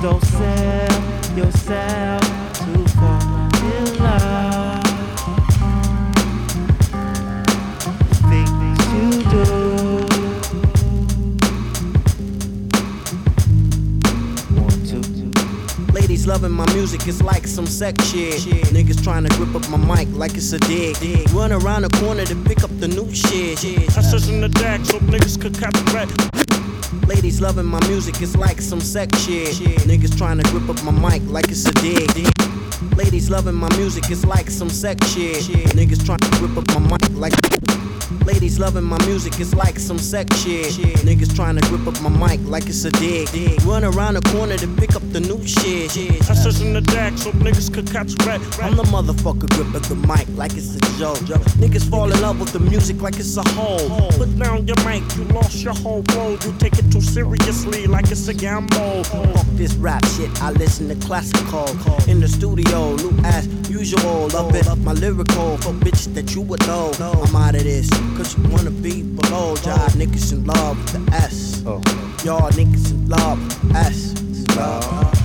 don't 0.00 0.24
sell 0.24 1.36
yourself 1.36 2.15
Ladies 16.26 16.42
loving 16.42 16.56
my 16.56 16.74
music, 16.74 17.06
it's 17.06 17.22
like 17.22 17.46
some 17.46 17.66
sex 17.66 18.04
shit. 18.10 18.40
Niggas 18.74 19.00
trying 19.04 19.22
to 19.22 19.36
grip 19.36 19.54
up 19.54 19.68
my 19.70 19.76
mic 19.78 20.08
like 20.16 20.34
it's 20.34 20.52
a 20.52 20.58
dig. 20.58 20.96
Run 21.30 21.52
around 21.52 21.82
the 21.82 21.88
corner 22.00 22.24
to 22.24 22.34
pick 22.44 22.64
up 22.64 22.80
the 22.80 22.88
new 22.88 23.14
shit. 23.14 23.64
I 23.96 24.00
search 24.02 24.28
in 24.28 24.40
the 24.40 24.48
deck 24.48 24.84
so 24.84 24.98
niggas 24.98 25.40
could 25.40 25.54
catch 25.56 25.76
rat. 25.94 26.10
Ladies 27.06 27.40
loving 27.40 27.66
my 27.66 27.78
music, 27.86 28.20
it's 28.20 28.34
like 28.34 28.60
some 28.60 28.80
sex 28.80 29.16
shit. 29.20 29.54
Niggas 29.86 30.18
trying 30.18 30.38
to 30.38 30.50
grip 30.50 30.68
up 30.68 30.82
my 30.82 30.90
mic 30.90 31.22
like 31.30 31.48
it's 31.48 31.64
a 31.64 31.72
dig. 31.74 32.55
Ladies 32.96 33.30
loving 33.30 33.54
my 33.54 33.74
music, 33.76 34.10
it's 34.10 34.24
like 34.24 34.50
some 34.50 34.68
sex 34.68 35.06
shit. 35.12 35.36
Niggas 35.76 36.04
trying 36.04 36.18
to 36.18 36.30
grip 36.38 36.56
up 36.56 36.68
my 36.78 36.98
mic 36.98 37.10
like. 37.12 37.32
Ladies 38.24 38.58
loving 38.58 38.84
my 38.84 38.98
music, 39.06 39.38
it's 39.38 39.54
like 39.54 39.78
some 39.78 39.98
sex 39.98 40.36
shit. 40.42 40.72
Niggas 41.06 41.34
trying 41.34 41.56
to 41.56 41.68
grip 41.68 41.86
up 41.86 42.00
my 42.02 42.10
mic 42.10 42.40
like 42.48 42.66
it's 42.66 42.84
a 42.84 42.90
dick. 42.90 43.28
Run 43.64 43.84
around 43.84 44.14
the 44.14 44.20
corner 44.32 44.56
to 44.56 44.66
pick 44.76 44.96
up 44.96 45.02
the 45.12 45.20
new 45.20 45.44
shit. 45.46 45.96
I 46.28 46.34
search 46.34 46.60
in 46.60 46.72
the 46.72 46.80
deck 46.80 47.16
so 47.16 47.30
niggas 47.32 47.72
could 47.72 47.90
catch 47.90 48.14
rat. 48.26 48.40
I'm 48.60 48.76
the 48.76 48.82
motherfucker 48.84 49.48
gripping 49.50 49.82
the 49.88 49.94
mic 50.06 50.26
like 50.36 50.52
it's 50.56 50.74
a 50.74 50.80
joke. 50.98 51.18
Niggas 51.58 51.88
fall 51.88 52.10
in 52.12 52.20
love 52.20 52.40
with 52.40 52.52
the 52.52 52.60
music 52.60 53.00
like 53.00 53.16
it's 53.16 53.36
a 53.36 53.48
hole. 53.50 54.10
Put 54.12 54.36
down 54.38 54.66
your 54.66 54.76
mic, 54.84 55.02
you 55.16 55.24
lost 55.24 55.62
your 55.62 55.74
whole 55.74 56.02
road. 56.14 56.44
You 56.44 56.52
take 56.58 56.78
it 56.78 56.90
too 56.90 57.00
seriously 57.00 57.86
like 57.86 58.10
it's 58.10 58.26
a 58.28 58.34
gamble. 58.34 59.04
Fuck 59.04 59.46
this 59.52 59.74
rap 59.74 60.04
shit, 60.16 60.30
I 60.42 60.50
listen 60.50 60.88
to 60.88 61.06
classical. 61.06 61.68
In 62.08 62.20
the 62.20 62.28
studio, 62.28 62.65
new 62.98 63.10
as 63.24 63.46
usual. 63.70 64.28
Love 64.28 64.54
it, 64.54 64.66
my 64.78 64.92
lyrical. 64.92 65.56
For 65.58 65.72
bitches 65.72 66.14
that 66.14 66.34
you 66.34 66.42
would 66.42 66.66
know. 66.66 66.92
I'm 67.00 67.36
out 67.36 67.54
of 67.54 67.64
this, 67.64 67.88
cause 68.16 68.36
you 68.36 68.48
wanna 68.48 68.70
be 68.70 69.02
below. 69.02 69.54
Y'all 69.64 69.90
niggas 70.00 70.32
in 70.32 70.44
love 70.44 70.76
with 70.78 71.06
the 71.06 71.16
S. 71.16 71.62
Oh. 71.66 71.82
Y'all 72.24 72.50
niggas 72.50 72.90
in 72.90 73.08
love 73.08 73.38
with 73.42 73.72
the 73.72 73.78
S. 73.78 74.56
Love. 74.56 75.15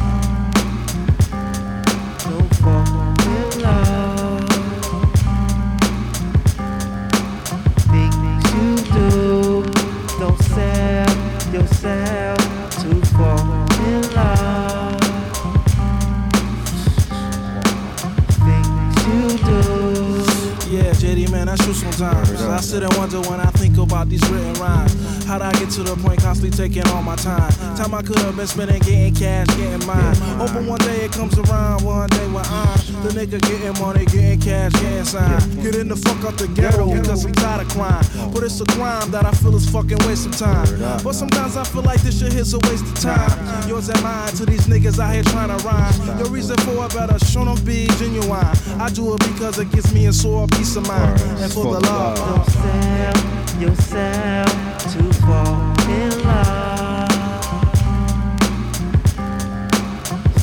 Sometimes. 21.74 22.42
I 22.42 22.60
sit 22.60 22.84
and 22.84 22.94
wonder 22.98 23.22
when 23.22 23.40
I 23.40 23.50
think 23.52 23.78
about 23.78 24.10
these 24.10 24.22
written 24.30 24.54
rhymes. 24.56 25.01
How'd 25.32 25.44
I 25.44 25.54
get 25.54 25.70
to 25.80 25.84
the 25.84 25.96
point 25.96 26.20
constantly 26.20 26.52
taking 26.52 26.86
all 26.92 27.02
my 27.02 27.16
time? 27.16 27.50
Time 27.78 27.94
I 27.94 28.02
could 28.02 28.20
have 28.20 28.36
been 28.36 28.48
spending 28.48 28.82
getting 28.82 29.16
cash, 29.16 29.48
getting 29.56 29.88
mine. 29.88 30.14
Hoping 30.36 30.68
one 30.68 30.80
day 30.80 31.06
it 31.06 31.14
comes 31.14 31.40
around, 31.40 31.86
one 31.86 32.10
day 32.10 32.28
when 32.28 32.44
I'm 32.52 32.76
the 33.00 33.16
nigga 33.16 33.40
getting 33.40 33.72
money, 33.82 34.04
getting 34.12 34.42
cash, 34.42 34.74
getting 34.74 35.06
signed. 35.06 35.64
Getting 35.64 35.88
the 35.88 35.96
fuck 35.96 36.20
out 36.26 36.38
the 36.38 36.50
ghetto 36.50 36.84
because 36.94 37.24
I'm 37.24 37.32
tired 37.32 37.62
of 37.62 37.70
crime. 37.72 38.04
But 38.34 38.44
it's 38.44 38.60
a 38.60 38.66
crime 38.76 39.10
that 39.12 39.26
I 39.26 39.32
feel 39.32 39.56
is 39.56 39.70
fucking 39.70 40.00
waste 40.04 40.26
of 40.26 40.36
time. 40.36 40.68
But 41.02 41.14
sometimes 41.14 41.56
I 41.56 41.64
feel 41.64 41.84
like 41.84 42.02
this 42.02 42.20
shit 42.20 42.34
is 42.34 42.54
a 42.54 42.60
waste 42.68 42.84
of 42.84 43.00
time. 43.00 43.70
Yours 43.70 43.88
and 43.88 44.04
mine 44.04 44.34
to 44.36 44.46
these 44.46 44.68
niggas 44.68 45.00
out 45.00 45.14
here 45.14 45.24
trying 45.24 45.48
to 45.48 45.64
rhyme. 45.64 46.20
Your 46.20 46.28
reason 46.28 46.58
for 46.68 46.84
it 46.84 46.94
better 46.94 47.18
show 47.24 47.46
them 47.46 47.56
be 47.64 47.88
genuine. 48.04 48.52
I 48.84 48.90
do 48.92 49.16
it 49.16 49.20
because 49.32 49.60
it 49.60 49.72
gives 49.72 49.94
me 49.94 50.08
a 50.08 50.12
sore 50.12 50.46
peace 50.50 50.76
of 50.76 50.86
mind. 50.90 51.22
And 51.40 51.54
for 51.54 51.72
the 51.72 51.80
love. 51.80 52.18
Don't 52.20 52.46
sell 52.52 53.62
yourself 53.62 54.71
to 54.90 55.14
fall 55.22 55.62
in 55.90 56.24
love. 56.24 57.10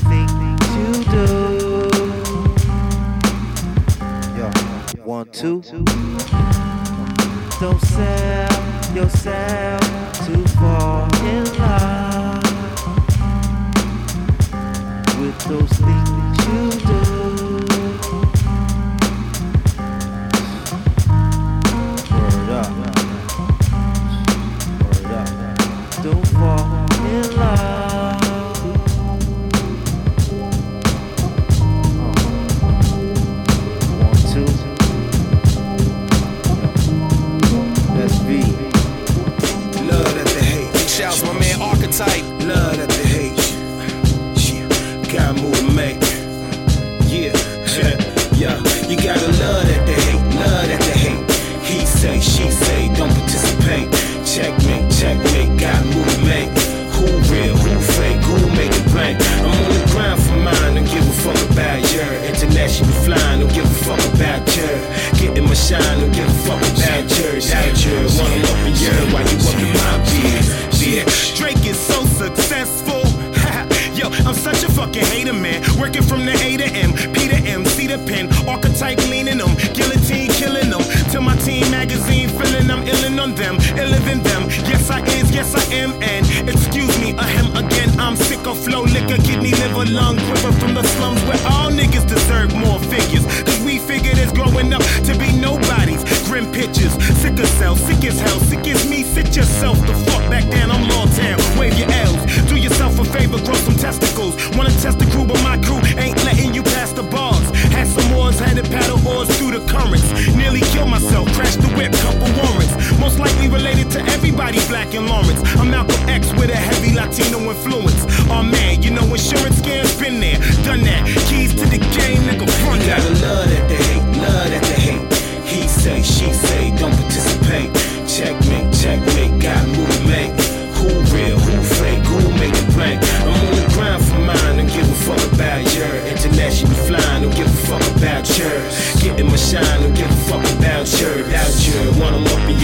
Things 0.09 0.62
you 0.77 0.92
do. 1.12 1.29
One, 5.05 5.29
two. 5.31 5.62
Don't 7.61 7.81
sell 7.81 8.94
yourself 8.94 9.81
to 10.27 10.48
fall 10.59 11.09
in 11.24 11.44
love 11.59 12.44
with 15.20 15.38
those 15.48 15.72
things 15.72 16.38
you 16.46 16.88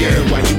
year 0.05 0.25
you 0.51 0.54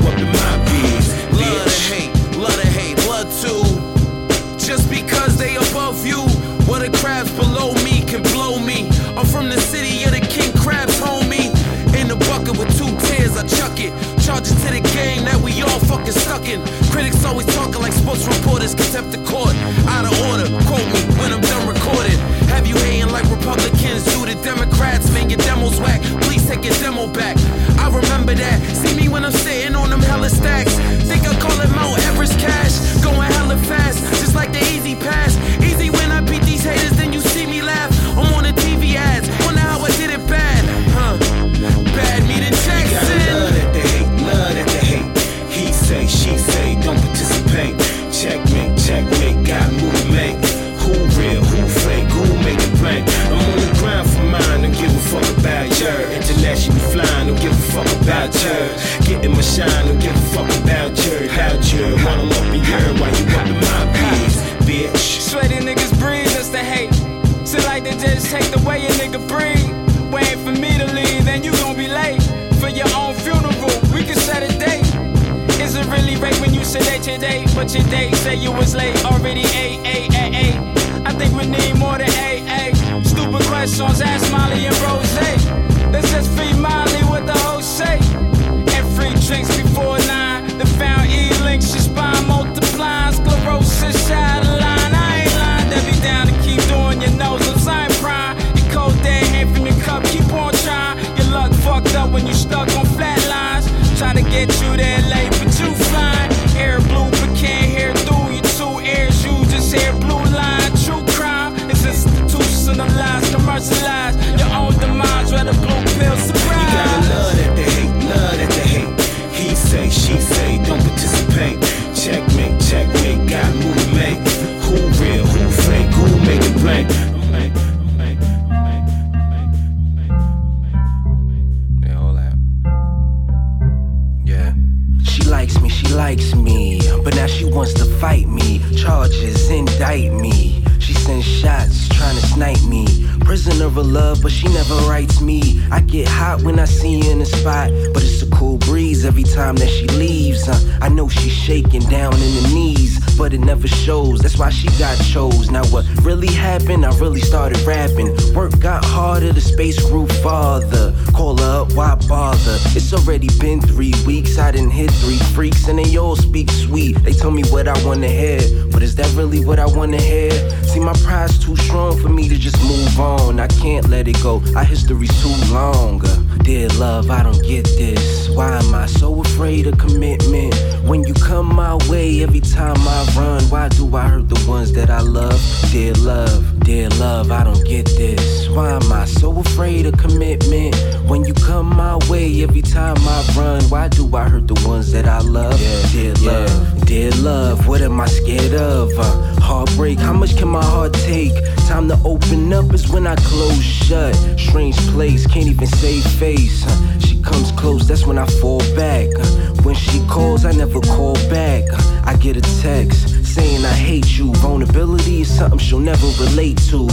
what 169.45 169.59
I 169.59 169.65
wanna 169.65 170.01
hear? 170.01 170.31
See, 170.63 170.79
my 170.79 170.93
pride's 171.03 171.37
too 171.37 171.55
strong 171.55 171.99
for 172.01 172.09
me 172.09 172.27
to 172.27 172.37
just 172.37 172.61
move 172.63 172.99
on. 172.99 173.39
I 173.39 173.47
can't 173.47 173.87
let 173.87 174.07
it 174.07 174.21
go. 174.21 174.41
Our 174.55 174.63
history's 174.63 175.13
too 175.21 175.53
long. 175.53 176.01
Uh, 176.03 176.37
dear 176.43 176.67
love, 176.79 177.09
I 177.09 177.23
don't 177.23 177.41
get 177.43 177.63
this. 177.63 178.29
Why 178.29 178.57
am 178.57 178.73
I 178.73 178.87
so 178.87 179.21
afraid 179.21 179.67
of 179.67 179.77
commitment? 179.77 180.55
When 180.83 181.03
you 181.03 181.13
come 181.13 181.55
my 181.55 181.75
way, 181.89 182.23
every 182.23 182.41
time 182.41 182.77
I 182.79 183.13
run, 183.15 183.43
why 183.43 183.69
do 183.69 183.95
I 183.95 184.07
hurt 184.07 184.29
the 184.29 184.49
ones 184.49 184.73
that 184.73 184.89
I 184.89 185.01
love? 185.01 185.39
Dear 185.71 185.93
love, 185.93 186.59
dear 186.61 186.89
love, 186.89 187.31
I 187.31 187.43
don't 187.43 187.65
get 187.65 187.85
this. 187.85 188.49
Why 188.49 188.71
am 188.71 188.91
I 188.91 189.05
so 189.05 189.39
afraid 189.39 189.85
of 189.85 189.97
commitment? 189.97 190.75
When 191.07 191.23
you 191.23 191.33
come 191.33 191.67
my 191.75 191.97
way, 192.09 192.43
every 192.43 192.61
time 192.61 192.97
I 192.99 193.33
run, 193.37 193.63
why 193.65 193.87
do 193.89 194.13
I 194.15 194.27
hurt 194.27 194.47
the 194.47 194.67
ones 194.67 194.91
that 194.91 195.05
I 195.05 195.19
love? 195.19 195.59
Yeah, 195.61 195.91
dear 195.91 196.13
love, 196.15 196.85
dear 196.85 197.11
love, 197.11 197.67
what 197.67 197.81
am 197.81 197.99
I 198.01 198.07
scared 198.07 198.53
of? 198.53 198.91
Uh, 198.97 199.24
heartbreak, 199.45 199.99
how 199.99 200.13
much 200.13 200.35
can 200.37 200.47
my 200.47 200.63
heart 200.63 200.93
take? 200.93 201.33
Time 201.67 201.87
to 201.87 201.97
open 202.03 202.51
up 202.51 202.73
is 202.73 202.89
when 202.89 203.05
I 203.05 203.15
close 203.15 203.63
shut. 203.63 204.15
Strange 204.37 204.77
place, 204.89 205.27
can't 205.27 205.47
even 205.47 205.67
save 205.67 206.03
face. 206.03 206.65
Uh, 206.65 206.99
she 206.99 207.21
comes 207.21 207.51
close, 207.51 207.87
that's 207.87 208.05
when 208.07 208.17
I 208.17 208.25
fall 208.41 208.59
back. 208.75 209.07
Uh, 209.19 209.25
when 209.61 209.75
she 209.75 209.99
calls, 210.07 210.45
I 210.45 210.51
never 210.51 210.81
call 210.81 211.13
back. 211.29 211.63
Uh, 211.71 212.01
I 212.05 212.15
get 212.17 212.37
a 212.37 212.41
text 212.61 213.25
saying 213.35 213.63
I 213.63 213.73
hate 213.73 214.17
you. 214.17 214.33
Vulnerability 214.35 215.21
is 215.21 215.37
something 215.37 215.59
she'll 215.59 215.79
never 215.79 216.07
relate 216.23 216.57
to. 216.69 216.87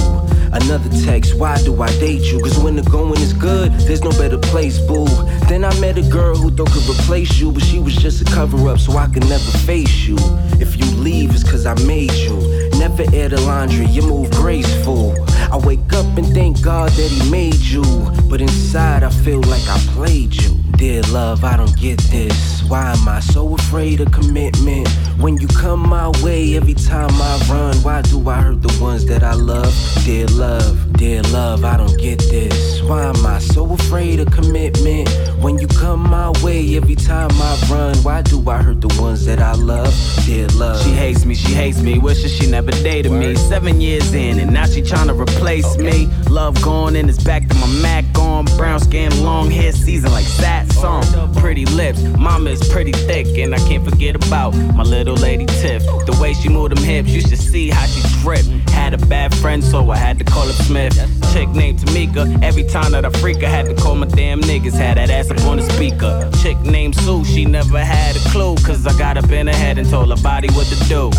Another 0.53 0.91
text, 1.05 1.35
why 1.39 1.57
do 1.63 1.81
I 1.81 1.89
date 2.01 2.25
you? 2.31 2.39
Cause 2.41 2.59
when 2.59 2.77
the 2.77 2.83
going 2.83 3.21
is 3.21 3.33
good, 3.33 3.73
there's 3.87 4.03
no 4.03 4.11
better 4.11 4.39
place, 4.39 4.79
boo. 4.79 5.07
Then 5.53 5.67
I 5.67 5.81
met 5.81 5.99
a 5.99 6.03
girl 6.09 6.35
who 6.35 6.51
thought 6.51 6.71
could 6.71 6.89
replace 6.89 7.39
you, 7.39 7.53
but 7.53 7.63
she 7.63 7.79
was 7.79 7.95
just 7.95 8.23
a 8.23 8.25
cover 8.25 8.71
up 8.71 8.79
so 8.79 8.97
I 8.97 9.07
could 9.09 9.29
never 9.29 9.51
face 9.67 10.07
you. 10.07 10.17
If 10.59 10.79
you 10.79 10.87
leave, 10.97 11.35
it's 11.35 11.45
cause 11.45 11.67
I 11.67 11.75
made 11.85 12.15
you. 12.15 12.39
Never 12.79 13.05
air 13.13 13.29
the 13.29 13.39
laundry, 13.43 13.85
you 13.85 14.01
move 14.01 14.31
graceful. 14.31 15.15
I 15.53 15.59
wake 15.59 15.93
up 15.93 16.07
and 16.17 16.27
thank 16.33 16.63
God 16.63 16.89
that 16.93 17.11
He 17.11 17.31
made 17.31 17.61
you. 17.61 17.85
But 18.31 18.41
inside, 18.41 19.03
I 19.03 19.11
feel 19.11 19.43
like 19.43 19.69
I 19.69 19.77
played 19.93 20.35
you. 20.43 20.57
Dear 20.79 21.03
love, 21.13 21.45
I 21.45 21.59
don't 21.59 21.77
get 21.79 22.01
this. 22.01 22.63
Why 22.63 22.95
am 22.95 23.07
I 23.07 23.21
so 23.21 23.55
afraid 23.55 24.01
of 24.01 24.11
commitment? 24.11 24.89
When 25.21 25.37
you 25.37 25.49
come 25.49 25.87
my 25.87 26.09
way, 26.23 26.57
every 26.57 26.73
time 26.73 27.13
I 27.13 27.47
run, 27.51 27.77
why 27.83 28.01
do 28.01 28.27
I 28.27 28.41
hurt 28.41 28.63
the 28.63 28.83
ones 28.83 29.05
that 29.05 29.23
I 29.23 29.35
love? 29.35 29.75
Dear 30.07 30.27
love, 30.29 30.92
dear 31.03 31.23
love, 31.33 31.65
I 31.65 31.77
don't 31.77 31.99
get 31.99 32.21
this. 32.21 32.81
Why 32.83 33.07
am 33.07 33.27
I 33.27 33.41
so 33.41 33.73
afraid 33.73 34.21
of 34.21 34.31
commitment? 34.31 35.09
When 35.43 35.59
you 35.59 35.67
come 35.67 36.09
my 36.09 36.31
way, 36.45 36.77
every 36.77 36.95
time 36.95 37.31
I 37.33 37.59
run, 37.69 37.97
why 38.05 38.23
do 38.23 38.49
I 38.49 38.63
hurt 38.63 38.81
the 38.81 39.03
ones 39.03 39.25
that 39.27 39.41
I 39.41 39.55
love? 39.55 39.93
Dear 40.25 40.47
love. 40.49 40.81
She 40.85 40.91
hates 40.91 41.25
me, 41.25 41.35
she 41.35 41.53
hates 41.55 41.83
me, 41.83 41.99
wishes 41.99 42.33
she 42.33 42.49
never 42.49 42.71
dated 42.71 43.11
me. 43.11 43.35
Seven 43.35 43.81
years 43.81 44.15
in, 44.15 44.39
and 44.39 44.53
now 44.53 44.67
she 44.67 44.81
tryna 44.81 45.19
replace 45.19 45.77
me. 45.77 46.07
Love 46.31 46.63
gone, 46.63 46.95
and 46.95 47.09
it's 47.09 47.23
back 47.23 47.49
to 47.49 47.55
my 47.57 47.67
Mac 47.83 48.05
on. 48.17 48.45
Brown 48.57 48.79
skin, 48.79 49.11
long 49.25 49.51
hair, 49.51 49.73
season 49.73 50.13
like 50.13 50.27
that 50.37 50.71
song. 50.71 51.03
Pretty 51.35 51.65
lips, 51.67 52.01
mama 52.17 52.51
is 52.51 52.63
pretty 52.69 52.93
thick, 52.93 53.27
and 53.39 53.57
I 53.57 53.59
can't 53.69 53.85
forget 53.85 54.15
about 54.15 54.55
my 54.77 54.85
little 54.85 55.17
lady 55.17 55.47
Tiff. 55.47 55.83
The 56.07 56.17
way 56.23 56.33
she 56.35 56.49
move 56.49 56.71
them 56.71 56.85
hips, 56.85 57.09
you 57.09 57.23
should 57.23 57.41
see 57.41 57.71
how 57.71 57.87
she 57.87 58.01
drip. 58.23 58.47
Had 58.71 58.95
a 58.95 58.99
bad 59.07 59.35
friend, 59.35 59.65
so 59.65 59.91
I 59.91 59.97
had 59.97 60.19
to 60.21 60.25
call 60.25 60.47
her 60.47 60.53
Smith. 60.53 60.92
Chick 61.33 61.49
named 61.51 61.79
Tamika, 61.79 62.43
every 62.43 62.65
time 62.65 62.93
that 62.93 63.05
I 63.05 63.11
freak, 63.11 63.43
I 63.43 63.49
had 63.49 63.67
to 63.67 63.75
call 63.75 63.95
my 63.95 64.07
damn 64.07 64.41
niggas. 64.41 64.73
Had 64.73 64.99
that 64.99 65.11
ass 65.11 65.31
up 65.31 65.41
on 65.43 65.57
the 65.57 65.63
speaker. 65.63 66.31
Chick 66.43 66.59
named 66.61 66.95
Sue, 66.97 67.25
she 67.25 67.45
never 67.45 67.79
had 67.79 68.17
a 68.17 68.21
clue, 68.31 68.55
cause 68.57 68.87
I 68.87 68.97
got 68.99 69.17
up 69.17 69.31
in 69.31 69.47
her 69.47 69.55
head 69.55 69.79
and 69.79 69.89
told 69.89 70.11
her 70.11 70.23
body 70.23 70.49
what 70.53 70.67
to 70.67 70.77
do. 70.89 71.11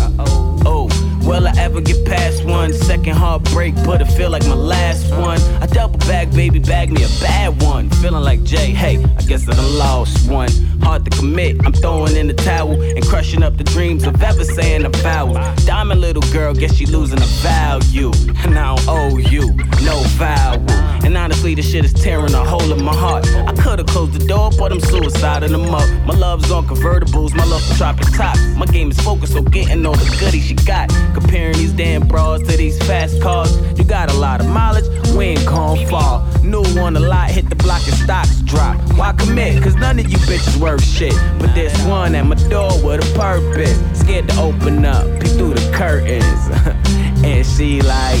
Oh, 0.66 0.88
will 1.24 1.46
I 1.46 1.52
ever 1.56 1.80
get 1.80 2.04
past 2.06 2.44
one? 2.44 2.72
Second 2.72 3.16
heartbreak, 3.16 3.74
but 3.84 4.00
it 4.00 4.06
feel 4.06 4.30
like 4.30 4.46
my 4.46 4.54
last 4.54 5.10
one. 5.12 5.40
I 5.62 5.66
double 5.66 5.98
back, 6.00 6.30
baby, 6.30 6.58
bag 6.58 6.92
me 6.92 7.02
a 7.02 7.08
bad 7.20 7.62
one. 7.62 7.90
Feeling 7.90 8.22
like 8.22 8.42
Jay, 8.44 8.70
hey, 8.70 9.02
I 9.02 9.22
guess 9.22 9.44
that 9.46 9.58
I 9.58 9.62
lost 9.62 10.30
one. 10.30 10.50
Hard 10.82 11.04
to 11.04 11.10
commit. 11.10 11.64
I'm 11.64 11.72
throwing 11.72 12.16
in 12.16 12.26
the 12.28 12.34
towel 12.34 12.80
and 12.80 13.04
crushing 13.04 13.42
up 13.42 13.56
the 13.56 13.64
dreams 13.64 14.04
of 14.04 14.22
ever 14.22 14.44
saying 14.44 14.84
a 14.84 14.90
vowel. 14.90 15.34
Diamond 15.64 16.00
little 16.00 16.22
girl, 16.32 16.54
guess 16.54 16.74
she 16.74 16.86
losing 16.86 17.18
a 17.18 17.30
value. 17.42 18.12
And 18.44 18.58
I 18.58 18.76
don't 18.76 18.88
owe 18.88 19.16
you 19.16 19.54
no 19.82 20.00
vowel. 20.18 20.60
And 21.04 21.16
honestly, 21.16 21.54
this 21.54 21.70
shit 21.70 21.84
is 21.84 21.92
tearing 21.92 22.34
a 22.34 22.44
hole 22.44 22.72
in 22.72 22.82
my 22.82 22.94
heart. 22.94 23.26
I 23.26 23.52
could've 23.52 23.86
closed 23.86 24.12
the 24.12 24.26
door, 24.26 24.50
but 24.58 24.72
I'm 24.72 24.80
suiciding 24.80 25.50
them 25.50 25.74
up. 25.74 25.88
My 26.06 26.14
love's 26.14 26.50
on 26.50 26.66
convertibles, 26.66 27.34
my 27.34 27.44
love 27.44 27.62
for 27.62 27.74
tops. 27.76 28.40
My 28.56 28.66
game 28.66 28.90
is 28.90 28.98
focused 29.00 29.36
on 29.36 29.44
getting 29.44 29.84
all 29.84 29.94
the 29.94 30.16
goodies 30.18 30.46
she 30.46 30.54
got. 30.54 30.90
Comparing 31.14 31.54
these 31.54 31.72
damn 31.72 32.06
bras 32.06 32.40
to 32.40 32.56
these 32.56 32.78
fast 32.86 33.22
cars. 33.22 33.56
You 33.78 33.84
got 33.84 34.10
a 34.10 34.14
lot 34.14 34.40
of 34.40 34.48
mileage, 34.48 34.88
we 35.16 35.26
ain't 35.26 35.46
gon' 35.46 35.86
fall. 35.86 36.26
New 36.42 36.64
on 36.78 36.94
the 36.94 37.00
lot, 37.00 37.30
hit 37.30 37.48
the 37.48 37.56
block 37.56 37.82
and 37.86 37.96
stocks 37.96 38.40
drop. 38.42 38.76
Why 38.96 39.12
commit? 39.12 39.62
Cause 39.62 39.76
none 39.76 39.98
of 39.98 40.10
you 40.10 40.18
bitches 40.18 40.56
worth 40.60 40.84
shit. 40.84 41.14
But 41.38 41.54
there's 41.54 41.76
one 41.84 42.14
at 42.14 42.26
my 42.26 42.36
door 42.48 42.70
with 42.84 43.04
a 43.04 43.18
purpose. 43.18 43.78
Scared 43.98 44.28
to 44.28 44.40
open 44.40 44.84
up, 44.84 45.04
peek 45.20 45.32
through 45.32 45.54
the 45.54 45.72
curtains. 45.72 46.24
and 47.24 47.46
she 47.46 47.80
like, 47.80 48.20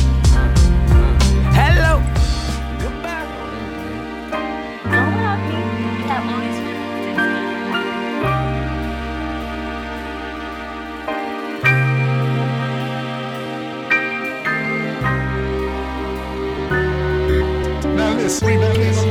Remember 18.42 19.03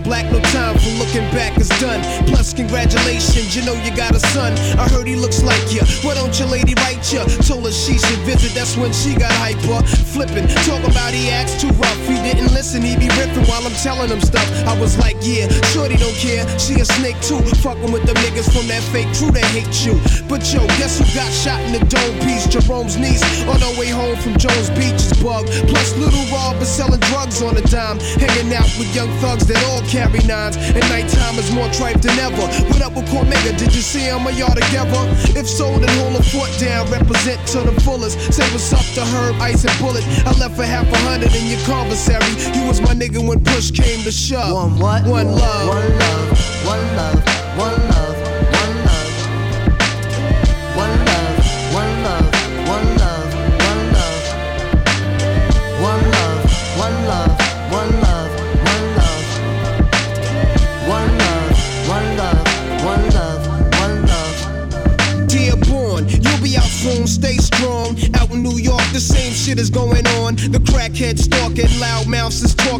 black, 0.00 0.30
no 0.32 0.40
time 0.54 0.78
for 0.78 0.90
looking 0.98 1.28
back, 1.32 1.56
it's 1.58 1.68
done. 1.80 2.00
Plus, 2.26 2.52
congratulations, 2.54 3.56
you 3.56 3.64
know 3.64 3.74
you 3.74 3.94
got 3.96 4.14
a 4.14 4.20
son. 4.32 4.52
I 4.78 4.88
heard 4.88 5.06
he 5.06 5.16
looks 5.16 5.42
like 5.42 5.72
you. 5.72 5.82
Why 6.02 6.14
don't 6.14 6.36
your 6.38 6.48
lady 6.48 6.74
write 6.74 7.12
you? 7.12 7.24
Told 7.44 7.64
her 7.64 7.72
she 7.72 7.98
should 7.98 8.18
visit, 8.20 8.54
that's 8.54 8.76
when 8.76 8.92
she 8.92 9.14
got 9.14 9.32
hyper. 9.32 9.84
Flipping, 10.12 10.44
talk 10.68 10.84
about 10.84 11.16
he 11.16 11.30
acts 11.30 11.56
too 11.56 11.72
rough. 11.80 11.96
He 12.04 12.20
didn't 12.20 12.52
listen, 12.52 12.82
he 12.82 13.00
be 13.00 13.08
ripping 13.16 13.48
while 13.48 13.64
I'm 13.64 13.72
telling 13.80 14.12
him 14.12 14.20
stuff. 14.20 14.44
I 14.68 14.78
was 14.78 14.98
like, 15.00 15.16
yeah, 15.24 15.48
shorty 15.72 15.96
don't 15.96 16.12
care. 16.20 16.44
She 16.60 16.76
a 16.80 16.84
snake 16.84 17.16
too. 17.24 17.40
Fucking 17.64 17.90
with 17.90 18.04
the 18.04 18.12
niggas 18.20 18.52
from 18.52 18.68
that 18.68 18.84
fake 18.92 19.08
crew 19.16 19.32
that 19.32 19.48
hate 19.56 19.72
you. 19.80 19.96
But 20.28 20.44
yo, 20.52 20.60
guess 20.76 21.00
who 21.00 21.08
got 21.16 21.32
shot 21.32 21.64
in 21.64 21.72
the 21.72 21.80
dome 21.88 22.12
piece? 22.28 22.44
Jerome's 22.44 23.00
niece 23.00 23.24
on 23.48 23.56
her 23.56 23.72
way 23.80 23.88
home 23.88 24.16
from 24.20 24.36
Jones 24.36 24.68
Beach 24.76 25.00
is 25.00 25.16
bug. 25.16 25.48
Plus, 25.72 25.96
little 25.96 26.28
Rob 26.28 26.60
is 26.60 26.68
selling 26.68 27.00
drugs 27.08 27.40
on 27.40 27.56
the 27.56 27.64
dime. 27.72 27.96
Hanging 28.20 28.52
out 28.52 28.68
with 28.76 28.92
young 28.92 29.08
thugs 29.24 29.48
that 29.48 29.64
all 29.72 29.80
carry 29.88 30.20
nines. 30.28 30.60
And 30.60 30.84
nighttime 30.92 31.40
is 31.40 31.48
more 31.56 31.72
tripe 31.72 32.04
than 32.04 32.20
ever. 32.20 32.44
What 32.68 32.84
up 32.84 32.92
with 33.00 33.08
Cormega? 33.08 33.56
Did 33.56 33.72
you 33.72 33.80
see 33.80 34.04
him? 34.12 34.28
Are 34.28 34.36
y'all 34.36 34.52
together? 34.52 35.00
If 35.32 35.48
so, 35.48 35.72
then 35.80 35.88
hold 35.96 36.20
a 36.20 36.22
foot 36.22 36.52
down. 36.60 36.84
Represent 36.92 37.40
to 37.56 37.64
the 37.64 37.72
fullest. 37.80 38.20
Say 38.28 38.44
what's 38.52 38.68
up 38.76 38.84
to 39.00 39.02
Herb, 39.16 39.40
Ice, 39.40 39.64
and 39.64 39.72
Bullet. 39.80 40.01
I 40.26 40.32
left 40.38 40.56
for 40.56 40.64
half 40.64 40.86
a 40.92 40.98
hundred 40.98 41.34
in 41.34 41.46
your 41.46 41.60
commissary. 41.66 42.24
You 42.58 42.66
was 42.66 42.80
my 42.80 42.94
nigga 42.94 43.26
when 43.26 43.42
push 43.44 43.70
came 43.70 44.02
to 44.04 44.12
shove. 44.12 44.54
One 44.54 44.78
what? 44.78 45.06
One 45.06 45.26
love. 45.26 45.68
One 45.68 45.98
love. 45.98 46.66
One 46.66 46.96
love. 46.96 47.11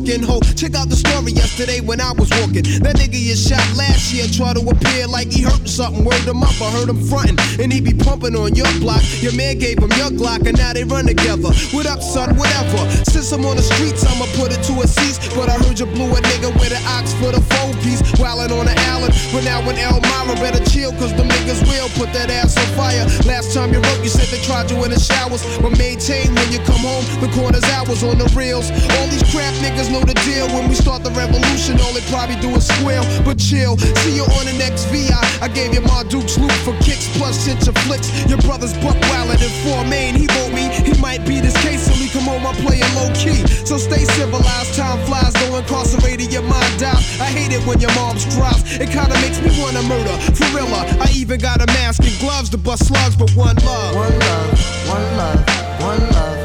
Check 0.02 0.74
out 0.74 0.88
the 0.88 0.96
story 0.96 1.32
yesterday 1.32 1.80
when 1.80 2.00
I 2.00 2.12
was 2.12 2.30
walking. 2.42 2.66
That 2.82 2.98
nigga 2.98 3.18
you 3.18 3.36
shot 3.36 3.62
last 3.76 4.12
year 4.12 4.26
tried 4.26 4.56
to 4.58 4.62
appear 4.66 5.06
like 5.06 5.30
he 5.30 5.42
hurting 5.42 5.66
something. 5.66 6.04
Word 6.04 6.26
him 6.26 6.42
up, 6.42 6.54
I 6.60 6.70
heard 6.70 6.88
him 6.88 6.98
fronting, 7.06 7.38
and 7.62 7.72
he 7.72 7.80
be 7.80 7.94
pumping 7.94 8.34
on 8.34 8.54
your 8.54 8.70
block. 8.80 9.02
Your 9.22 9.34
man 9.34 9.58
gave 9.58 9.78
him 9.78 9.90
your 9.98 10.10
Glock, 10.10 10.46
and 10.46 10.58
now 10.58 10.72
they 10.72 10.84
run 10.84 11.06
together. 11.06 11.50
What 11.70 11.86
up, 11.86 12.02
son? 12.02 12.36
Whatever. 12.36 12.82
Since 13.06 13.32
I'm 13.32 13.46
on 13.46 13.56
the 13.56 13.62
streets, 13.62 14.04
I'ma 14.04 14.26
put 14.34 14.52
it 14.52 14.62
to 14.66 14.74
a 14.82 14.86
cease. 14.86 15.18
But 15.34 15.48
I 15.48 15.56
heard 15.62 15.78
you 15.78 15.86
blew 15.86 16.10
a 16.10 16.20
nigga 16.20 16.52
with 16.58 16.72
an 16.74 16.82
ox 16.86 17.14
for 17.14 17.30
the 17.30 17.40
four 17.40 17.70
piece, 17.82 18.02
wildin' 18.18 18.50
on 18.50 18.66
the 18.66 18.76
island. 18.90 19.14
But 19.32 19.44
now 19.44 19.62
in 19.70 19.76
Elmira, 20.22 20.38
better 20.38 20.62
chill, 20.70 20.92
cause 20.92 21.12
them 21.14 21.28
niggas 21.28 21.66
will 21.66 21.88
put 21.98 22.12
that 22.14 22.30
ass 22.30 22.54
on 22.54 22.66
fire. 22.78 23.02
Last 23.26 23.54
time 23.54 23.74
you 23.74 23.80
wrote, 23.82 24.02
you 24.02 24.08
said 24.08 24.30
they 24.30 24.38
tried 24.46 24.70
you 24.70 24.78
in 24.84 24.90
the 24.94 25.00
showers. 25.00 25.42
But 25.58 25.74
maintain 25.78 26.30
when 26.34 26.46
you 26.54 26.62
come 26.62 26.78
home, 26.78 27.02
the 27.18 27.26
corner's 27.34 27.64
hours 27.74 28.02
on 28.06 28.18
the 28.18 28.30
reels. 28.38 28.70
All 28.70 29.06
these 29.10 29.26
crap 29.34 29.50
niggas 29.58 29.90
know 29.90 30.02
the 30.06 30.14
deal. 30.22 30.46
When 30.54 30.68
we 30.68 30.74
start 30.78 31.02
the 31.02 31.10
revolution, 31.18 31.80
all 31.82 31.92
they 31.92 32.06
probably 32.06 32.38
do 32.38 32.54
is 32.54 32.70
squeal. 32.70 33.02
But 33.26 33.38
chill, 33.38 33.74
see 34.06 34.14
you 34.14 34.22
on 34.38 34.46
the 34.46 34.54
next 34.62 34.86
VI. 34.94 35.18
I 35.42 35.48
gave 35.48 35.74
you 35.74 35.82
my 35.82 36.06
Duke's 36.06 36.38
loot 36.38 36.54
for 36.62 36.74
kicks 36.78 37.10
plus 37.18 37.34
cinch 37.42 37.66
of 37.66 37.74
flicks. 37.82 38.06
Your 38.30 38.38
brother's 38.46 38.74
buck 38.78 38.98
wildin' 39.10 39.42
in 39.42 39.52
four 39.66 39.82
main. 39.90 40.14
He 40.14 40.30
wrote 40.38 40.54
me, 40.54 40.70
he 40.70 40.94
might 41.02 41.26
be 41.26 41.42
this 41.42 41.56
case, 41.66 41.82
so 41.82 41.92
we 41.98 42.06
come 42.14 42.30
home, 42.30 42.46
I'm 42.46 42.54
playing 42.62 42.86
low 42.94 43.10
key. 43.18 43.42
So 43.66 43.74
stay 43.74 44.06
civilized, 44.14 44.78
time 44.78 45.02
flies, 45.02 45.34
though 45.42 45.58
incarcerated, 45.58 46.32
your 46.32 46.46
mind 46.46 46.78
dies. 46.78 47.02
I 47.18 47.26
hate 47.26 47.50
it 47.50 47.66
when 47.66 47.80
your 47.80 47.92
mom's 47.98 48.22
cries. 48.38 48.62
It 48.78 48.90
kinda 48.90 49.18
makes 49.18 49.42
me 49.42 49.50
wanna 49.58 49.82
murder. 49.82 50.11
For 50.36 50.56
real, 50.56 50.66
I 50.74 51.08
even 51.14 51.40
got 51.40 51.62
a 51.62 51.66
mask 51.66 52.02
and 52.04 52.18
gloves 52.20 52.50
to 52.50 52.58
bust 52.58 52.86
slugs, 52.86 53.16
but 53.16 53.30
one 53.32 53.56
love. 53.56 53.94
One 53.96 54.18
love, 54.18 54.88
one 54.88 55.16
love, 55.16 55.80
one 55.80 56.10
love, 56.10 56.41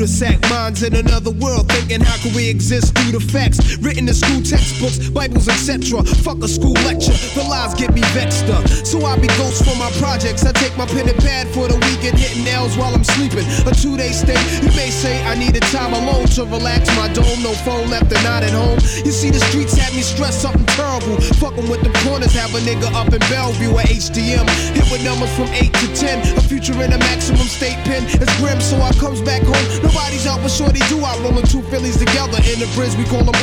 a 0.00 0.06
sack, 0.06 0.40
minds 0.48 0.82
in 0.82 0.94
another 0.94 1.30
world, 1.30 1.68
thinking 1.68 2.00
how 2.00 2.16
can 2.22 2.32
we 2.34 2.48
exist 2.48 2.96
through 2.96 3.12
the 3.12 3.20
facts 3.20 3.76
written 3.78 4.08
in 4.08 4.14
school 4.14 4.40
textbooks, 4.40 5.10
Bibles, 5.10 5.48
etc. 5.48 6.02
Fuck 6.22 6.38
a 6.42 6.48
school 6.48 6.78
lecture, 6.86 7.12
the 7.34 7.44
lies 7.44 7.74
get 7.74 7.92
me 7.92 8.00
vexed 8.14 8.48
up. 8.48 8.66
So 8.86 9.04
I 9.04 9.18
be 9.18 9.26
ghost 9.38 9.64
for 9.64 9.76
my 9.76 9.90
projects. 9.98 10.46
I 10.46 10.52
take 10.52 10.76
my 10.78 10.86
pen 10.86 11.08
and 11.08 11.18
pad 11.18 11.48
for 11.48 11.68
the 11.68 11.76
weekend, 11.90 12.18
hitting 12.18 12.44
nails 12.44 12.76
while 12.76 12.94
I'm 12.94 13.04
sleeping. 13.04 13.44
A 13.66 13.74
two 13.74 13.96
day 13.96 14.12
stay, 14.12 14.38
you 14.62 14.70
may 14.78 14.88
say 14.90 15.18
I 15.26 15.34
needed 15.34 15.62
time 15.74 15.92
alone 15.92 16.26
to 16.38 16.44
relax 16.44 16.88
my 16.96 17.08
dome. 17.12 17.42
No 17.42 17.52
phone 17.66 17.90
left 17.90 18.12
and 18.12 18.22
not 18.24 18.42
at 18.42 18.54
home. 18.54 18.78
You 19.04 19.12
see, 19.12 19.30
the 19.30 19.40
streets 19.50 19.76
had 19.76 19.92
me 19.94 20.02
stressed 20.02 20.40
something 20.40 20.66
terrible. 20.78 21.20
Fucking 21.42 21.68
with 21.68 21.82
the 21.82 21.92
corners, 22.06 22.32
have 22.34 22.54
a 22.54 22.60
nigga 22.62 22.86
up 22.94 23.12
in 23.12 23.20
Bellevue 23.26 23.76
at 23.76 23.90
HDM. 23.90 24.46
Hit 24.78 24.86
with 24.90 25.02
numbers 25.04 25.32
from 25.34 25.50
8 25.50 25.72
to 25.74 25.86
10. 25.94 26.38
A 26.38 26.42
future 26.42 26.76
in 26.82 26.92
a 26.92 26.98
maximum 26.98 27.46
state 27.50 27.78
pen. 27.84 28.02
It's 28.06 28.32
grim, 28.38 28.60
so 28.60 28.80
I 28.80 28.92
comes 28.94 29.20
back 29.22 29.42
home. 29.42 29.81
Nobody's 29.82 30.26
out, 30.26 30.40
but 30.40 30.50
shorty 30.50 30.80
do 30.88 31.04
I 31.04 31.12
rolling 31.20 31.44
two 31.44 31.60
Phillies 31.68 31.98
together 32.00 32.40
in 32.48 32.56
the 32.64 32.68
bridge. 32.72 32.96
We 32.96 33.04
call 33.04 33.24
them 33.24 33.36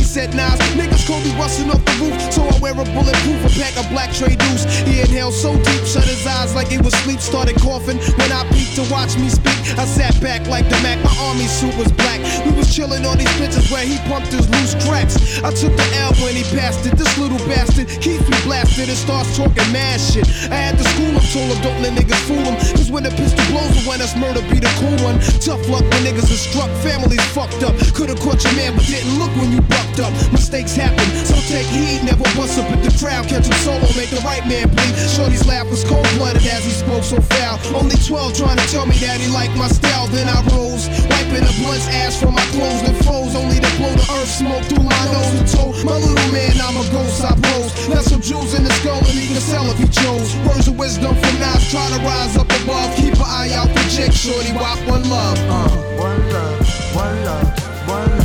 He 0.00 0.04
said, 0.04 0.32
Nas, 0.34 0.56
niggas 0.72 1.04
could 1.04 1.20
be 1.20 1.32
busting 1.36 1.68
off 1.68 1.84
the 1.84 1.94
roof. 2.00 2.16
So 2.32 2.48
I 2.48 2.56
wear 2.64 2.72
a 2.72 2.86
bulletproof, 2.96 3.44
a 3.44 3.52
pack 3.60 3.76
of 3.76 3.84
black 3.92 4.12
trade 4.16 4.38
deuce. 4.38 4.64
He 4.88 5.04
inhaled 5.04 5.34
so 5.34 5.52
deep, 5.52 5.84
shut 5.84 6.04
his 6.08 6.24
eyes 6.26 6.54
like 6.54 6.62
like 6.62 6.70
he 6.70 6.78
was 6.78 6.94
sleep, 7.02 7.18
started 7.18 7.56
coughing. 7.58 7.98
When 7.98 8.30
I 8.30 8.46
peeked 8.54 8.78
to 8.78 8.86
watch 8.86 9.18
me 9.18 9.28
speak, 9.28 9.58
I 9.74 9.84
sat 9.84 10.14
back 10.22 10.46
like 10.46 10.68
the 10.70 10.78
Mac. 10.78 11.02
My 11.02 11.10
army 11.26 11.50
suit 11.50 11.74
was 11.76 11.90
black. 11.90 12.22
We 12.46 12.52
was 12.54 12.70
chilling 12.70 13.04
on 13.04 13.18
these 13.18 13.34
bitches 13.34 13.66
where 13.72 13.82
he 13.84 13.98
pumped 14.06 14.30
his 14.30 14.46
loose 14.46 14.78
cracks. 14.86 15.18
I 15.42 15.50
took 15.50 15.74
the 15.74 15.86
L 15.98 16.14
when 16.22 16.38
he 16.38 16.44
passed 16.54 16.86
it. 16.86 16.94
This 16.94 17.10
little 17.18 17.42
bastard 17.50 17.88
keeps 17.88 18.22
me 18.30 18.38
blasted 18.46 18.88
and 18.88 18.98
starts 18.98 19.36
talking 19.36 19.66
mad 19.74 19.98
shit. 20.00 20.28
I 20.54 20.70
had 20.70 20.78
to 20.78 20.84
school 20.94 21.18
told 21.32 21.48
him 21.48 21.60
don't 21.64 21.80
let 21.80 21.96
niggas 21.96 22.20
fool 22.28 22.44
him. 22.44 22.56
Cause 22.76 22.92
when 22.92 23.08
the 23.08 23.10
pistol 23.16 23.40
blows, 23.48 23.72
and 23.72 23.86
when 23.88 23.98
that's 23.98 24.12
murder 24.14 24.44
be 24.52 24.60
the 24.60 24.68
cool 24.76 24.92
one. 25.00 25.16
Tough 25.40 25.64
luck 25.72 25.80
when 25.88 26.04
niggas 26.04 26.28
are 26.28 26.36
struck, 26.36 26.68
families 26.84 27.24
fucked 27.32 27.64
up. 27.64 27.72
Could've 27.96 28.20
caught 28.20 28.44
your 28.44 28.52
man, 28.52 28.76
but 28.76 28.84
didn't 28.84 29.16
look 29.16 29.32
when 29.40 29.48
you 29.48 29.64
bucked 29.64 30.04
up. 30.04 30.12
Mistakes 30.28 30.76
happen, 30.76 31.08
so 31.24 31.32
take 31.48 31.64
heed. 31.72 32.04
Never 32.04 32.28
bust 32.36 32.60
up 32.60 32.68
at 32.68 32.84
the 32.84 32.92
crowd, 33.00 33.24
catch 33.32 33.48
him 33.48 33.56
solo, 33.64 33.88
make 33.96 34.12
the 34.12 34.20
right 34.28 34.44
man 34.44 34.68
bleed. 34.68 34.94
Shorty's 35.08 35.48
laugh 35.48 35.64
was 35.72 35.82
cold 35.88 36.04
blooded 36.20 36.44
as 36.44 36.68
he 36.68 36.72
spoke 36.76 37.02
so 37.02 37.16
foul. 37.32 37.56
Only 37.72 37.96
12 37.96 38.36
trying 38.36 38.60
to 38.60 38.66
tell 38.68 38.84
me 38.84 38.96
that 39.00 39.16
he 39.16 39.32
liked 39.32 39.56
my 39.56 39.68
style. 39.72 40.12
Then 40.12 40.28
I 40.28 40.36
rose, 40.52 40.92
wiping 41.08 41.48
the 41.48 41.54
blunt's 41.64 41.88
ash 42.04 42.20
from 42.20 42.36
my 42.36 42.44
clothes 42.52 42.84
and 42.84 42.96
froze. 43.08 43.32
Only 43.32 43.56
to 43.56 43.70
blow 43.80 43.92
the 43.96 44.04
earth 44.20 44.28
smoke 44.28 44.64
through 44.68 44.84
my 44.84 45.00
nose 45.08 45.32
and 45.40 45.48
told 45.48 45.80
my 45.80 45.96
little 45.96 46.28
man 46.28 46.52
I'm 46.60 46.76
a 46.76 46.84
ghost. 46.92 47.24
I 47.24 47.32
pose. 47.32 47.72
Left 47.88 48.04
some 48.04 48.20
jewels 48.20 48.52
in 48.52 48.64
the 48.64 48.72
skull 48.84 49.00
and 49.00 49.16
he 49.16 49.32
can 49.32 49.40
sell 49.40 49.64
if 49.72 49.78
he 49.80 49.88
chose. 49.88 50.36
Words 50.44 50.68
of 50.68 50.76
wisdom 50.76 51.21
from 51.22 51.38
Nas, 51.40 51.70
trying 51.70 51.92
to 51.94 52.00
rise 52.04 52.36
up 52.36 52.50
above. 52.62 52.96
Keep 52.96 53.14
an 53.14 53.22
eye 53.26 53.50
out 53.54 53.68
for 53.70 53.88
Jake 53.88 54.12
Shorty, 54.12 54.52
walk 54.52 54.78
one 54.86 55.08
love. 55.08 55.38
Uh. 55.48 55.68
One 55.96 56.22
love, 56.30 56.94
one 56.94 57.24
love, 57.24 57.88
one 57.88 58.10
love, 58.10 58.21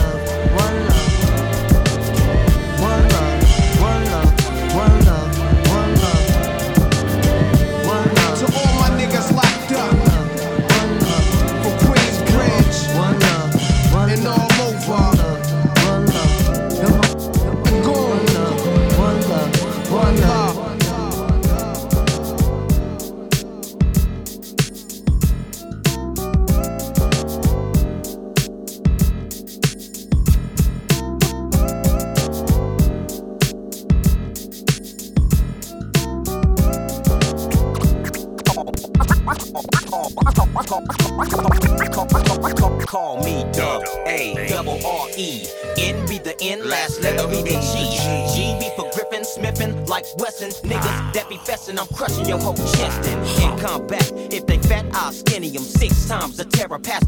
festin', 51.77 51.79
I'm 51.79 51.87
crushing 51.95 52.25
your 52.27 52.39
whole 52.39 52.53
chest. 52.53 53.07
And 53.07 53.41
in 53.41 53.59
combat, 53.59 54.11
if 54.31 54.45
they 54.45 54.57
fat, 54.57 54.85
I'll 54.93 55.11
skinny 55.11 55.55
'em 55.55 55.63
six 55.63 56.07
times. 56.07 56.37
The 56.37 56.45
terror 56.45 56.79
past 56.79 57.06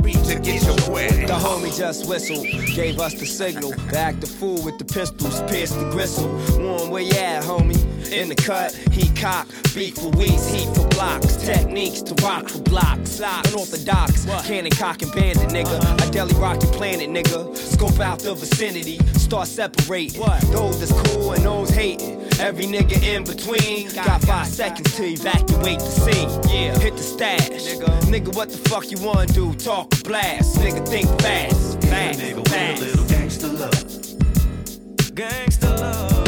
a 0.00 0.08
gutter 0.08 0.20
Long 0.20 0.24
Beach 0.24 0.26
to 0.28 0.40
get 0.40 0.62
your 0.64 0.92
wet. 0.92 1.26
The 1.26 1.34
homie 1.34 1.76
just 1.76 2.08
whistled, 2.08 2.46
gave 2.74 2.98
us 2.98 3.14
the 3.14 3.26
signal. 3.26 3.74
Act 3.94 4.20
the 4.20 4.26
fool 4.26 4.62
with 4.62 4.78
the 4.78 4.84
pistols, 4.84 5.40
pierce 5.50 5.72
the 5.72 5.88
gristle. 5.90 6.28
One 6.58 6.90
where 6.90 7.02
you 7.02 7.12
at, 7.12 7.42
homie? 7.44 7.78
In 8.12 8.28
the 8.28 8.34
cut, 8.34 8.74
he 8.92 9.08
cock, 9.14 9.46
beat 9.74 9.96
for 9.96 10.08
weeks, 10.10 10.48
heat 10.48 10.68
for 10.74 10.88
blocks, 10.88 11.36
techniques 11.36 12.02
to 12.02 12.14
rock 12.24 12.48
for 12.48 12.62
blocks. 12.62 13.20
Ah, 13.22 13.42
unorthodox, 13.46 14.24
cannon 14.46 14.72
cock 14.72 15.02
and 15.02 15.12
bandit, 15.12 15.48
nigga. 15.50 15.78
Uh-huh. 15.78 15.96
I 16.00 16.10
deli 16.10 16.34
rock 16.34 16.62
your 16.62 16.72
planet, 16.72 17.08
nigga. 17.08 17.56
Scope 17.56 18.00
out 18.00 18.18
the 18.18 18.34
vicinity, 18.34 18.98
start 19.18 19.46
separating. 19.46 20.22
Those 20.50 20.80
that's 20.80 20.92
cool 21.08 21.32
and 21.32 21.44
those 21.44 21.70
hating. 21.70 22.19
Every 22.40 22.64
nigga 22.64 23.02
in 23.02 23.24
between 23.24 23.92
got 23.94 24.22
five 24.22 24.46
seconds 24.46 24.96
to 24.96 25.04
evacuate 25.04 25.78
the 25.78 25.90
scene. 25.90 26.30
Yeah, 26.50 26.78
hit 26.78 26.96
the 26.96 27.02
stash, 27.02 27.50
nigga. 27.50 28.00
Nigga, 28.04 28.34
what 28.34 28.48
the 28.48 28.56
fuck 28.70 28.90
you 28.90 28.98
wanna 28.98 29.26
do? 29.26 29.54
Talk 29.54 29.90
blast, 30.04 30.56
nigga. 30.56 30.88
Think 30.88 31.08
fast, 31.20 31.82
fast, 31.82 32.18
nigga 32.18 32.48
fast. 32.48 32.80
with 32.80 32.88
a 32.88 32.96
little 32.96 33.08
gangster 33.08 33.48
love. 33.48 35.14
Gangster 35.14 35.68
love. 35.68 36.19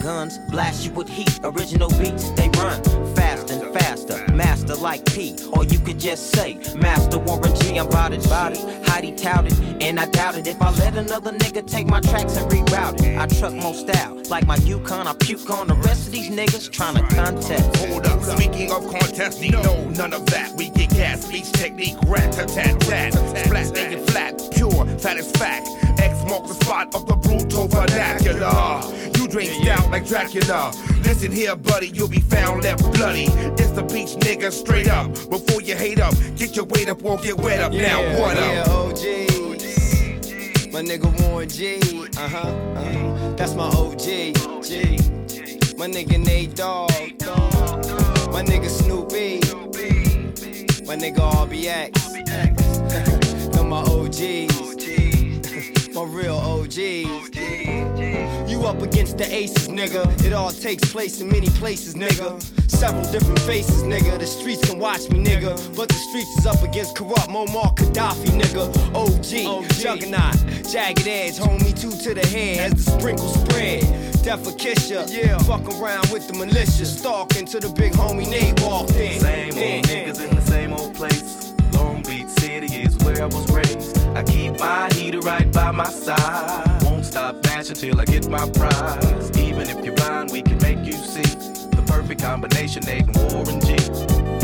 Guns. 0.00 0.38
Blast 0.50 0.84
you 0.84 0.92
with 0.92 1.08
heat. 1.08 1.38
Original 1.44 1.88
beats, 1.90 2.30
they 2.30 2.48
run 2.50 2.82
fast 3.14 3.50
and 3.50 3.72
faster. 3.72 4.18
Master 4.32 4.74
like 4.74 5.04
P, 5.06 5.36
or 5.52 5.64
you 5.64 5.78
could 5.78 6.00
just 6.00 6.32
say 6.34 6.58
Master 6.76 7.18
Warren 7.18 7.54
G. 7.60 7.78
I'm 7.78 7.88
bout 7.88 8.12
it, 8.12 8.24
bout 8.28 8.52
it. 8.52 8.88
Heidi 8.88 9.12
touted, 9.12 9.52
and 9.82 10.00
I 10.00 10.06
doubt 10.06 10.36
it. 10.36 10.46
If 10.46 10.60
I 10.60 10.70
let 10.72 10.96
another 10.96 11.32
nigga 11.32 11.66
take 11.70 11.86
my 11.86 12.00
tracks 12.00 12.36
and 12.36 12.50
reroute 12.50 13.02
it, 13.04 13.18
I 13.18 13.26
truck 13.26 13.54
more 13.54 13.74
style. 13.74 14.20
Like 14.28 14.46
my 14.46 14.56
Yukon, 14.56 15.06
I 15.06 15.12
puke 15.14 15.48
on 15.50 15.68
the 15.68 15.74
rest 15.74 16.06
of 16.06 16.12
these 16.12 16.30
niggas 16.30 16.70
trying 16.72 16.96
to 16.96 17.14
contest. 17.14 17.76
Hold 17.76 18.06
up, 18.06 18.22
speaking 18.22 18.72
of 18.72 18.88
contest, 18.90 19.42
no, 19.42 19.88
none 19.90 20.12
of 20.12 20.26
that. 20.26 20.52
We 20.56 20.70
get 20.70 20.90
gas, 20.90 21.26
speech 21.26 21.52
technique, 21.52 21.96
rat 22.06 22.32
tat 22.32 22.48
tat 22.48 22.80
tat. 22.80 23.12
Splat, 23.44 24.10
flat, 24.10 24.40
pure, 24.52 24.98
satisfact. 24.98 25.68
X 26.00 26.24
marks 26.24 26.48
the 26.48 26.64
spot 26.64 26.94
of 26.94 27.06
the 27.06 27.16
brutal 27.16 27.68
vernacular. 27.68 29.19
You 29.30 29.34
drink 29.46 29.62
stout 29.62 29.90
like 29.92 30.08
Dracula. 30.08 30.72
Listen 31.04 31.30
here, 31.30 31.54
buddy, 31.54 31.86
you'll 31.90 32.08
be 32.08 32.18
found 32.18 32.64
left 32.64 32.82
bloody. 32.92 33.26
It's 33.58 33.70
the 33.70 33.82
beach 33.82 34.16
nigga 34.18 34.50
straight 34.50 34.88
up. 34.88 35.12
Before 35.30 35.62
you 35.62 35.76
hate 35.76 36.00
up, 36.00 36.14
get 36.34 36.56
your 36.56 36.64
weight 36.64 36.88
up 36.88 37.04
or 37.04 37.16
get 37.16 37.36
wet 37.36 37.60
up. 37.60 37.70
now 37.70 38.02
what 38.18 38.36
yeah, 38.36 38.62
up? 38.62 38.70
OGs. 38.70 39.06
My 40.72 40.82
nigga 40.82 41.08
Warren 41.22 41.48
G. 41.48 41.78
Uh 42.16 42.28
huh. 42.28 42.38
Uh-huh. 42.48 43.34
That's 43.36 43.54
my 43.54 43.68
OG. 43.68 44.00
G. 44.64 44.98
My 45.76 45.86
nigga 45.86 46.18
Nate 46.18 46.56
Dogg. 46.56 46.90
My 48.32 48.42
nigga 48.42 48.68
Snoopy. 48.68 49.38
My 50.86 50.96
nigga 50.96 51.22
RBX. 51.46 51.92
Them 53.52 53.68
my 53.74 53.82
OGs. 53.82 54.58
My 55.94 56.04
real 56.04 56.36
OGs. 56.36 57.69
Up 58.70 58.82
against 58.82 59.18
the 59.18 59.26
aces, 59.34 59.66
nigga. 59.66 60.06
It 60.24 60.32
all 60.32 60.52
takes 60.52 60.92
place 60.92 61.20
in 61.20 61.28
many 61.28 61.48
places, 61.48 61.96
nigga. 61.96 62.40
Several 62.70 63.02
different 63.10 63.40
faces, 63.40 63.82
nigga. 63.82 64.16
The 64.16 64.26
streets 64.28 64.64
can 64.64 64.78
watch 64.78 65.10
me, 65.10 65.18
nigga. 65.18 65.56
But 65.74 65.88
the 65.88 65.96
streets 65.96 66.38
is 66.38 66.46
up 66.46 66.62
against 66.62 66.94
corrupt 66.94 67.28
Muammar 67.30 67.74
Gaddafi, 67.74 68.30
nigga. 68.40 68.70
OG, 68.94 69.66
Juggernaut, 69.80 70.36
Jagged 70.70 71.08
Edge, 71.08 71.34
homie, 71.38 71.74
two 71.74 71.90
to 71.90 72.14
the 72.14 72.24
head 72.28 72.72
as 72.72 72.84
the 72.84 72.92
sprinkle 72.92 73.26
spread. 73.26 73.80
Death 74.22 74.44
for 74.44 74.52
Kisha, 74.52 75.04
yeah. 75.12 75.36
Fuck 75.38 75.66
around 75.80 76.08
with 76.12 76.28
the 76.28 76.34
militia, 76.34 76.86
stalking 76.86 77.46
to 77.46 77.58
the 77.58 77.70
big 77.70 77.92
homie 77.94 78.30
Nate 78.30 78.60
walked 78.62 78.92
in. 78.92 79.18
Same 79.18 79.48
old 79.48 79.84
niggas 79.86 80.28
in 80.28 80.36
the 80.36 80.42
same 80.42 80.72
old 80.72 80.94
place. 80.94 81.52
Long 81.72 82.02
Beach 82.02 82.28
City 82.38 82.82
is 82.82 82.96
where 82.98 83.20
I 83.20 83.26
was 83.26 83.50
raised. 83.50 83.99
I 84.14 84.22
keep 84.24 84.58
my 84.58 84.88
heater 84.94 85.20
right 85.20 85.50
by 85.52 85.70
my 85.70 85.88
side. 85.88 86.82
Won't 86.82 87.04
stop 87.06 87.40
dashing 87.42 87.76
till 87.76 88.00
I 88.00 88.04
get 88.04 88.28
my 88.28 88.48
prize. 88.50 89.30
Even 89.38 89.68
if 89.68 89.84
you're 89.84 89.94
blind, 89.94 90.30
we 90.32 90.42
can 90.42 90.58
make 90.58 90.84
you 90.84 90.92
see 90.92 91.22
the 91.22 91.82
perfect 91.86 92.20
combination, 92.22 92.88
egg 92.88 93.06
Warren 93.16 93.60
G. 93.60 93.76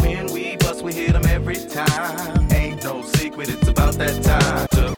When 0.02 0.32
we 0.32 0.56
bust, 0.56 0.82
we 0.82 0.92
hit 0.92 1.14
'em 1.14 1.26
every 1.26 1.56
time. 1.56 2.52
Ain't 2.52 2.84
no 2.84 3.02
secret, 3.02 3.48
it's 3.48 3.68
about 3.68 3.94
that 3.94 4.22
time. 4.22 4.66
to 4.72 4.95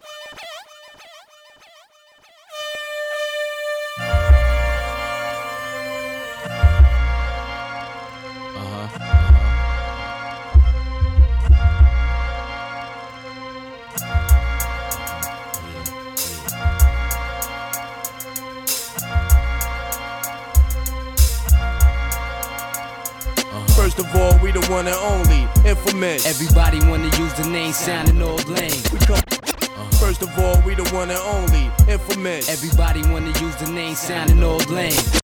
one 24.69 24.87
and 24.87 24.97
only, 24.97 25.49
infamous. 25.64 26.27
Everybody 26.27 26.79
wanna 26.89 27.11
use 27.19 27.33
the 27.35 27.49
name 27.49 27.73
sounding 27.73 28.21
all 28.23 28.37
lame. 28.49 28.71
We 28.93 28.99
come. 29.01 29.23
First 29.99 30.23
of 30.23 30.39
all, 30.39 30.61
we 30.62 30.75
the 30.75 30.85
one 30.95 31.11
and 31.11 31.19
only, 31.21 31.71
infamous. 31.91 32.49
Everybody 32.49 33.03
wanna 33.11 33.33
use 33.41 33.57
the 33.57 33.71
name 33.71 33.95
sounding 33.95 34.43
all 34.43 34.59
lame. 34.69 35.18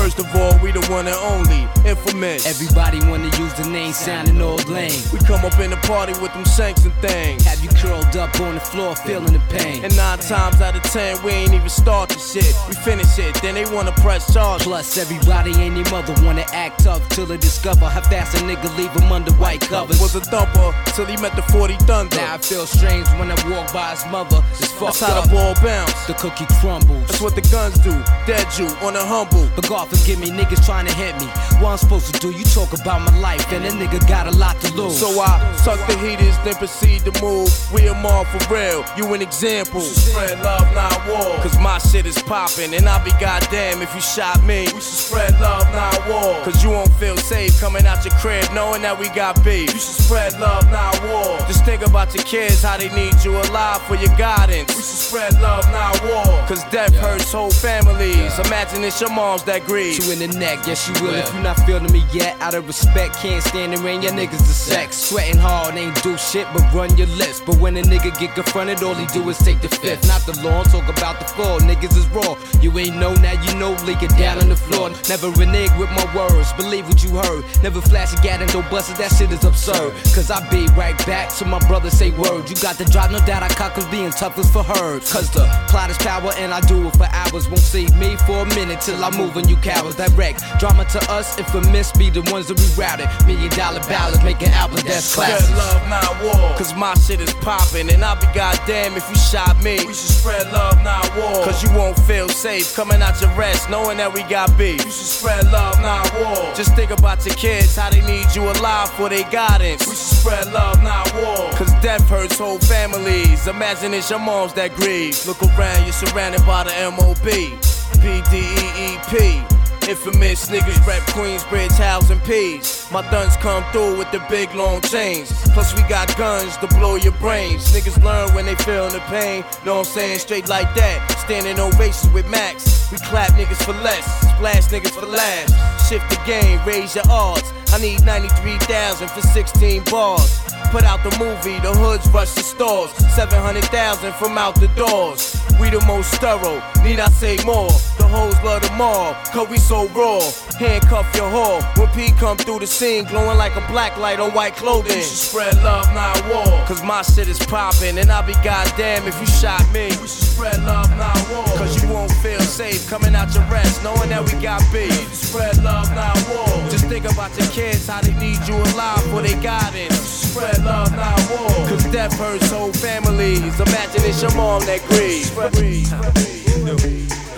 First 0.00 0.18
of 0.18 0.34
all, 0.34 0.58
we 0.62 0.72
the 0.72 0.80
one 0.90 1.06
and 1.06 1.16
only, 1.28 1.68
infamous. 1.84 2.46
Everybody 2.46 3.00
wanna 3.10 3.28
use 3.36 3.52
the 3.52 3.68
name 3.68 3.92
sounding 3.92 4.40
all 4.40 4.56
lame. 4.64 4.98
We 5.12 5.18
come 5.18 5.44
up 5.44 5.60
in 5.60 5.68
the 5.68 5.76
party 5.84 6.14
with 6.22 6.32
them 6.32 6.44
shanks 6.56 6.86
and 6.86 6.94
things. 7.04 7.44
Have 7.44 7.62
you 7.62 7.68
curled 7.68 8.16
up 8.16 8.40
on 8.40 8.54
the 8.54 8.60
floor 8.60 8.96
feeling 8.96 9.34
the 9.34 9.42
pain? 9.50 9.84
And 9.84 9.94
nine 9.98 10.18
times 10.20 10.62
out 10.62 10.74
of 10.74 10.82
ten, 10.84 11.22
we 11.22 11.32
ain't 11.32 11.52
even 11.52 11.68
start 11.68 12.08
the 12.08 12.18
shit. 12.18 12.48
We 12.66 12.74
finish 12.76 13.18
it, 13.18 13.34
then 13.42 13.56
they 13.56 13.66
wanna 13.66 13.92
press 14.00 14.32
charge. 14.32 14.62
Plus, 14.62 14.96
everybody 14.96 15.50
ain't 15.60 15.74
their 15.74 15.92
mother 15.92 16.14
wanna 16.24 16.46
act 16.54 16.84
tough 16.84 17.06
till 17.10 17.26
they 17.26 17.36
discover 17.36 17.84
how 17.84 18.00
fast 18.00 18.34
a 18.36 18.38
nigga 18.38 18.74
leave 18.78 18.94
them 18.94 19.12
under 19.12 19.32
white 19.32 19.60
covers. 19.60 20.00
Was 20.00 20.14
a 20.14 20.22
thumper 20.22 20.72
till 20.96 21.04
he 21.04 21.18
met 21.18 21.36
the 21.36 21.42
40 21.52 21.76
Thunder. 21.84 22.16
Now 22.16 22.36
I 22.36 22.38
feel 22.38 22.64
strange 22.64 23.06
when 23.20 23.30
I 23.30 23.36
walk 23.50 23.70
by 23.74 23.90
his 23.90 24.06
mother. 24.06 24.42
It's 24.52 24.72
fucked 24.72 24.98
That's 24.98 25.12
how 25.12 25.18
up. 25.18 25.24
the 25.24 25.30
ball 25.36 25.54
bounce. 25.62 26.06
The 26.06 26.14
cookie 26.14 26.46
crumbles. 26.58 27.06
That's 27.08 27.20
what 27.20 27.34
the 27.34 27.42
guns 27.52 27.76
do. 27.80 27.92
Dead 28.26 28.48
you 28.56 28.64
on 28.80 28.94
the 28.94 29.04
humble. 29.04 29.46
But 29.54 29.68
God 29.68 29.89
forgive 29.90 30.18
me, 30.20 30.30
niggas 30.30 30.64
trying 30.64 30.86
to 30.86 30.94
hit 30.94 31.14
me. 31.20 31.26
What 31.60 31.72
I'm 31.72 31.78
supposed 31.78 32.14
to 32.14 32.20
do? 32.20 32.30
You 32.30 32.44
talk 32.44 32.72
about 32.72 33.00
my 33.02 33.18
life, 33.18 33.52
and 33.52 33.64
a 33.64 33.70
nigga 33.70 34.00
got 34.08 34.26
a 34.26 34.30
lot 34.30 34.60
to 34.60 34.72
lose. 34.74 34.98
So 34.98 35.20
I 35.20 35.56
suck 35.56 35.78
the 35.86 35.98
heaters, 35.98 36.36
then 36.44 36.54
proceed 36.54 37.04
to 37.04 37.12
move. 37.22 37.50
We 37.72 37.88
are 37.88 38.00
more 38.00 38.24
for 38.26 38.54
real. 38.54 38.84
You 38.96 39.12
an 39.14 39.22
example. 39.22 39.80
Spread 39.80 40.38
love, 40.40 40.72
not 40.74 40.96
war. 41.08 41.36
Cause 41.42 41.58
my 41.58 41.78
shit 41.78 42.06
is 42.06 42.22
popping, 42.22 42.74
and 42.74 42.88
I'll 42.88 43.04
be 43.04 43.12
goddamn 43.20 43.82
if 43.82 43.94
you 43.94 44.00
shot 44.00 44.42
me. 44.44 44.64
We 44.72 44.80
should 44.80 45.00
spread 45.10 45.38
love, 45.40 45.66
not 45.72 45.98
war. 46.08 46.42
Cause 46.44 46.62
you 46.62 46.70
won't 46.70 46.92
feel 46.94 47.16
safe 47.16 47.58
coming 47.60 47.86
out 47.86 48.04
your 48.04 48.14
crib 48.14 48.46
knowing 48.54 48.82
that 48.82 48.98
we 48.98 49.08
got 49.10 49.42
beef. 49.44 49.72
You 49.72 49.80
should 49.80 50.04
spread 50.06 50.38
love, 50.38 50.70
not 50.70 50.94
war. 51.02 51.38
Just 51.48 51.64
think 51.64 51.82
about 51.86 52.14
your 52.14 52.24
kids, 52.24 52.62
how 52.62 52.76
they 52.76 52.88
need 52.94 53.14
you 53.24 53.36
alive 53.36 53.82
for 53.82 53.96
your 53.96 54.14
guidance. 54.16 54.68
We 54.68 54.82
should 54.82 55.02
spread 55.08 55.34
love, 55.40 55.64
not 55.72 56.00
war. 56.04 56.46
Cause 56.46 56.62
death 56.70 56.94
hurts 56.94 57.32
whole 57.32 57.50
families. 57.50 58.38
Imagine 58.46 58.84
it's 58.84 59.00
your 59.00 59.10
moms 59.10 59.42
that 59.44 59.64
grieve. 59.64 59.79
You 59.82 60.12
in 60.12 60.18
the 60.18 60.38
neck, 60.38 60.66
yes 60.66 60.88
you 60.88 60.94
will. 61.02 61.14
If 61.14 61.32
you 61.34 61.40
not 61.40 61.56
feeling 61.66 61.90
me 61.92 62.04
yet, 62.12 62.40
out 62.40 62.54
of 62.54 62.66
respect, 62.66 63.16
can't 63.16 63.42
stand 63.42 63.74
around 63.74 64.02
your 64.02 64.12
niggas 64.12 64.38
to 64.38 64.54
sex. 64.54 64.96
Sweating 64.96 65.38
hard, 65.38 65.76
ain't 65.76 66.02
do 66.02 66.16
shit 66.18 66.46
but 66.52 66.62
run 66.72 66.96
your 66.96 67.06
lips. 67.08 67.40
But 67.40 67.56
when 67.58 67.76
a 67.76 67.82
nigga 67.82 68.18
get 68.18 68.34
confronted, 68.34 68.82
all 68.82 68.94
he 68.94 69.06
do 69.06 69.28
is 69.30 69.38
take 69.38 69.60
the 69.60 69.68
fifth. 69.68 70.06
Not 70.06 70.22
the 70.26 70.40
law, 70.42 70.62
talk 70.64 70.88
about 70.88 71.18
the 71.18 71.26
floor. 71.26 71.60
Niggas 71.60 71.96
is 71.96 72.06
raw. 72.08 72.36
You 72.60 72.76
ain't 72.78 72.96
know 72.96 73.14
now, 73.14 73.32
you 73.32 73.54
know, 73.58 73.72
leak 73.84 74.02
it 74.02 74.10
down 74.18 74.38
on 74.38 74.48
the 74.48 74.56
floor. 74.56 74.90
Never 75.08 75.30
renege 75.30 75.70
with 75.78 75.90
my 75.90 76.06
words, 76.14 76.52
believe 76.54 76.86
what 76.86 77.02
you 77.02 77.10
heard. 77.10 77.44
Never 77.62 77.80
flash 77.80 78.12
a 78.12 78.22
gat 78.22 78.42
and 78.42 78.70
bust 78.70 78.90
it, 78.90 78.98
that 78.98 79.12
shit 79.16 79.30
is 79.32 79.44
absurd. 79.44 79.92
Cause 80.14 80.30
I 80.30 80.46
be 80.50 80.66
right 80.74 80.96
back 81.06 81.32
to 81.36 81.44
my 81.44 81.58
brother 81.66 81.90
say 81.90 82.10
word. 82.10 82.48
You 82.50 82.56
got 82.56 82.76
the 82.76 82.84
drive, 82.84 83.12
no 83.12 83.18
doubt 83.26 83.42
I 83.42 83.48
cock 83.48 83.74
cause 83.74 83.86
being 83.86 84.10
tough 84.10 84.38
is 84.38 84.50
for 84.50 84.62
her. 84.62 85.00
Cause 85.00 85.30
the 85.30 85.46
plot 85.68 85.90
is 85.90 85.98
power 85.98 86.32
and 86.36 86.52
I 86.52 86.60
do 86.62 86.86
it 86.88 86.96
for 86.96 87.08
hours. 87.10 87.48
Won't 87.48 87.60
save 87.60 87.96
me 87.96 88.16
for 88.26 88.42
a 88.42 88.46
minute 88.56 88.80
till 88.80 89.02
I'm 89.02 89.16
moving 89.16 89.48
you 89.48 89.56
cowards 89.62 89.96
direct. 89.96 90.42
Drama 90.58 90.84
to 90.86 91.00
us 91.10 91.38
if 91.38 91.52
a 91.54 91.60
miss 91.70 91.92
be 91.92 92.10
the 92.10 92.22
ones 92.32 92.48
that 92.48 92.58
we 92.58 92.66
routed. 92.82 93.08
Million 93.26 93.50
dollar 93.50 93.80
ballads 93.80 94.22
making 94.24 94.48
albums 94.48 94.84
that's 94.84 95.04
Spread 95.04 95.40
love, 95.56 95.88
not 95.88 96.22
war. 96.22 96.56
Cause 96.56 96.74
my 96.74 96.94
shit 96.94 97.20
is 97.20 97.32
popping, 97.34 97.90
and 97.90 98.04
I'll 98.04 98.16
be 98.16 98.26
goddamn 98.34 98.96
if 98.96 99.08
you 99.08 99.16
shot 99.16 99.62
me. 99.62 99.76
We 99.86 99.94
should 99.94 100.14
spread 100.20 100.50
love, 100.52 100.82
not 100.82 101.04
war. 101.16 101.44
Cause 101.44 101.62
you 101.62 101.70
won't 101.76 101.98
feel 102.00 102.28
safe 102.28 102.74
coming 102.74 103.02
out 103.02 103.20
your 103.20 103.30
rest 103.34 103.70
knowing 103.70 103.98
that 103.98 104.12
we 104.12 104.22
got 104.24 104.56
beef. 104.56 104.84
You 104.84 104.90
should 104.90 105.06
spread 105.06 105.44
love, 105.52 105.80
not 105.80 106.12
war. 106.14 106.54
Just 106.54 106.74
think 106.74 106.90
about 106.90 107.24
your 107.26 107.34
kids, 107.34 107.76
how 107.76 107.90
they 107.90 108.02
need 108.02 108.34
you 108.34 108.50
alive 108.50 108.90
for 108.90 109.08
their 109.08 109.28
guidance. 109.30 109.86
We 109.86 109.94
should 109.94 110.18
spread 110.20 110.52
love, 110.52 110.82
not 110.82 111.12
war. 111.14 111.50
Cause 111.52 111.72
death 111.82 112.08
hurts 112.08 112.38
whole 112.38 112.58
families. 112.58 113.46
Imagine 113.46 113.94
it's 113.94 114.10
your 114.10 114.18
moms 114.18 114.52
that 114.54 114.74
grieve. 114.74 115.26
Look 115.26 115.42
around, 115.42 115.84
you're 115.84 115.92
surrounded 115.92 116.44
by 116.46 116.64
the 116.64 116.90
MOB. 116.90 117.79
PDEEP. 117.98 119.46
Infamous 119.88 120.48
niggas 120.50 120.86
rap 120.86 121.02
Queensbridge, 121.08 121.72
housing 121.72 122.20
P's. 122.20 122.86
My 122.92 123.02
guns 123.10 123.36
come 123.38 123.64
through 123.72 123.98
with 123.98 124.10
the 124.12 124.24
big 124.28 124.54
long 124.54 124.80
chains. 124.82 125.32
Plus 125.50 125.74
we 125.74 125.82
got 125.88 126.16
guns 126.16 126.56
to 126.58 126.68
blow 126.78 126.96
your 126.96 127.14
brains. 127.14 127.72
Niggas 127.72 128.02
learn 128.04 128.32
when 128.34 128.46
they 128.46 128.54
feelin' 128.56 128.92
the 128.92 129.00
pain. 129.08 129.44
Know 129.64 129.78
I'm 129.78 129.84
saying? 129.84 130.18
Straight 130.20 130.48
like 130.48 130.72
that. 130.74 131.10
Standing 131.24 131.58
ovations 131.58 132.12
with 132.12 132.28
Max. 132.28 132.90
We 132.92 132.98
clap 132.98 133.30
niggas 133.32 133.64
for 133.64 133.72
less, 133.82 134.04
splash 134.36 134.66
niggas 134.68 134.90
for 134.90 135.06
last. 135.06 135.79
Shift 135.90 136.08
the 136.08 136.22
game, 136.24 136.64
raise 136.64 136.94
your 136.94 137.02
odds. 137.10 137.52
I 137.72 137.78
need 137.80 138.04
93,000 138.04 139.08
for 139.10 139.20
16 139.22 139.82
bars. 139.90 140.38
Put 140.70 140.84
out 140.84 141.02
the 141.02 141.10
movie, 141.18 141.58
the 141.58 141.74
hoods 141.74 142.06
rush 142.10 142.32
the 142.34 142.42
stores. 142.42 142.92
700,000 143.16 144.12
from 144.14 144.38
out 144.38 144.54
the 144.60 144.68
doors. 144.78 145.36
We 145.60 145.68
the 145.68 145.84
most 145.86 146.14
thorough, 146.22 146.62
need 146.84 147.00
I 147.00 147.08
say 147.08 147.38
more? 147.44 147.70
The 147.98 148.06
hoes 148.06 148.34
love 148.44 148.62
the 148.62 148.70
mall, 148.76 149.14
cause 149.32 149.48
we 149.48 149.58
so 149.58 149.88
raw. 149.88 150.20
Handcuff 150.58 151.14
your 151.16 151.30
whore. 151.30 151.62
When 151.78 151.88
P 151.88 152.12
come 152.18 152.36
through 152.36 152.60
the 152.60 152.66
scene, 152.66 153.04
glowing 153.04 153.38
like 153.38 153.56
a 153.56 153.66
black 153.72 153.96
light 153.96 154.20
on 154.20 154.30
white 154.32 154.56
clothing. 154.56 154.96
You 154.96 155.02
should 155.02 155.30
spread 155.30 155.56
love, 155.62 155.86
not 155.94 156.16
war. 156.28 156.64
Cause 156.66 156.82
my 156.82 157.02
shit 157.02 157.28
is 157.28 157.38
popping, 157.38 157.98
and 157.98 158.10
I'll 158.10 158.26
be 158.26 158.34
goddamn 158.44 159.06
if 159.06 159.18
you 159.20 159.26
shot 159.26 159.62
me. 159.72 159.88
We 159.88 160.08
should 160.08 160.30
spread 160.34 160.62
love, 160.64 160.90
not 160.96 161.18
war. 161.30 161.44
Cause 161.58 161.82
you 161.82 161.88
won't 161.88 162.12
feel 162.22 162.40
safe 162.40 162.88
coming 162.88 163.14
out 163.14 163.34
your 163.34 163.44
rest, 163.44 163.82
knowing 163.84 164.10
that 164.10 164.24
we 164.24 164.40
got 164.40 164.60
beef. 164.72 165.14
Spread 165.14 165.62
love, 165.62 165.79
not 165.90 166.16
war. 166.28 166.68
Just 166.70 166.86
think 166.86 167.04
about 167.04 167.36
your 167.38 167.48
kids, 167.48 167.86
how 167.88 168.00
they 168.02 168.14
need 168.14 168.38
you 168.46 168.54
alive 168.54 169.02
for 169.10 169.22
they. 169.22 169.88
You 169.90 169.96
should 169.96 170.30
Spread 170.30 170.64
love, 170.64 170.94
not 170.94 171.18
war. 171.30 171.48
Cause 171.68 171.84
death 171.90 172.16
hurts 172.18 172.50
whole 172.50 172.72
families. 172.72 173.58
Imagine 173.58 174.04
it's 174.04 174.20
your 174.22 174.34
mom 174.34 174.62
that 174.66 174.80
grieves. 174.88 175.30
I 175.36 177.29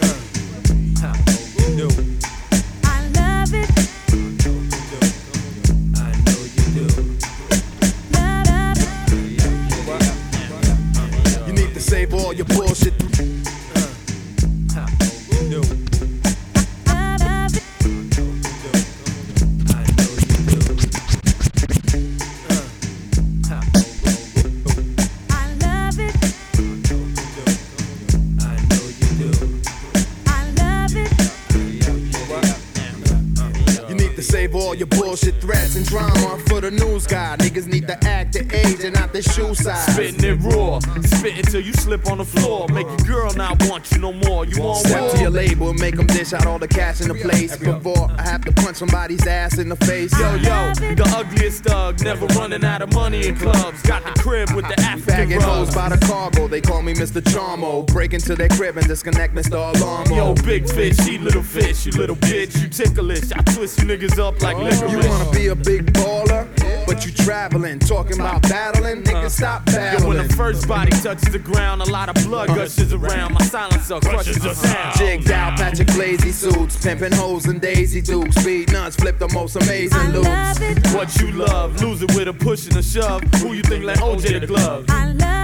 slip 41.92 42.10
on 42.10 42.18
the 42.18 42.24
floor. 42.24 42.66
Make 42.68 42.86
your 42.86 42.96
girl 42.98 43.34
not 43.34 43.62
want 43.68 43.90
you 43.92 43.98
no 43.98 44.12
more. 44.12 44.46
You 44.46 44.62
want 44.62 44.86
Step 44.86 45.02
war? 45.02 45.10
to 45.10 45.20
your 45.20 45.30
label, 45.30 45.74
make 45.74 45.96
them 45.96 46.06
dish 46.06 46.32
out 46.32 46.46
all 46.46 46.58
the 46.58 46.68
cash 46.68 47.00
in 47.00 47.08
the 47.08 47.14
place. 47.14 47.56
Before 47.56 48.10
I 48.16 48.22
have 48.22 48.44
to 48.46 48.52
punch 48.52 48.76
somebody's 48.76 49.26
ass 49.26 49.58
in 49.58 49.68
the 49.68 49.76
face. 49.76 50.12
Yo, 50.18 50.34
yo, 50.36 50.72
the 50.74 51.14
ugliest 51.14 51.64
thug, 51.64 52.02
never 52.02 52.26
running 52.38 52.64
out 52.64 52.80
of 52.80 52.92
money 52.94 53.26
in 53.26 53.36
clubs. 53.36 53.82
Got 53.82 54.04
the 54.04 54.20
crib 54.20 54.52
with 54.52 54.66
the 54.68 54.80
African 54.80 55.02
Bagging 55.06 55.40
hoes 55.40 55.74
by 55.74 55.88
the 55.90 55.98
cargo, 56.06 56.48
they 56.48 56.60
call 56.60 56.82
me 56.82 56.94
Mr. 56.94 57.20
Charmo. 57.20 57.86
Break 57.88 58.14
into 58.14 58.34
their 58.34 58.48
crib 58.48 58.76
and 58.78 58.86
disconnect 58.86 59.34
Mr. 59.34 59.72
Alarmo. 59.72 60.16
Yo, 60.16 60.34
big 60.44 60.68
fish, 60.68 60.96
she 61.04 61.18
little 61.18 61.42
fish, 61.42 61.84
you 61.84 61.92
little 61.92 62.16
bitch, 62.16 62.60
you 62.60 62.68
ticklish. 62.68 63.32
I 63.32 63.42
twist 63.54 63.78
you 63.78 63.84
niggas 63.84 64.18
up 64.18 64.40
like 64.40 64.56
oh. 64.56 64.62
licorice. 64.62 64.92
You 64.92 65.08
wanna 65.10 65.30
be 65.30 65.46
a 65.48 65.54
big 65.54 65.92
baller, 65.92 66.48
but 66.92 67.06
you 67.06 67.12
traveling, 67.12 67.78
talking 67.78 68.20
about 68.20 68.42
battling, 68.42 69.02
nigga, 69.02 69.30
stop 69.30 69.64
battling. 69.66 70.02
Yo, 70.02 70.08
when 70.08 70.28
the 70.28 70.34
first 70.34 70.68
body 70.68 70.90
touches 70.90 71.32
the 71.32 71.38
ground, 71.38 71.80
a 71.80 71.90
lot 71.90 72.08
of 72.08 72.22
blood 72.26 72.48
gushes 72.48 72.92
around. 72.92 73.32
My 73.32 73.42
silencer 73.44 73.98
crushes 74.00 74.38
the 74.38 74.54
sound. 74.54 74.98
Jigged 74.98 75.30
out, 75.30 75.56
Patrick 75.56 75.88
Blazy 75.88 76.32
suits, 76.32 76.82
pimping 76.82 77.12
hoes 77.12 77.46
and 77.46 77.60
Daisy 77.60 78.02
Dukes, 78.02 78.36
speed 78.36 78.72
nuts, 78.72 78.96
flip 78.96 79.18
the 79.18 79.28
most 79.28 79.56
amazing 79.56 80.10
loops. 80.10 80.94
What 80.94 81.18
you 81.18 81.32
love, 81.32 81.80
lose 81.80 82.02
it 82.02 82.14
with 82.14 82.28
a 82.28 82.34
push 82.34 82.66
and 82.66 82.76
a 82.76 82.82
shove. 82.82 83.22
Who 83.36 83.54
you 83.54 83.62
think 83.62 83.84
let 83.84 83.98
OJ 83.98 84.40
the 84.40 84.46
glove? 84.46 84.86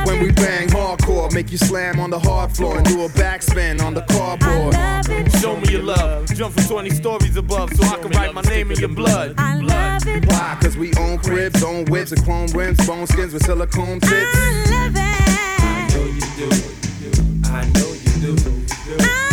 When 0.06 0.22
we 0.22 0.30
bang 0.32 0.68
hardcore, 0.68 1.32
make 1.32 1.50
you 1.50 1.58
slam 1.58 2.00
on 2.00 2.10
the 2.10 2.18
hard 2.18 2.54
floor 2.54 2.76
and 2.76 2.86
do 2.86 3.04
a 3.04 3.08
backspin 3.10 3.82
on 3.82 3.94
the 3.94 4.02
cardboard. 4.02 4.74
Show 5.40 5.56
me 5.56 5.72
your 5.72 5.82
love. 5.82 6.26
Jump 6.34 6.54
from 6.54 6.64
20 6.64 6.90
stories 6.90 7.36
above 7.36 7.72
so 7.74 7.84
I 7.84 7.98
can 7.98 8.10
write 8.12 8.34
my 8.34 8.42
name 8.42 8.70
in 8.70 8.78
your 8.78 8.88
blood. 8.88 9.36
Why? 9.36 10.56
Cause 10.60 10.76
we 10.76 10.94
own 10.94 11.18
cribs, 11.38 11.62
on 11.62 11.84
whips, 11.84 12.10
and 12.10 12.24
chrome 12.24 12.48
rims, 12.48 12.84
bone 12.84 13.06
skins 13.06 13.32
with 13.32 13.44
silicone 13.44 14.00
tips. 14.00 14.12
I 14.12 15.86
know 15.94 16.04
you 16.04 16.20
do. 16.36 16.50
I 16.50 16.56
know 16.68 16.94
you 16.94 17.00
do. 17.00 17.12
I. 17.44 17.60
I 17.60 17.64
know 17.74 17.92
you 17.92 18.12
do. 18.20 18.36
I 18.98 19.27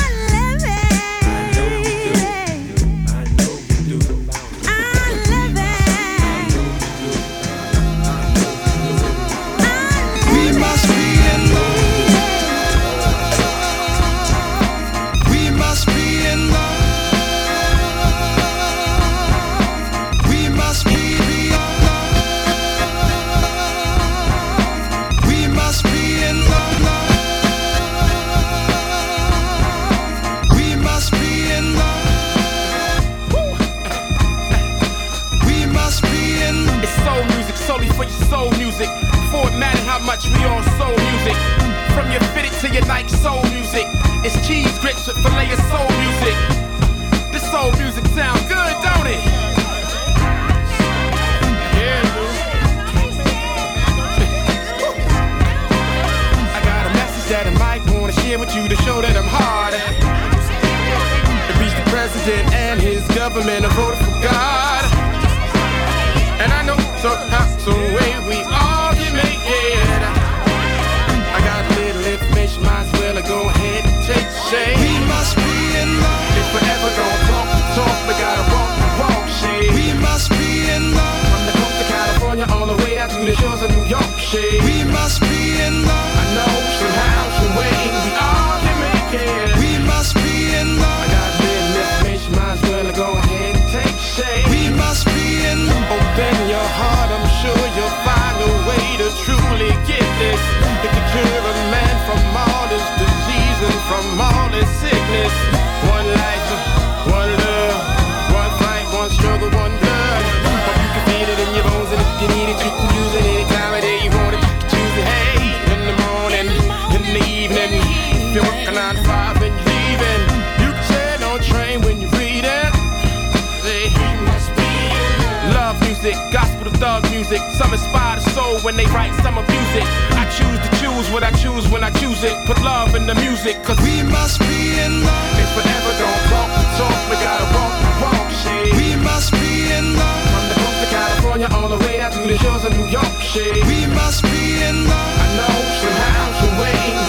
The 127.96 128.30
soul 128.32 128.60
when 128.60 128.76
they 128.76 128.86
write, 128.88 129.14
some 129.24 129.38
abuse 129.38 129.74
it. 129.76 129.88
I 130.20 130.28
choose 130.38 130.60
to 130.60 130.70
choose 130.82 131.08
what 131.12 131.24
I 131.24 131.32
choose 131.32 131.68
when 131.68 131.84
I 131.84 131.92
choose 131.92 132.24
it. 132.24 132.36
Put 132.46 132.62
love 132.62 132.96
in 132.96 133.08
the 133.08 133.16
music, 133.16 133.64
cause 133.64 133.80
we 133.82 134.04
must 134.04 134.40
be 134.40 134.80
in 134.80 135.04
love. 135.04 135.40
If 135.40 135.50
we're 135.56 135.72
ever 135.78 135.94
gonna 136.00 136.30
talk 136.32 136.52
talk, 136.80 137.10
we 137.10 137.16
gotta 137.24 137.48
walk 137.56 137.86
walk, 138.02 138.32
shit. 138.32 138.76
We 138.76 138.96
must 139.00 139.32
be 139.32 139.72
in 139.72 139.96
love. 139.96 140.28
From 140.32 140.46
the 140.52 140.56
coast 140.60 140.84
of 140.84 140.90
California 140.92 141.48
all 141.52 141.70
the 141.70 141.80
way 141.86 142.00
out 142.00 142.12
to 142.14 142.20
the 142.20 142.38
shores 142.38 142.64
of 142.66 142.72
New 142.78 142.88
York, 142.88 143.16
shit. 143.22 143.64
We 143.66 143.88
must 143.88 144.24
be 144.24 144.64
in 144.64 144.88
love. 144.88 145.16
I 145.24 145.28
know 145.40 145.56
somehow, 145.82 146.26
some 146.40 146.56
way, 146.60 147.05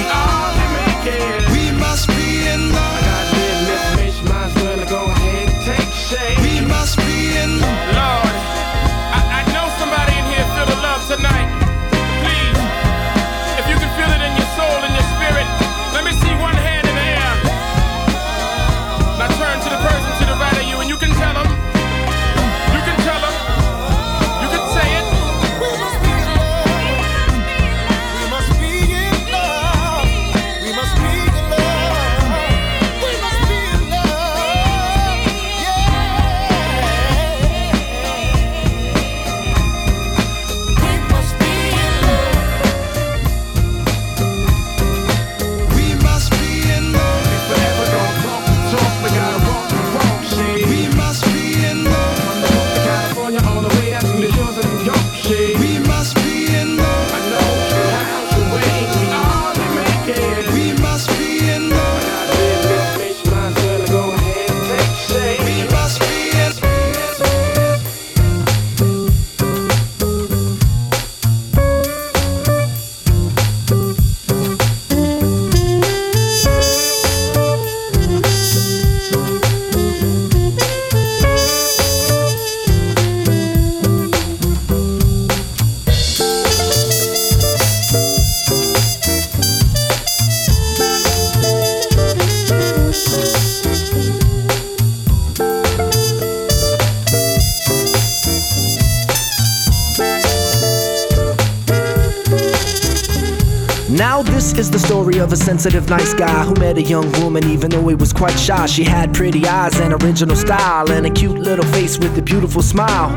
Now 103.97 104.20
this 104.20 104.53
is 104.59 104.70
the 104.70 104.78
story 104.78 105.16
of 105.20 105.32
a 105.32 105.36
sensitive, 105.36 105.88
nice 105.88 106.12
guy 106.12 106.44
who 106.44 106.53
met 106.57 106.76
a 106.76 106.82
young 106.82 107.11
woman 107.12 107.44
even 107.49 107.70
though 107.70 107.88
he 107.88 107.94
was 107.94 108.12
quite 108.12 108.38
shy. 108.38 108.66
She 108.66 108.84
had 108.84 109.14
pretty 109.14 109.47
eyes 109.47 109.80
and 109.80 109.94
original 110.03 110.36
style 110.36 110.90
and 110.92 111.07
a 111.07 111.11
cute 111.11 111.38
little 111.38 111.64
face 111.72 111.99
with 111.99 112.18
a 112.18 112.20
beautiful 112.20 112.61
smile. 112.61 113.09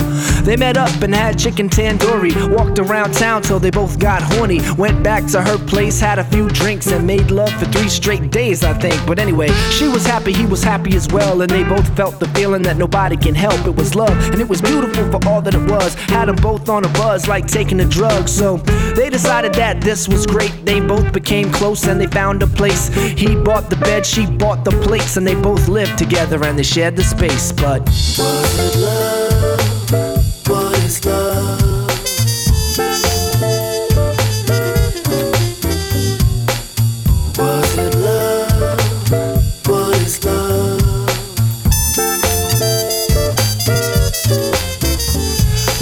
They 0.44 0.56
met 0.56 0.78
up 0.78 1.02
and 1.02 1.14
had 1.14 1.38
chicken 1.38 1.68
tandoori, 1.68 2.56
walked 2.56 2.80
around 2.80 3.14
town 3.14 3.42
till 3.42 3.60
they 3.60 3.72
both 3.72 4.00
got 4.00 4.22
horny. 4.22 4.62
Went 4.78 5.04
back 5.04 5.26
to 5.32 5.42
her 5.42 5.58
place, 5.58 6.00
had 6.00 6.18
a 6.18 6.24
few 6.24 6.48
drinks 6.48 6.88
and 6.88 7.06
made 7.06 7.30
love 7.30 7.52
for 7.60 7.66
three 7.66 7.90
straight 7.90 8.32
days, 8.32 8.64
I 8.64 8.72
think. 8.72 9.06
But 9.06 9.20
anyway, 9.20 9.50
she 9.72 9.90
was 9.90 10.06
happy, 10.06 10.32
he 10.32 10.46
was 10.46 10.64
happy 10.64 10.96
as 10.96 11.10
well, 11.10 11.42
and 11.42 11.52
they 11.52 11.66
both 11.66 11.94
felt 11.98 12.22
the 12.22 12.28
feeling 12.30 12.62
that 12.62 12.78
nobody 12.78 13.18
can 13.18 13.36
help. 13.36 13.68
It 13.68 13.76
was 13.76 13.96
love, 13.96 14.18
and 14.32 14.40
it 14.40 14.48
was 14.48 14.62
beautiful 14.62 15.12
for 15.12 15.28
all 15.28 15.42
that 15.42 15.56
it 15.56 15.70
was. 15.70 15.96
Had 15.96 16.30
them 16.30 16.38
both 16.38 16.70
on 16.70 16.86
a 16.86 16.90
buzz 16.94 17.28
like 17.28 17.48
taking 17.48 17.82
a 17.82 17.86
drug, 17.86 18.30
so 18.30 18.58
they 18.96 19.10
decided 19.10 19.54
that 19.56 19.82
this 19.82 20.08
was 20.08 20.26
great. 20.26 20.54
They 20.70 20.80
both 20.80 21.12
became 21.12 21.52
close 21.52 21.88
and 21.88 22.00
they 22.00 22.06
found 22.06 22.44
a 22.44 22.48
place. 22.48 22.90
He 22.94 23.36
bought 23.36 23.72
the 23.72 23.76
bed, 23.78 24.06
she 24.06 24.28
bought 24.28 24.64
the 24.64 24.70
plates, 24.86 25.18
and 25.18 25.26
they 25.26 25.34
both 25.34 25.68
lived 25.68 25.98
together 25.98 26.46
and 26.46 26.60
they 26.60 26.62
shared 26.62 26.96
the 26.96 27.04
space. 27.04 27.52
But 27.52 27.82
Was 27.88 28.20
it 28.20 28.80
love? 28.80 30.48
What 30.48 30.78
is 30.84 31.04
love? 31.04 31.29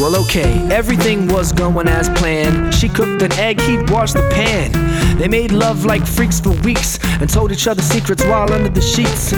Well, 0.07 0.23
okay, 0.23 0.65
everything 0.71 1.27
was 1.27 1.51
going 1.51 1.89
as 1.89 2.07
planned. 2.11 2.73
She 2.73 2.87
cooked 2.87 3.21
an 3.23 3.33
egg, 3.33 3.59
he 3.59 3.75
washed 3.91 4.13
the 4.13 4.25
pan. 4.33 4.71
They 5.17 5.27
made 5.27 5.51
love 5.51 5.83
like 5.83 6.07
freaks 6.07 6.39
for 6.39 6.51
weeks 6.61 6.97
and 7.19 7.29
told 7.29 7.51
each 7.51 7.67
other 7.67 7.81
secrets 7.81 8.23
while 8.23 8.49
under 8.53 8.69
the 8.69 8.79
sheets. 8.79 9.35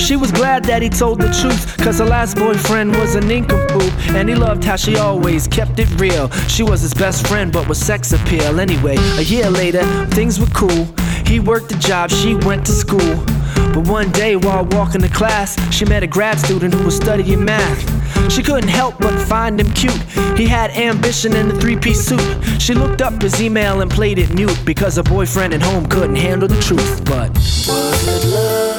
She 0.00 0.14
was 0.14 0.30
glad 0.30 0.62
that 0.66 0.80
he 0.80 0.88
told 0.88 1.20
the 1.20 1.26
truth, 1.40 1.76
cause 1.78 1.98
her 1.98 2.04
last 2.04 2.36
boyfriend 2.36 2.94
was 2.94 3.16
an 3.16 3.26
nincompoop. 3.26 3.92
And 4.14 4.28
he 4.28 4.36
loved 4.36 4.62
how 4.62 4.76
she 4.76 4.96
always 4.96 5.48
kept 5.48 5.80
it 5.80 5.88
real. 6.00 6.30
She 6.46 6.62
was 6.62 6.82
his 6.82 6.94
best 6.94 7.26
friend, 7.26 7.52
but 7.52 7.68
with 7.68 7.78
sex 7.78 8.12
appeal. 8.12 8.60
Anyway, 8.60 8.94
a 9.18 9.22
year 9.22 9.50
later, 9.50 9.82
things 10.10 10.38
were 10.38 10.54
cool. 10.54 10.86
He 11.32 11.40
worked 11.40 11.72
a 11.72 11.78
job, 11.78 12.10
she 12.10 12.34
went 12.34 12.66
to 12.66 12.72
school. 12.72 13.16
But 13.72 13.88
one 13.88 14.12
day 14.12 14.36
while 14.36 14.66
walking 14.66 15.00
to 15.00 15.08
class, 15.08 15.56
she 15.72 15.86
met 15.86 16.02
a 16.02 16.06
grad 16.06 16.38
student 16.38 16.74
who 16.74 16.84
was 16.84 16.94
studying 16.94 17.42
math. 17.42 18.30
She 18.30 18.42
couldn't 18.42 18.68
help 18.68 18.98
but 18.98 19.18
find 19.18 19.58
him 19.58 19.72
cute. 19.72 20.02
He 20.36 20.46
had 20.46 20.72
ambition 20.72 21.34
in 21.34 21.50
a 21.50 21.54
three 21.58 21.78
piece 21.78 22.06
suit. 22.06 22.20
She 22.60 22.74
looked 22.74 23.00
up 23.00 23.22
his 23.22 23.40
email 23.40 23.80
and 23.80 23.90
played 23.90 24.18
it 24.18 24.34
mute 24.34 24.60
because 24.66 24.96
her 24.96 25.02
boyfriend 25.02 25.54
at 25.54 25.62
home 25.62 25.86
couldn't 25.86 26.16
handle 26.16 26.48
the 26.48 26.60
truth. 26.60 27.02
But 27.06 27.30
Was 27.32 28.06
it 28.08 28.28
love? 28.28 28.71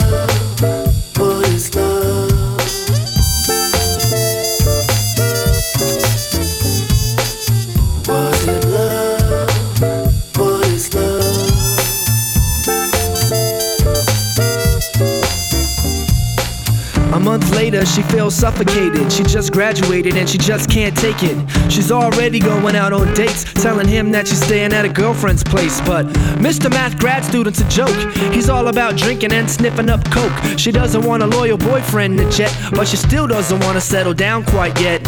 She 17.82 18.04
feels 18.04 18.36
suffocated. 18.36 19.12
She 19.12 19.24
just 19.24 19.52
graduated 19.52 20.16
and 20.16 20.30
she 20.30 20.38
just 20.38 20.70
can't 20.70 20.96
take 20.96 21.24
it. 21.24 21.72
She's 21.72 21.92
already 21.92 22.40
going 22.40 22.76
out 22.76 22.94
on 22.94 23.14
dates, 23.14 23.44
telling 23.54 23.88
him 23.88 24.12
that 24.12 24.28
she's 24.28 24.44
staying 24.44 24.74
at 24.74 24.86
a 24.86 24.90
girlfriend's 24.90 25.44
place. 25.44 25.82
But 25.82 26.06
Mr. 26.38 26.70
Math 26.70 26.98
grad 27.00 27.26
student's 27.26 27.62
a 27.62 27.70
joke. 27.70 28.14
He's 28.34 28.50
all 28.50 28.68
about 28.68 28.96
drinking 28.98 29.34
and 29.34 29.50
sniffing 29.50 29.90
up 29.90 30.04
coke. 30.12 30.60
She 30.60 30.72
doesn't 30.72 31.04
want 31.04 31.24
a 31.24 31.28
loyal 31.28 31.58
boyfriend 31.58 32.18
to 32.20 32.30
jet, 32.30 32.56
but 32.72 32.88
she 32.88 32.98
still 32.98 33.28
doesn't 33.28 33.60
want 33.62 33.76
to 33.76 33.82
settle 33.82 34.14
down 34.14 34.46
quite 34.46 34.80
yet. 34.80 35.02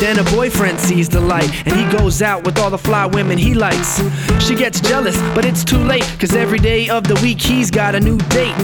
Then 0.00 0.16
her 0.16 0.36
boyfriend 0.36 0.78
sees 0.78 1.08
the 1.08 1.20
light 1.20 1.50
and 1.66 1.74
he 1.74 1.98
goes 1.98 2.22
out 2.22 2.44
with 2.44 2.58
all 2.58 2.70
the 2.70 2.78
fly 2.78 3.06
women 3.06 3.36
he 3.36 3.54
likes. 3.54 4.00
She 4.44 4.54
gets 4.54 4.80
jealous, 4.80 5.16
but 5.34 5.44
it's 5.44 5.64
too 5.64 5.78
late, 5.78 6.06
cause 6.20 6.34
every 6.34 6.58
day 6.58 6.88
of 6.88 7.04
the 7.04 7.16
week 7.16 7.40
he's 7.40 7.70
got 7.70 7.94
a 7.94 8.00
new 8.00 8.18
date. 8.28 8.54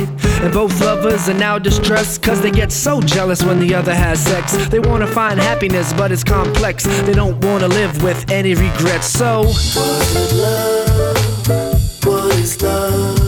And 0.43 0.53
both 0.53 0.81
lovers 0.81 1.29
are 1.29 1.35
now 1.35 1.59
distressed, 1.59 2.23
cause 2.23 2.41
they 2.41 2.51
get 2.51 2.71
so 2.71 3.01
jealous 3.01 3.43
when 3.43 3.59
the 3.59 3.75
other 3.75 3.95
has 3.95 4.21
sex. 4.21 4.53
They 4.69 4.79
wanna 4.79 5.07
find 5.07 5.41
happiness, 5.41 5.93
but 5.93 6.13
it's 6.13 6.25
complex. 6.25 6.85
They 7.03 7.15
don't 7.15 7.45
wanna 7.45 7.69
live 7.69 8.03
with 8.03 8.31
any 8.31 8.55
regrets. 8.55 9.07
So, 9.07 9.43
Was 9.43 9.77
it 10.17 10.37
love? 10.37 12.05
What 12.05 12.35
is 12.37 12.63
love? 12.63 13.24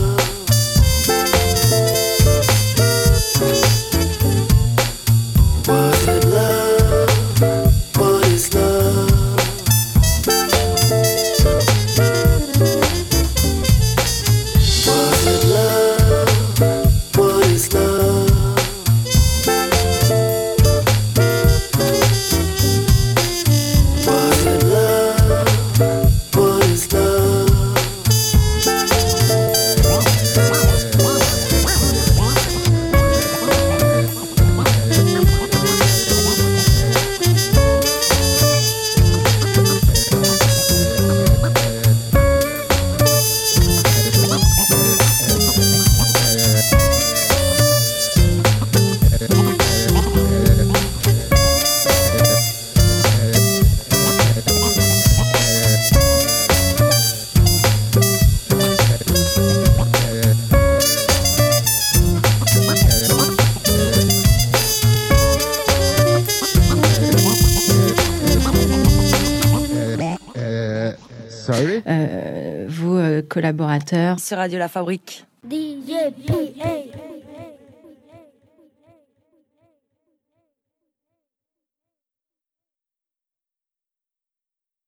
collaborateurs. 73.67 74.19
C'est 74.19 74.35
Radio 74.35 74.59
La 74.59 74.69
Fabrique. 74.69 75.26